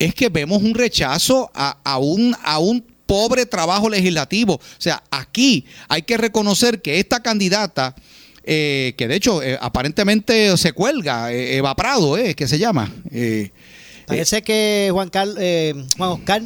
es 0.01 0.15
que 0.15 0.29
vemos 0.29 0.63
un 0.63 0.75
rechazo 0.75 1.51
a, 1.55 1.79
a 1.85 1.99
un, 1.99 2.35
a 2.43 2.59
un 2.59 2.85
pobre 3.07 3.47
trabajo 3.47 3.89
legislativo. 3.89 4.55
O 4.55 4.61
sea, 4.79 5.03
aquí 5.11 5.65
hay 5.89 6.03
que 6.03 6.17
reconocer 6.17 6.81
que 6.83 6.99
esta 7.01 7.21
candidata, 7.23 7.95
eh, 8.45 8.95
que 8.97 9.07
de 9.09 9.15
hecho 9.17 9.43
eh, 9.43 9.59
aparentemente 9.61 10.57
se 10.57 10.73
cuelga, 10.73 11.33
eh, 11.33 11.57
Eva 11.57 11.75
Prado, 11.77 12.17
eh, 12.17 12.35
que 12.35 12.49
se 12.49 12.59
llama. 12.59 12.93
Eh, 13.11 13.51
Parece 14.07 14.43
que 14.43 14.89
Juan, 14.93 15.09
Carl- 15.11 15.37
eh, 15.39 15.75
Juan 15.97 16.11
Oscar 16.11 16.43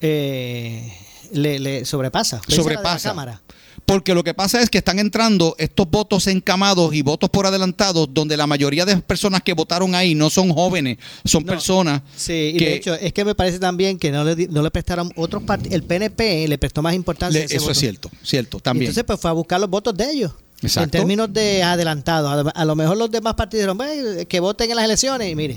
eh, 0.00 0.92
le, 1.32 1.58
le 1.58 1.84
sobrepasa. 1.84 2.36
Vence 2.46 2.54
a 2.54 2.56
la 2.56 2.62
sobrepasa. 2.62 3.08
Cámara. 3.10 3.42
Porque 3.86 4.14
lo 4.14 4.22
que 4.22 4.34
pasa 4.34 4.60
es 4.62 4.70
que 4.70 4.78
están 4.78 4.98
entrando 4.98 5.56
estos 5.58 5.88
votos 5.90 6.26
encamados 6.28 6.94
y 6.94 7.02
votos 7.02 7.28
por 7.30 7.46
adelantados, 7.46 8.08
donde 8.12 8.36
la 8.36 8.46
mayoría 8.46 8.84
de 8.84 8.92
las 8.94 9.02
personas 9.02 9.42
que 9.42 9.52
votaron 9.52 9.94
ahí 9.94 10.14
no 10.14 10.30
son 10.30 10.52
jóvenes, 10.52 10.98
son 11.24 11.44
personas 11.44 12.02
Sí, 12.16 12.52
y 12.54 12.58
que 12.58 12.64
de 12.66 12.74
hecho 12.76 12.94
es 12.94 13.12
que 13.12 13.24
me 13.24 13.34
parece 13.34 13.58
también 13.58 13.98
que 13.98 14.10
no 14.12 14.22
le, 14.24 14.46
no 14.48 14.68
prestaron 14.70 15.10
otros 15.16 15.42
partidos. 15.42 15.74
El 15.74 15.82
PNP 15.82 16.46
le 16.48 16.58
prestó 16.58 16.82
más 16.82 16.94
importancia. 16.94 17.38
le- 17.38 17.42
a 17.42 17.46
ese 17.46 17.56
eso 17.56 17.64
voto. 17.64 17.72
es 17.72 17.78
cierto, 17.78 18.10
cierto, 18.22 18.56
Y 18.58 18.60
también. 18.60 18.84
entonces 18.90 19.04
pues 19.04 19.18
fue 19.20 19.30
a 19.30 19.34
buscar 19.34 19.60
los 19.60 19.68
votos 19.70 19.96
de 19.96 20.10
ellos. 20.10 20.32
Exacto. 20.62 20.84
En 20.84 20.90
términos 20.90 21.32
de 21.32 21.62
adelantados. 21.62 22.52
A, 22.54 22.64
lo- 22.64 22.76
mejor 22.76 22.96
los 22.96 23.10
demás 23.10 23.34
partidos 23.34 23.60
dijeron, 23.62 23.78
"Bueno, 23.78 24.26
que 24.28 24.40
voten 24.40 24.70
en 24.70 24.76
las 24.76 24.84
elecciones 24.84 25.30
y 25.30 25.34
mire. 25.34 25.54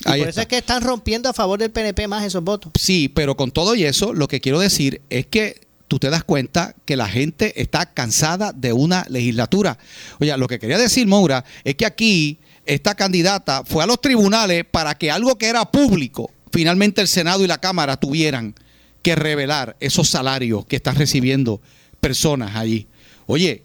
Y 0.00 0.02
por 0.04 0.16
está. 0.16 0.28
eso 0.28 0.40
es 0.42 0.46
que 0.48 0.58
están 0.58 0.82
rompiendo 0.82 1.28
a 1.28 1.32
favor 1.32 1.58
del 1.58 1.70
PNP 1.70 2.08
más 2.08 2.24
esos 2.24 2.42
votos. 2.42 2.72
Sí, 2.78 3.08
pero 3.08 3.36
con 3.36 3.50
todo 3.52 3.74
y 3.74 3.84
eso, 3.84 4.12
lo 4.12 4.26
que 4.28 4.40
quiero 4.40 4.58
decir 4.58 5.00
es 5.08 5.26
que 5.26 5.60
tú 5.94 6.00
te 6.00 6.10
das 6.10 6.24
cuenta 6.24 6.74
que 6.84 6.96
la 6.96 7.06
gente 7.06 7.62
está 7.62 7.86
cansada 7.86 8.52
de 8.52 8.72
una 8.72 9.06
legislatura. 9.08 9.78
Oye, 10.18 10.36
lo 10.36 10.48
que 10.48 10.58
quería 10.58 10.76
decir, 10.76 11.06
Moura, 11.06 11.44
es 11.62 11.76
que 11.76 11.86
aquí 11.86 12.40
esta 12.66 12.96
candidata 12.96 13.62
fue 13.64 13.84
a 13.84 13.86
los 13.86 14.00
tribunales 14.00 14.64
para 14.68 14.96
que 14.96 15.12
algo 15.12 15.38
que 15.38 15.46
era 15.46 15.70
público, 15.70 16.32
finalmente 16.50 17.00
el 17.00 17.06
Senado 17.06 17.44
y 17.44 17.46
la 17.46 17.58
Cámara 17.58 17.96
tuvieran 17.96 18.56
que 19.02 19.14
revelar 19.14 19.76
esos 19.78 20.08
salarios 20.08 20.66
que 20.66 20.74
están 20.74 20.96
recibiendo 20.96 21.60
personas 22.00 22.56
allí. 22.56 22.88
Oye, 23.26 23.62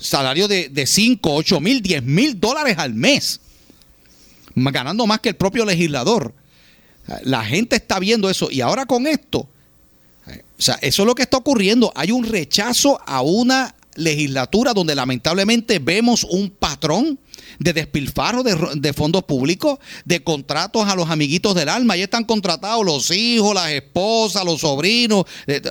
salario 0.00 0.48
de, 0.48 0.68
de 0.68 0.84
5, 0.84 1.32
8 1.32 1.60
mil, 1.60 1.80
10 1.80 2.02
mil 2.02 2.40
dólares 2.40 2.76
al 2.76 2.92
mes, 2.92 3.40
ganando 4.56 5.06
más 5.06 5.20
que 5.20 5.28
el 5.28 5.36
propio 5.36 5.64
legislador. 5.64 6.34
La 7.22 7.44
gente 7.44 7.76
está 7.76 8.00
viendo 8.00 8.28
eso 8.28 8.50
y 8.50 8.62
ahora 8.62 8.86
con 8.86 9.06
esto, 9.06 9.48
o 10.26 10.62
sea, 10.62 10.78
eso 10.82 11.02
es 11.02 11.06
lo 11.06 11.14
que 11.14 11.22
está 11.22 11.36
ocurriendo. 11.36 11.92
Hay 11.94 12.10
un 12.10 12.24
rechazo 12.24 13.00
a 13.06 13.20
una 13.20 13.74
legislatura 13.94 14.72
donde 14.72 14.94
lamentablemente 14.94 15.78
vemos 15.78 16.24
un 16.24 16.50
patrón 16.50 17.18
de 17.58 17.72
despilfarro 17.72 18.42
de, 18.42 18.92
fondos 18.92 19.24
públicos, 19.24 19.78
de 20.04 20.22
contratos 20.22 20.88
a 20.88 20.94
los 20.94 21.10
amiguitos 21.10 21.54
del 21.54 21.68
alma. 21.68 21.94
Ahí 21.94 22.02
están 22.02 22.24
contratados 22.24 22.84
los 22.84 23.10
hijos, 23.10 23.54
las 23.54 23.70
esposas, 23.70 24.44
los 24.44 24.60
sobrinos. 24.60 25.24
Eh, 25.46 25.62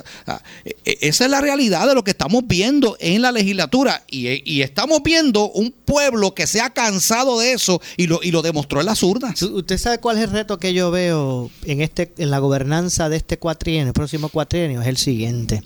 eh, 0.66 0.98
Esa 1.02 1.26
es 1.26 1.32
la 1.32 1.42
realidad 1.42 1.88
de 1.88 1.96
lo 1.96 2.04
que 2.04 2.12
estamos 2.12 2.44
viendo 2.48 2.98
en 3.00 3.22
la 3.22 3.32
legislatura. 3.32 4.04
Y, 4.10 4.42
y 4.52 4.62
estamos 4.62 5.02
viendo 5.04 5.50
un 5.52 5.72
pueblo 5.72 6.34
que 6.34 6.48
se 6.48 6.62
ha 6.62 6.72
cansado 6.72 7.40
de 7.40 7.54
eso 7.54 7.82
y 7.98 8.08
lo, 8.08 8.20
y 8.22 8.32
lo 8.32 8.42
demostró 8.42 8.80
en 8.80 8.88
las 8.88 9.04
urnas. 9.04 9.42
¿Usted 9.42 9.78
sabe 9.78 10.00
cuál 10.00 10.18
es 10.18 10.24
el 10.26 10.32
reto 10.32 10.60
que 10.60 10.74
yo 10.74 10.92
veo 10.92 11.50
en 11.64 11.82
este 11.82 12.12
en 12.18 12.32
la 12.32 12.40
gobernanza 12.40 13.10
de 13.10 13.18
este 13.18 13.38
cuatrienio, 13.38 13.88
el 13.88 13.94
próximo 13.94 14.30
cuatrienio? 14.30 14.82
Es 14.82 14.88
el 14.88 14.98
siguiente. 14.98 15.64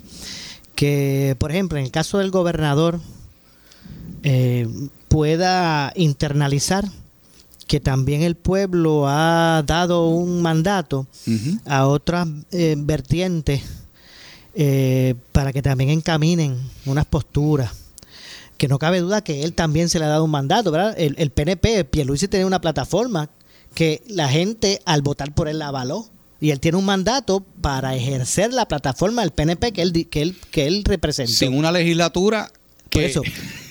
Que, 0.76 1.36
por 1.40 1.52
ejemplo, 1.52 1.78
en 1.78 1.86
el 1.86 1.92
caso 1.92 2.20
del 2.20 2.32
gobernador, 2.32 3.02
eh, 4.24 4.68
pueda 5.10 5.92
internalizar 5.96 6.86
que 7.68 7.80
también 7.80 8.22
el 8.22 8.36
pueblo 8.36 9.08
ha 9.08 9.64
dado 9.66 10.08
un 10.08 10.42
mandato 10.42 11.08
a 11.66 11.86
otras 11.88 12.28
eh, 12.52 12.76
vertientes 12.78 13.62
eh, 14.56 15.14
para 15.32 15.54
que 15.54 15.62
también 15.62 15.90
encaminen 15.90 16.58
unas 16.86 17.06
posturas 17.06 17.72
que 18.58 18.68
no 18.68 18.80
cabe 18.80 19.00
duda 19.00 19.24
que 19.24 19.44
él 19.44 19.54
también 19.54 19.88
se 19.88 20.00
le 20.00 20.06
ha 20.06 20.10
dado 20.10 20.26
un 20.26 20.32
mandato, 20.32 20.72
¿verdad? 20.72 20.94
El, 20.98 21.16
el 21.18 21.32
PNP, 21.32 21.86
Pierluisi 21.86 22.28
tiene 22.28 22.46
una 22.46 22.60
plataforma 22.60 23.30
que 23.74 24.04
la 24.08 24.28
gente 24.28 24.82
al 24.86 25.02
votar 25.02 25.34
por 25.34 25.48
él 25.48 25.60
la 25.60 25.68
avaló 25.68 26.08
y 26.42 26.52
él 26.52 26.60
tiene 26.60 26.78
un 26.78 26.86
mandato 26.86 27.44
para 27.62 27.96
ejercer 27.96 28.54
la 28.54 28.68
plataforma 28.68 29.22
del 29.22 29.32
PNP 29.32 29.72
que 29.72 29.82
él 29.82 30.10
que 30.10 30.22
él 30.22 30.36
que 30.52 30.68
él 30.68 30.84
representó. 30.84 31.34
Sin 31.34 31.58
una 31.58 31.72
legislatura 31.72 32.52
Por 32.90 33.04
eso, 33.04 33.22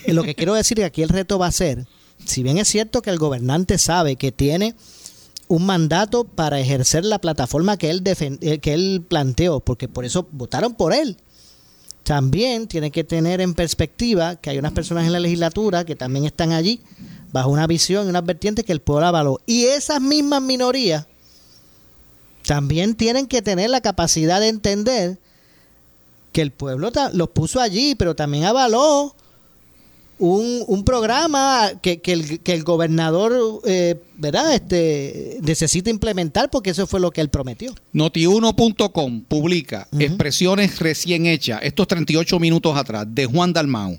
eh, 0.05 0.13
lo 0.13 0.23
que 0.23 0.35
quiero 0.35 0.53
decir 0.53 0.79
es 0.79 0.83
que 0.83 0.87
aquí 0.87 1.01
el 1.01 1.09
reto 1.09 1.37
va 1.39 1.47
a 1.47 1.51
ser, 1.51 1.85
si 2.25 2.43
bien 2.43 2.57
es 2.57 2.67
cierto 2.67 3.01
que 3.01 3.09
el 3.09 3.17
gobernante 3.17 3.77
sabe 3.77 4.15
que 4.15 4.31
tiene 4.31 4.75
un 5.47 5.65
mandato 5.65 6.25
para 6.25 6.59
ejercer 6.59 7.03
la 7.05 7.19
plataforma 7.19 7.77
que 7.77 7.89
él 7.89 8.03
eh, 8.05 8.59
que 8.59 8.73
él 8.73 9.03
planteó, 9.07 9.59
porque 9.59 9.87
por 9.87 10.05
eso 10.05 10.27
votaron 10.31 10.75
por 10.75 10.93
él. 10.93 11.17
También 12.03 12.67
tiene 12.67 12.91
que 12.91 13.03
tener 13.03 13.41
en 13.41 13.53
perspectiva 13.53 14.35
que 14.35 14.49
hay 14.49 14.57
unas 14.57 14.71
personas 14.71 15.05
en 15.05 15.11
la 15.11 15.19
legislatura 15.19 15.85
que 15.85 15.95
también 15.95 16.25
están 16.25 16.53
allí 16.53 16.81
bajo 17.31 17.49
una 17.49 17.67
visión 17.67 18.05
y 18.05 18.09
unas 18.09 18.25
vertientes 18.25 18.65
que 18.65 18.71
el 18.71 18.81
pueblo 18.81 19.05
avaló. 19.05 19.41
Y 19.45 19.65
esas 19.65 20.01
mismas 20.01 20.41
minorías 20.41 21.05
también 22.45 22.95
tienen 22.95 23.27
que 23.27 23.41
tener 23.41 23.69
la 23.69 23.81
capacidad 23.81 24.39
de 24.39 24.47
entender 24.47 25.19
que 26.31 26.41
el 26.41 26.51
pueblo 26.51 26.91
los 27.13 27.29
puso 27.29 27.59
allí, 27.59 27.95
pero 27.95 28.15
también 28.15 28.45
avaló 28.45 29.15
un, 30.19 30.63
un 30.67 30.83
programa 30.83 31.71
que, 31.81 32.01
que 32.01 32.13
el, 32.13 32.39
que 32.41 32.53
el 32.53 32.63
gobernador 32.63 33.61
eh, 33.65 33.95
¿verdad? 34.17 34.53
Este, 34.53 35.39
necesita 35.41 35.89
implementar 35.89 36.49
porque 36.51 36.71
eso 36.71 36.85
fue 36.85 36.99
lo 36.99 37.09
que 37.11 37.21
él 37.21 37.29
prometió. 37.29 37.73
Notiuno.com 37.93 39.21
publica 39.23 39.87
expresiones 39.97 40.77
recién 40.79 41.25
hechas, 41.25 41.61
estos 41.63 41.87
38 41.87 42.37
minutos 42.39 42.77
atrás, 42.77 43.07
de 43.09 43.25
Juan 43.25 43.53
Dalmau. 43.53 43.97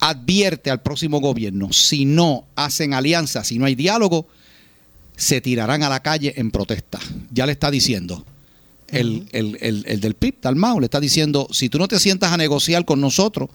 Advierte 0.00 0.70
al 0.70 0.82
próximo 0.82 1.20
gobierno, 1.20 1.72
si 1.72 2.06
no 2.06 2.46
hacen 2.56 2.92
alianza, 2.92 3.44
si 3.44 3.58
no 3.58 3.66
hay 3.66 3.76
diálogo, 3.76 4.26
se 5.16 5.40
tirarán 5.40 5.84
a 5.84 5.88
la 5.88 6.00
calle 6.00 6.32
en 6.36 6.50
protesta. 6.50 6.98
Ya 7.30 7.46
le 7.46 7.52
está 7.52 7.70
diciendo. 7.70 8.24
El, 8.92 9.26
el- 9.32 9.58
el- 9.60 9.84
el 9.86 10.00
del 10.00 10.14
PIB, 10.14 10.36
Dalmau, 10.42 10.78
le 10.80 10.86
está 10.86 11.00
diciendo, 11.00 11.48
si 11.50 11.68
tú 11.68 11.78
no 11.78 11.88
te 11.88 11.98
sientas 11.98 12.30
a 12.32 12.36
negociar 12.36 12.84
con 12.84 13.00
nosotros, 13.00 13.48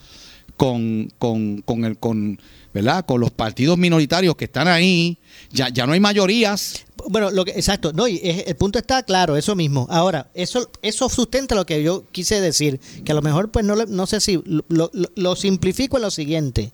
con, 0.58 1.12
con, 1.20 1.62
con 1.62 1.86
el, 1.86 1.98
con, 1.98 2.40
¿verdad? 2.74 3.06
con 3.06 3.22
los 3.22 3.30
partidos 3.32 3.78
minoritarios 3.78 4.36
que 4.36 4.46
están 4.46 4.68
ahí, 4.68 5.18
ya, 5.52 5.70
ya 5.70 5.86
no 5.86 5.94
hay 5.94 6.00
mayorías. 6.00 6.86
Bueno, 7.10 7.30
lo 7.30 7.46
que, 7.46 7.52
exacto, 7.52 7.94
no, 7.94 8.08
y 8.08 8.20
es- 8.24 8.48
el 8.48 8.56
punto 8.56 8.80
está 8.80 9.04
claro, 9.04 9.38
eso 9.38 9.56
mismo. 9.56 9.86
Ahora, 9.92 10.30
eso, 10.34 10.70
eso 10.82 11.08
sustenta 11.10 11.54
lo 11.54 11.66
que 11.66 11.84
yo 11.84 12.04
quise 12.12 12.42
decir, 12.42 12.80
que 13.06 13.12
a 13.12 13.16
lo 13.16 13.22
mejor, 13.22 13.52
pues 13.52 13.64
no, 13.66 13.76
no 13.76 14.08
sé 14.08 14.20
si 14.20 14.42
lo, 14.46 14.90
lo- 14.94 15.12
lo 15.16 15.36
simplifico 15.36 15.98
en 15.98 16.04
lo 16.04 16.12
siguiente. 16.12 16.72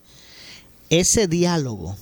Ese 0.90 1.28
diálogo, 1.28 1.98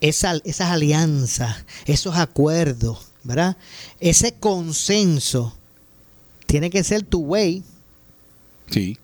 esa, 0.00 0.34
esas 0.44 0.70
alianzas, 0.70 1.64
esos 1.86 2.14
acuerdos, 2.16 2.98
¿verdad? 3.24 3.56
Ese 3.98 4.34
consenso 4.34 5.55
tiene 6.46 6.70
que 6.70 6.82
ser 6.84 7.02
tu 7.02 7.20
way, 7.20 7.62
Sí. 8.70 8.96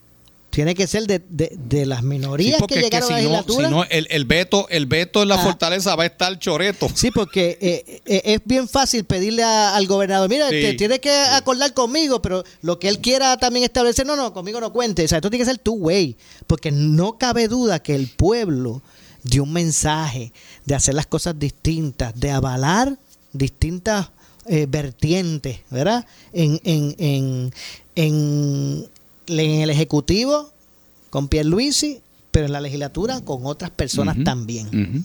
tiene 0.50 0.74
que 0.74 0.86
ser 0.86 1.06
de, 1.06 1.20
de- 1.30 1.52
de 1.56 1.86
las 1.86 2.02
minorías 2.02 2.58
Sí, 2.58 2.66
que 2.66 2.74
es 2.74 2.80
que 2.80 2.84
llegaron 2.84 3.08
a 3.12 3.12
la 3.12 3.18
si 3.18 3.24
no, 3.24 3.30
legislatura. 3.30 3.68
si 3.68 3.74
no, 3.74 3.84
el, 3.84 4.06
el 4.10 4.24
veto, 4.26 4.66
el 4.68 4.86
veto 4.86 5.22
en 5.22 5.28
la 5.28 5.36
Ah. 5.36 5.44
fortaleza 5.44 5.96
va 5.96 6.02
a 6.02 6.06
estar 6.06 6.38
choreto. 6.38 6.88
Sí, 6.94 7.10
porque 7.10 7.56
eh, 7.60 8.02
eh, 8.04 8.22
es 8.24 8.40
bien 8.44 8.68
fácil 8.68 9.04
pedirle 9.04 9.42
a- 9.44 9.74
al 9.76 9.86
gobernador, 9.86 10.28
mira, 10.28 10.48
Sí. 10.50 10.60
te 10.60 10.74
tiene 10.74 11.00
que 11.00 11.10
acordar 11.10 11.72
conmigo, 11.74 12.20
pero 12.20 12.44
lo 12.60 12.78
que 12.78 12.88
él 12.88 12.98
quiera 13.00 13.36
también 13.38 13.64
establecer, 13.64 14.04
no, 14.06 14.14
no, 14.16 14.32
conmigo 14.34 14.60
no 14.60 14.72
cuente. 14.72 15.04
O 15.04 15.08
sea, 15.08 15.18
esto 15.18 15.30
tiene 15.30 15.44
que 15.44 15.50
ser 15.50 15.58
tu 15.58 15.74
way, 15.74 16.16
porque 16.46 16.70
no 16.70 17.16
cabe 17.18 17.48
duda 17.48 17.80
que 17.82 17.94
el 17.94 18.08
pueblo 18.08 18.82
dio 19.22 19.44
un 19.44 19.52
mensaje 19.52 20.32
de 20.66 20.74
hacer 20.74 20.94
las 20.94 21.06
cosas 21.06 21.38
distintas, 21.38 22.12
de 22.18 22.30
avalar 22.30 22.98
distintas 23.32 24.08
eh, 24.46 24.66
vertientes, 24.68 25.60
¿verdad? 25.70 26.06
En, 26.32 26.60
en, 26.64 26.94
en, 26.98 27.52
en, 27.96 28.88
en 29.28 29.60
el 29.60 29.70
Ejecutivo 29.70 30.50
con 31.10 31.28
Pierluisi, 31.28 32.00
pero 32.30 32.46
en 32.46 32.52
la 32.52 32.60
legislatura 32.60 33.20
con 33.20 33.44
otras 33.46 33.70
personas 33.70 34.16
también. 34.24 35.04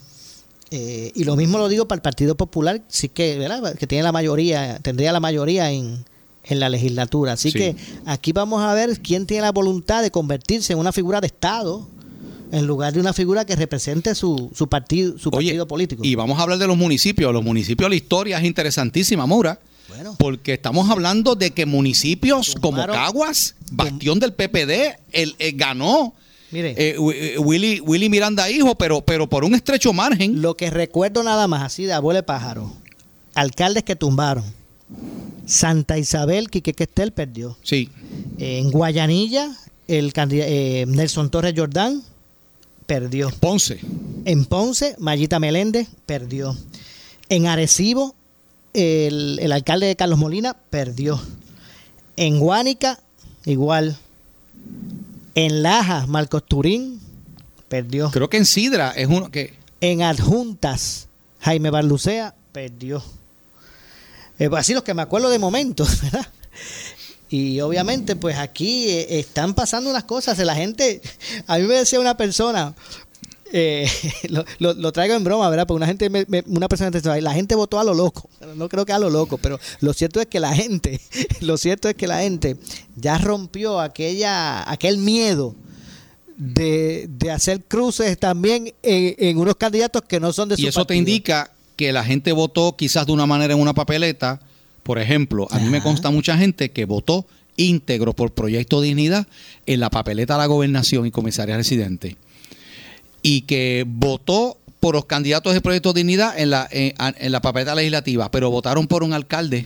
Eh, 0.71 1.11
y 1.15 1.23
lo 1.23 1.35
mismo 1.35 1.57
lo 1.57 1.69
digo 1.69 1.88
para 1.88 1.97
el 1.97 2.01
Partido 2.01 2.35
Popular, 2.35 2.81
sí 2.88 3.09
que, 3.09 3.38
¿verdad? 3.38 3.75
que 3.75 3.88
tiene 3.88 4.03
la 4.03 4.11
mayoría, 4.11 4.79
tendría 4.79 5.11
la 5.13 5.19
mayoría 5.19 5.71
en, 5.71 6.03
en 6.43 6.59
la 6.59 6.69
legislatura. 6.69 7.33
Así 7.33 7.51
Sí. 7.51 7.57
que 7.57 7.75
aquí 8.05 8.31
vamos 8.33 8.61
a 8.61 8.73
ver 8.73 9.01
quién 9.01 9.25
tiene 9.25 9.43
la 9.43 9.51
voluntad 9.51 10.01
de 10.01 10.11
convertirse 10.11 10.73
en 10.73 10.79
una 10.79 10.91
figura 10.91 11.21
de 11.21 11.27
Estado 11.27 11.88
en 12.52 12.68
lugar 12.68 12.93
de 12.93 13.00
una 13.00 13.14
figura 13.14 13.45
que 13.45 13.56
represente 13.56 14.16
su, 14.16 14.52
su 14.56 14.68
partido, 14.68 15.18
su 15.18 15.32
partido 15.32 15.68
político. 15.68 16.04
Y 16.04 16.16
vamos 16.16 16.39
a 16.39 16.43
hablar 16.43 16.58
de 16.58 16.68
los 16.68 16.78
municipios. 16.78 17.34
Los 17.34 17.43
municipios, 17.43 17.89
la 17.89 17.95
historia 17.95 18.38
es 18.39 18.45
interesantísima, 18.45 19.26
Maura. 19.26 19.60
Porque 20.18 20.54
estamos 20.54 20.89
hablando 20.89 21.36
de 21.36 21.52
que 21.52 21.66
municipios 21.66 22.56
como 22.62 22.86
Caguas, 22.86 23.56
bastión 23.72 24.20
del 24.20 24.34
PPD, 24.34 25.00
el, 25.12 25.36
el 25.39 25.56
ganó 25.56 26.14
Mire. 26.52 26.72
eh, 26.72 26.95
eh, 26.98 27.39
Willy, 27.39 27.80
Willy 27.80 28.10
Miranda 28.10 28.50
hijo, 28.50 28.76
pero, 28.76 29.02
pero 29.02 29.28
por 29.28 29.43
un 29.43 29.56
estrecho 29.56 29.93
margen. 29.93 30.41
Lo 30.41 30.56
que 30.56 30.70
recuerdo 30.70 31.24
nada 31.24 31.48
más, 31.48 31.64
así 31.64 31.86
de 31.86 31.93
abuelo 31.93 32.18
de 32.18 32.24
pájaro, 32.24 32.72
alcaldes 33.34 33.84
que 33.84 33.95
tumbaron. 33.95 34.43
Santa 35.45 35.98
Isabel, 35.98 36.50
Quique 36.50 36.74
Questel 36.74 37.12
perdió. 37.14 37.58
Sí. 37.64 37.89
En 38.38 38.70
Guayanilla, 38.72 39.56
el 39.88 40.12
eh, 40.16 40.86
Nelson 40.88 41.30
Torres 41.30 41.54
Jordán 41.56 42.04
perdió. 42.88 43.29
Ponce. 43.39 43.79
En 44.25 44.45
Ponce, 44.45 44.95
Mayita 44.97 45.39
Meléndez 45.39 45.88
perdió. 46.07 46.57
En 47.29 47.45
Arecibo, 47.45 48.15
el, 48.73 49.38
el 49.39 49.51
alcalde 49.51 49.85
de 49.85 49.95
Carlos 49.95 50.17
Molina 50.17 50.55
perdió. 50.69 51.21
En 52.15 52.39
Guánica, 52.39 52.99
igual. 53.45 53.97
En 55.35 55.61
Laja, 55.61 56.07
Marcos 56.07 56.43
Turín 56.45 56.99
perdió. 57.67 58.09
Creo 58.09 58.29
que 58.29 58.38
en 58.38 58.45
Sidra 58.45 58.91
es 58.91 59.07
uno 59.07 59.29
que. 59.29 59.53
En 59.81 60.01
Adjuntas, 60.01 61.07
Jaime 61.41 61.69
Barlucea 61.69 62.33
perdió. 62.51 63.03
Eh, 64.39 64.49
así 64.57 64.73
los 64.73 64.83
que 64.83 64.93
me 64.93 65.01
acuerdo 65.01 65.29
de 65.29 65.38
momento, 65.39 65.85
¿verdad? 66.03 66.27
Y 67.30 67.59
obviamente, 67.61 68.15
pues 68.15 68.38
aquí 68.38 68.89
eh, 68.89 69.19
están 69.19 69.53
pasando 69.53 69.89
unas 69.89 70.05
cosas. 70.05 70.38
La 70.39 70.55
gente, 70.55 71.01
a 71.47 71.57
mí 71.57 71.63
me 71.65 71.73
decía 71.75 71.99
una 71.99 72.15
persona, 72.15 72.73
eh, 73.51 73.89
lo, 74.30 74.45
lo- 74.59 74.73
lo 74.73 74.91
traigo 74.91 75.15
en 75.15 75.23
broma, 75.23 75.49
¿verdad? 75.49 75.67
Porque 75.67 75.78
una 75.78 75.88
gente, 75.88 76.09
me- 76.09 76.25
me- 76.28 76.43
una 76.47 76.67
persona 76.69 76.89
me 76.89 76.99
decía, 76.99 77.19
la 77.21 77.34
gente 77.34 77.55
votó 77.55 77.80
a 77.80 77.84
lo 77.84 77.93
loco. 77.93 78.30
No 78.55 78.69
creo 78.69 78.86
que 78.86 78.93
a 78.93 78.99
lo 78.99 79.09
loco, 79.09 79.38
pero 79.38 79.59
lo 79.82 79.93
cierto 79.93 80.19
es 80.21 80.28
que 80.28 80.39
la 80.39 80.53
gente, 80.55 81.01
lo 81.41 81.57
cierto 81.57 81.89
es 81.89 81.95
que 81.95 82.07
la 82.07 82.19
gente 82.19 82.57
ya 82.95 83.17
rompió 83.17 83.80
aquella, 83.80 84.69
aquel 84.69 84.97
miedo 84.97 85.53
de, 86.38 87.07
de 87.09 87.32
hacer 87.32 87.63
cruces 87.65 88.17
también 88.19 88.73
en, 88.84 89.15
en 89.17 89.38
unos 89.38 89.55
candidatos 89.55 90.03
que 90.07 90.19
no 90.19 90.32
son 90.34 90.49
de 90.49 90.55
su 90.55 90.61
Y 90.61 90.67
eso 90.67 90.86
te 90.86 90.95
indica 90.95 91.51
que 91.75 91.91
la 91.91 92.03
gente 92.03 92.32
votó 92.32 92.75
quizás 92.75 93.05
de 93.05 93.11
una 93.11 93.25
manera 93.25 93.53
en 93.53 93.59
una 93.59 93.73
papeleta. 93.73 94.39
Por 94.88 94.99
ejemplo, 94.99 95.49
a 95.51 95.59
mí 95.59 95.67
me 95.69 95.81
consta 95.81 96.11
mucha 96.11 96.38
gente 96.38 96.71
que 96.71 96.85
votó 96.85 97.27
íntegro 97.57 98.13
por 98.13 98.31
Proyecto 98.31 98.79
Dignidad 98.79 99.27
en 99.65 99.81
la 99.81 99.89
papeleta 99.89 100.35
de 100.35 100.39
la 100.39 100.45
gobernación 100.45 101.05
y 101.05 101.11
comisaría 101.11 101.57
residente. 101.57 102.15
Y 103.21 103.41
que 103.41 103.83
votó 103.85 104.55
por 104.79 104.95
los 104.95 105.03
candidatos 105.03 105.53
de 105.53 105.59
Proyecto 105.59 105.91
Dignidad 105.91 106.39
en 106.39 106.51
la, 106.51 106.69
en, 106.71 106.93
en 106.97 107.31
la 107.33 107.41
papeleta 107.41 107.75
legislativa, 107.75 108.31
pero 108.31 108.49
votaron 108.49 108.88
por 108.88 109.03
un 109.03 109.11
alcalde 109.11 109.65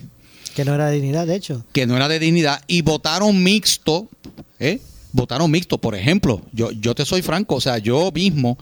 Que 0.55 0.65
no 0.65 0.73
era 0.73 0.87
de 0.87 0.95
dignidad, 0.95 1.27
de 1.27 1.35
hecho. 1.35 1.63
que 1.71 1.85
no 1.85 1.95
era 1.95 2.07
de 2.07 2.17
dignidad 2.17 2.59
y 2.65 2.81
votaron 2.81 3.43
mixto, 3.43 4.09
¿eh? 4.57 4.81
Votaron 5.11 5.51
mixto, 5.51 5.77
por 5.77 5.93
ejemplo, 5.93 6.41
yo, 6.51 6.71
yo 6.71 6.95
te 6.95 7.05
soy 7.05 7.21
franco, 7.21 7.53
o 7.57 7.61
sea, 7.61 7.77
yo 7.77 8.11
mismo, 8.11 8.57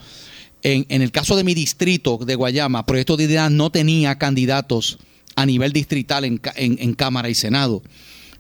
en, 0.62 0.86
en 0.90 1.02
el 1.02 1.12
caso 1.14 1.38
de 1.38 1.46
mi 1.46 1.54
distrito 1.54 2.18
de 2.18 2.36
Guayama, 2.36 2.86
Proyecto 2.86 3.16
de 3.16 3.28
Dignidad 3.28 3.50
no 3.50 3.70
tenía 3.70 4.18
candidatos 4.18 4.98
a 5.42 5.46
nivel 5.46 5.72
distrital 5.74 6.26
en, 6.26 6.42
en- 6.56 6.78
en 6.80 6.94
Cámara 6.94 7.30
y 7.30 7.36
Senado. 7.36 7.82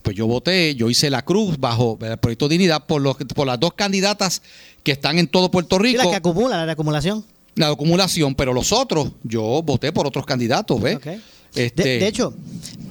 Pues 0.01 0.15
yo 0.15 0.27
voté, 0.27 0.75
yo 0.75 0.89
hice 0.89 1.09
la 1.09 1.23
cruz 1.23 1.57
bajo 1.59 1.97
el 2.01 2.17
Proyecto 2.17 2.47
de 2.47 2.53
Dignidad 2.53 2.85
por, 2.85 3.01
los, 3.01 3.17
por 3.35 3.45
las 3.47 3.59
dos 3.59 3.73
candidatas 3.73 4.41
que 4.83 4.91
están 4.93 5.19
en 5.19 5.27
todo 5.27 5.51
Puerto 5.51 5.75
Sí, 5.77 5.83
Rico 5.83 6.03
la 6.03 6.09
que 6.09 6.15
acumula, 6.15 6.57
la 6.57 6.65
de 6.65 6.71
acumulación. 6.71 7.25
la 7.55 7.67
acumulación, 7.67 8.33
pero 8.35 8.53
los 8.53 8.71
otros, 8.71 9.11
yo 9.23 9.61
voté 9.61 9.91
por 9.91 10.07
otros 10.07 10.25
candidatos, 10.25 10.81
¿ves? 10.81 10.99
De, 11.01 11.19
Este, 11.65 11.83
de 11.83 12.07
hecho, 12.07 12.33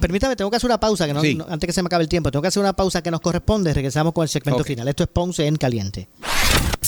permítame, 0.01 0.35
tengo 0.35 0.51
que 0.51 0.57
hacer 0.57 0.67
una 0.69 0.79
pausa, 0.79 1.07
que 1.07 1.13
no, 1.13 1.21
Sí. 1.21 1.33
no- 1.33 1.45
antes 1.49 1.65
que 1.65 1.73
se 1.73 1.81
me 1.81 1.87
acabe 1.87 2.03
el 2.03 2.09
tiempo, 2.09 2.29
tengo 2.29 2.41
que 2.43 2.49
hacer 2.49 2.61
una 2.61 2.73
pausa 2.73 3.01
que 3.01 3.09
nos 3.09 3.21
corresponde. 3.21 3.73
Regresamos 3.73 4.13
con 4.13 4.23
el 4.23 4.29
segmento 4.29 4.63
final. 4.63 4.87
Esto 4.87 5.03
es 5.03 5.09
Ponce 5.09 5.47
en 5.47 5.55
Caliente. 5.55 6.07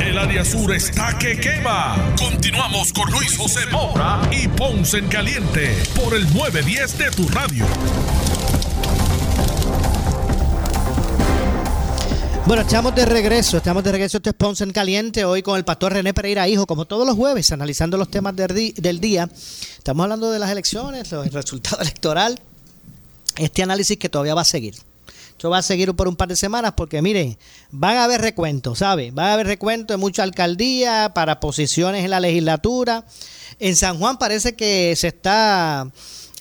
El 0.00 0.16
área 0.16 0.44
sur 0.44 0.72
está 0.72 1.18
que 1.18 1.38
quema. 1.38 2.14
Continuamos 2.16 2.92
con 2.92 3.10
Luis 3.10 3.36
José 3.36 3.66
Moura 3.72 4.20
y 4.30 4.46
Ponce 4.46 4.98
en 4.98 5.08
Caliente 5.08 5.76
por 5.94 6.14
el 6.14 6.22
910 6.32 6.98
de 6.98 7.10
tu 7.10 7.28
radio. 7.28 7.66
Bueno, 12.46 12.62
estamos 12.62 12.94
de 12.94 13.04
regreso, 13.04 13.58
estamos 13.58 13.84
de 13.84 13.92
regreso. 13.92 14.18
Este 14.18 14.30
es 14.30 14.36
Ponce 14.36 14.64
en 14.64 14.70
Caliente, 14.70 15.24
hoy 15.24 15.42
con 15.42 15.56
el 15.56 15.64
pastor 15.64 15.92
René 15.92 16.14
Pereira 16.14 16.48
Hijo, 16.48 16.66
como 16.66 16.84
todos 16.84 17.06
los 17.06 17.16
jueves, 17.16 17.50
analizando 17.52 17.98
los 17.98 18.08
temas 18.08 18.34
del, 18.36 19.00
día. 19.00 19.28
Estamos 19.76 20.04
hablando 20.04 20.30
de 20.30 20.38
las 20.38 20.50
elecciones, 20.50 21.12
el 21.12 21.30
resultado 21.30 21.78
electoral, 21.82 22.40
este 23.36 23.62
análisis 23.62 23.98
que 23.98 24.08
todavía 24.08 24.34
va 24.34 24.42
a 24.42 24.46
seguir. 24.46 24.76
Esto 25.38 25.50
va 25.50 25.58
a 25.58 25.62
seguir 25.62 25.94
por 25.94 26.08
un 26.08 26.16
par 26.16 26.26
de 26.26 26.34
semanas 26.34 26.72
porque, 26.76 27.00
miren, 27.00 27.38
van 27.70 27.96
a 27.96 28.02
haber 28.02 28.20
recuentos, 28.20 28.80
¿sabe? 28.80 29.12
Van 29.12 29.26
a 29.26 29.34
haber 29.34 29.46
recuentos 29.46 29.94
de 29.94 29.96
mucha 29.96 30.24
alcaldía 30.24 31.12
para 31.14 31.38
posiciones 31.38 32.04
en 32.04 32.10
la 32.10 32.18
legislatura. 32.18 33.04
En 33.60 33.76
San 33.76 34.00
Juan 34.00 34.18
parece 34.18 34.56
que 34.56 34.96
se 34.96 35.06
está 35.06 35.92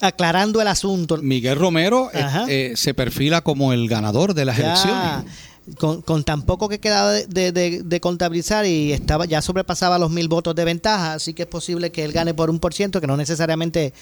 aclarando 0.02 0.62
el 0.62 0.68
asunto. 0.68 1.18
Miguel 1.18 1.60
Romero 1.60 2.10
eh, 2.12 2.26
eh, 2.50 2.74
se 2.76 2.96
perfila 2.96 3.42
como 3.42 3.72
el 3.72 3.88
ganador 3.88 4.34
de 4.34 4.46
las 4.46 4.58
Ya, 4.58 4.66
elecciones. 4.66 5.32
Con, 5.78 6.02
con 6.02 6.24
tan 6.24 6.44
poco 6.44 6.70
que 6.70 6.80
quedaba 6.80 7.12
de, 7.12 7.28
de- 7.28 7.52
de- 7.52 7.82
de 7.84 8.00
contabilizar 8.00 8.66
y 8.66 8.94
estaba 8.94 9.26
ya 9.26 9.42
sobrepasaba 9.42 10.00
los 10.00 10.10
mil 10.10 10.30
votos 10.30 10.56
de 10.56 10.64
ventaja, 10.64 11.16
así 11.16 11.34
que 11.34 11.42
es 11.44 11.48
posible 11.50 11.92
que 11.92 12.06
él 12.06 12.14
gane 12.14 12.34
por 12.34 12.50
un 12.50 12.60
por 12.60 12.74
ciento, 12.74 13.02
que 13.02 13.08
no 13.08 13.18
necesariamente... 13.18 13.94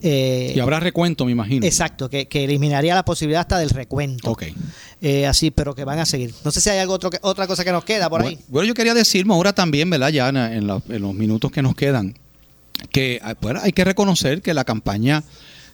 eh, 0.00 0.52
Y 0.54 0.60
habrá 0.60 0.78
recuento, 0.78 1.24
me 1.24 1.32
imagino. 1.32 1.66
Exacto, 1.66 2.08
que, 2.08 2.28
que 2.28 2.44
eliminaría 2.44 2.94
la 2.94 3.04
posibilidad 3.04 3.40
hasta 3.40 3.58
del 3.58 3.70
recuento. 3.70 4.30
Ok. 4.30 4.44
Eh, 5.00 5.26
así, 5.26 5.50
pero 5.50 5.74
que 5.74 5.82
van 5.84 5.98
a 5.98 6.06
seguir. 6.06 6.32
No 6.44 6.52
sé 6.52 6.60
si 6.60 6.70
hay 6.70 6.78
algo 6.78 6.94
otro 6.94 7.10
que, 7.10 7.18
otra 7.22 7.48
cosa 7.48 7.64
que 7.64 7.72
nos 7.72 7.84
queda 7.84 8.08
por 8.08 8.20
ahí. 8.20 8.34
Bueno, 8.34 8.42
bueno, 8.48 8.68
yo 8.68 8.74
quería 8.74 8.94
decir, 8.94 9.26
ahora 9.28 9.52
también, 9.52 9.90
¿verdad? 9.90 10.10
Ya 10.10 10.28
en, 10.28 10.36
en 10.36 10.66
la- 10.68 10.82
en 10.88 11.02
los 11.02 11.14
minutos 11.14 11.50
que 11.50 11.62
nos 11.62 11.74
quedan, 11.74 12.14
que 12.92 13.18
ah, 13.24 13.34
bueno, 13.40 13.58
hay 13.60 13.72
que 13.72 13.82
reconocer 13.84 14.40
que 14.40 14.54
la 14.54 14.62
campaña 14.64 15.24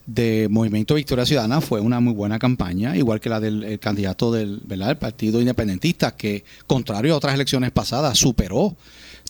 de 0.06 0.48
Movimiento 0.50 0.94
Victoria 0.94 1.24
Ciudadana 1.24 1.60
fue 1.60 1.80
una 1.80 2.00
muy 2.00 2.12
buena 2.12 2.38
campaña, 2.38 2.96
igual 2.96 3.20
que 3.20 3.28
la 3.30 3.40
del 3.40 3.64
el 3.64 3.78
candidato 3.78 4.30
del, 4.32 4.60
Partido 4.98 5.40
Independentista, 5.40 6.14
que 6.16 6.44
contrario 6.66 7.14
a 7.14 7.16
otras 7.16 7.34
elecciones 7.34 7.70
pasadas, 7.70 8.18
superó. 8.18 8.76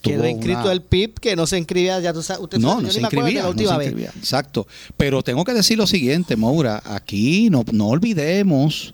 Quedó 0.01 0.27
inscrito 0.27 0.59
una- 0.63 0.71
el 0.73 0.81
PIB 0.81 1.13
que 1.19 1.35
no 1.35 1.47
se 1.47 1.57
inscribía, 1.57 1.99
ya 1.99 2.13
tú 2.13 2.21
sabes, 2.21 2.43
usted 2.43 2.59
no, 2.59 2.69
sabe, 2.71 2.81
no 2.83 2.87
yo 2.89 2.93
se 2.93 2.99
ni 2.99 3.01
me 3.03 3.07
acuerdo 3.07 3.25
de 3.25 3.31
inscribía, 3.31 3.41
la 3.41 3.77
no 3.79 3.81
última 3.89 4.03
vez. 4.05 4.15
exacto. 4.17 4.67
Pero 4.97 5.23
tengo 5.23 5.43
que 5.43 5.53
decir 5.53 5.77
lo 5.77 5.87
siguiente, 5.87 6.35
Maura, 6.35 6.81
aquí 6.85 7.49
no, 7.49 7.63
no 7.71 7.87
olvidemos 7.87 8.93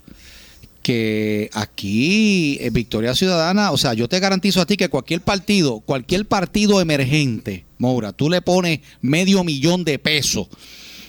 que 0.82 1.50
aquí 1.52 2.56
eh, 2.60 2.70
Victoria 2.70 3.14
Ciudadana, 3.14 3.72
o 3.72 3.76
sea, 3.78 3.92
yo 3.94 4.08
te 4.08 4.18
garantizo 4.20 4.60
a 4.60 4.66
ti 4.66 4.76
que 4.76 4.88
cualquier 4.88 5.20
partido, 5.20 5.80
cualquier 5.80 6.26
partido 6.26 6.80
emergente, 6.80 7.66
Maura, 7.78 8.12
tú 8.12 8.30
le 8.30 8.40
pones 8.40 8.80
medio 9.00 9.44
millón 9.44 9.84
de 9.84 9.98
pesos, 9.98 10.48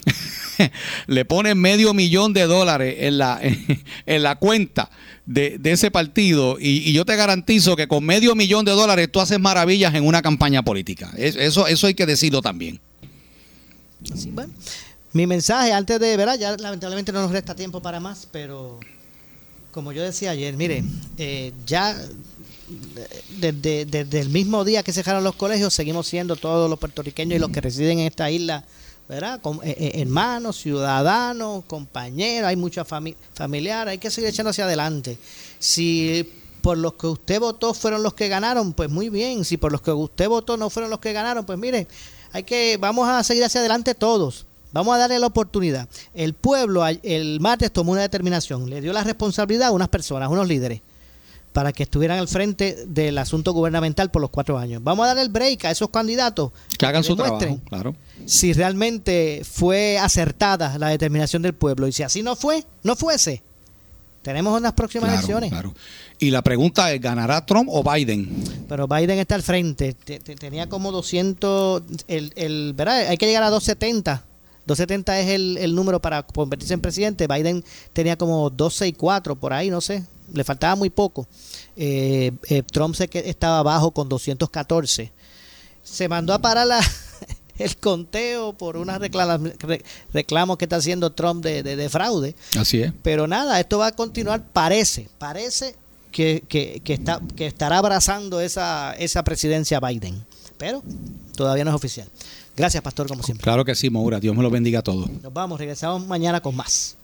le 1.08 1.26
pones 1.26 1.56
medio 1.56 1.94
millón 1.94 2.34
de 2.34 2.44
dólares 2.44 2.96
en 3.00 3.18
la, 3.18 3.40
en 4.06 4.24
la 4.24 4.36
cuenta 4.36 4.90
de, 5.26 5.58
de 5.58 5.72
ese 5.72 5.90
partido 5.92 6.58
y, 6.60 6.92
yo 6.94 7.06
te 7.06 7.16
garantizo 7.16 7.76
que 7.76 7.88
con 7.88 8.04
medio 8.06 8.36
millón 8.36 8.66
de 8.66 8.72
dólares 8.72 9.10
tú 9.12 9.20
haces 9.22 9.40
maravillas 9.40 9.94
en 9.96 10.06
una 10.06 10.22
campaña 10.22 10.64
política. 10.64 11.12
Es- 11.18 11.36
Eso, 11.36 11.68
eso 11.68 11.88
hay 11.88 11.94
que 11.94 12.06
decirlo 12.06 12.42
también. 12.42 12.80
Mi 15.14 15.28
mensaje 15.28 15.72
antes 15.72 16.00
de, 16.00 16.18
¿verdad? 16.18 16.38
Ya 16.40 16.58
lamentablemente 16.58 17.12
no 17.12 17.22
nos 17.22 17.32
resta 17.32 17.56
tiempo 17.56 17.82
para 17.82 18.00
más, 18.00 18.28
pero 18.32 18.80
como 19.72 19.92
yo 19.92 20.04
decía 20.04 20.32
ayer, 20.32 20.56
mire, 20.56 20.84
eh, 21.18 21.52
ya 21.66 21.96
desde, 23.40 23.86
desde 23.86 24.20
el 24.20 24.30
mismo 24.30 24.64
día 24.66 24.84
que 24.84 24.92
cerraron 24.92 25.24
los 25.24 25.36
colegios, 25.36 25.74
seguimos 25.74 26.08
siendo 26.08 26.36
todos 26.36 26.70
los 26.70 26.80
puertorriqueños 26.80 27.36
y 27.36 27.40
los 27.40 27.50
que 27.52 27.62
residen 27.62 28.00
en 28.00 28.08
esta 28.08 28.30
isla, 28.32 28.66
¿verdad? 29.08 29.42
Con, 29.42 29.58
eh, 29.64 29.76
eh, 29.78 30.02
hermanos, 30.02 30.58
ciudadanos, 30.58 31.64
compañeros, 31.66 32.48
hay 32.48 32.56
mucha 32.56 32.86
fami 32.86 33.16
familiar, 33.34 33.88
hay 33.88 33.98
que 33.98 34.10
seguir 34.10 34.30
echando 34.30 34.52
hacia 34.52 34.66
adelante. 34.66 35.18
Si 35.60 36.30
por 36.62 36.78
los 36.78 36.94
que 36.94 37.08
usted 37.08 37.40
votó 37.40 37.74
fueron 37.74 38.04
los 38.04 38.14
que 38.14 38.30
ganaron, 38.30 38.74
pues 38.74 38.90
muy 38.90 39.10
bien. 39.10 39.44
Si 39.44 39.58
por 39.58 39.72
los 39.72 39.82
que 39.82 39.92
usted 39.92 40.30
votó 40.30 40.56
no 40.56 40.70
fueron 40.70 40.90
los 40.90 41.00
que 41.00 41.12
ganaron, 41.12 41.46
pues 41.46 41.60
mire, 41.60 41.88
hay 42.32 42.44
que, 42.44 42.78
vamos 42.78 43.08
a 43.08 43.22
seguir 43.24 43.44
hacia 43.44 43.60
adelante 43.60 43.94
todos. 43.94 44.46
Vamos 44.72 44.96
a 44.96 44.98
darle 44.98 45.20
la 45.20 45.28
oportunidad. 45.28 45.88
El 46.16 46.34
pueblo 46.34 46.84
el 46.88 47.40
martes 47.40 47.72
tomó 47.72 47.92
una 47.92 48.02
determinación, 48.02 48.70
le 48.70 48.82
dio 48.82 48.92
la 48.92 49.04
responsabilidad 49.04 49.68
a 49.68 49.72
unas 49.72 49.90
personas, 49.90 50.28
a 50.28 50.30
unos 50.30 50.48
líderes, 50.48 50.82
para 51.54 51.72
que 51.72 51.84
estuvieran 51.84 52.20
al 52.20 52.28
frente 52.28 52.76
del 52.88 53.18
asunto 53.18 53.54
gubernamental 53.54 54.12
por 54.12 54.22
los 54.22 54.32
cuatro 54.32 54.58
años. 54.58 54.84
Vamos 54.84 55.06
a 55.06 55.10
dar 55.14 55.20
el 55.20 55.30
break 55.30 55.66
a 55.66 55.72
esos 55.72 55.90
candidatos 55.90 56.52
Que 56.78 56.86
hagan 56.86 57.04
su 57.04 57.16
trabajo, 57.16 57.60
claro. 57.70 57.96
si 58.26 58.52
realmente 58.54 59.44
fue 59.50 59.98
acertada 60.00 60.78
la 60.80 60.88
determinación 60.90 61.42
del 61.44 61.54
pueblo. 61.54 61.88
Y 61.88 61.92
si 61.92 62.04
así 62.04 62.24
no 62.24 62.36
fue, 62.36 62.66
no 62.84 62.96
fuese, 62.96 63.42
Tenemos 64.24 64.58
unas 64.58 64.72
próximas 64.72 65.10
Claro, 65.10 65.18
elecciones. 65.20 65.50
claro. 65.52 65.74
Y 66.18 66.32
la 66.32 66.42
pregunta 66.42 66.92
es, 66.94 67.02
¿ganará 67.02 67.46
Trump 67.46 67.68
o 67.70 67.84
Biden? 67.84 68.30
Pero 68.70 68.88
Biden 68.88 69.20
está 69.20 69.36
al 69.36 69.44
frente. 69.44 69.94
Te- 69.94 70.20
te- 70.22 70.36
tenía 70.38 70.70
como 70.70 70.94
200. 70.94 71.84
El, 72.08 72.32
el, 72.38 72.72
¿verdad? 72.74 73.00
Hay 73.10 73.18
que 73.18 73.26
llegar 73.26 73.44
a 73.44 73.50
270. 73.50 74.24
270 74.66 75.20
es 75.20 75.30
el, 75.30 75.58
el 75.58 75.76
número 75.76 76.02
para 76.02 76.24
convertirse 76.24 76.74
en 76.74 76.82
presidente. 76.82 77.28
Biden 77.28 77.64
tenía 77.94 78.18
como 78.18 78.50
264 78.50 79.36
por 79.36 79.54
ahí, 79.54 79.70
no 79.70 79.82
sé. 79.82 80.04
Le 80.34 80.44
faltaba 80.44 80.76
muy 80.76 80.90
poco. 80.90 81.28
Eh, 81.76 82.32
eh, 82.50 82.64
Trump 82.64 82.96
se 82.96 83.08
que 83.08 83.30
estaba 83.30 83.60
abajo 83.60 83.92
con 83.92 84.08
214. 84.10 85.12
Se 85.84 86.08
mandó 86.08 86.34
a 86.34 86.40
parar 86.40 86.66
la, 86.66 86.80
el 87.58 87.76
conteo 87.78 88.54
por 88.54 88.78
unos 88.78 89.00
reclamos 90.14 90.58
que 90.58 90.66
está 90.66 90.78
haciendo 90.78 91.12
Trump 91.12 91.44
de, 91.44 91.62
de- 91.64 91.76
de 91.76 91.90
fraude. 91.90 92.36
Así 92.58 92.82
es. 92.82 92.94
Pero 93.04 93.28
nada, 93.28 93.60
esto 93.60 93.80
va 93.80 93.88
a 93.88 93.92
continuar. 93.92 94.44
Parece, 94.54 95.10
parece 95.18 95.76
que, 96.12 96.44
que, 96.48 96.82
que 96.84 96.94
está, 96.94 97.20
que 97.36 97.48
estará 97.48 97.80
abrazando 97.80 98.40
esa, 98.40 98.94
esa 98.94 99.24
presidencia 99.24 99.80
Biden. 99.80 100.24
Pero 100.58 100.82
todavía 101.36 101.66
no 101.66 101.72
es 101.72 101.76
oficial. 101.76 102.08
Gracias, 102.56 102.84
Pastor, 102.84 103.08
como 103.08 103.24
siempre. 103.24 103.44
Claro 103.44 103.66
que 103.66 103.76
sí, 103.76 103.90
Moura. 103.90 104.20
Dios 104.20 104.36
me 104.36 104.44
lo 104.44 104.50
bendiga 104.50 104.80
a 104.80 104.84
todos. 104.84 105.10
Nos 105.10 105.34
vamos, 105.34 105.60
regresamos 105.60 106.06
mañana 106.06 106.42
con 106.42 106.56
más. 106.56 106.98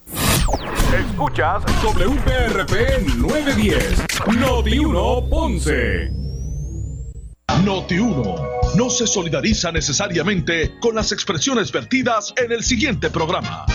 Escuchas 0.92 1.62
WPRP 1.82 3.16
910, 3.16 4.04
Noti 4.38 4.78
1 4.78 5.28
Ponce. 5.28 6.10
Noti 7.64 7.98
1 7.98 8.34
no 8.76 8.90
se 8.90 9.06
solidariza 9.06 9.72
necesariamente 9.72 10.78
con 10.80 10.94
las 10.94 11.12
expresiones 11.12 11.72
vertidas 11.72 12.32
en 12.36 12.52
el 12.52 12.62
siguiente 12.62 13.10
programa. 13.10 13.66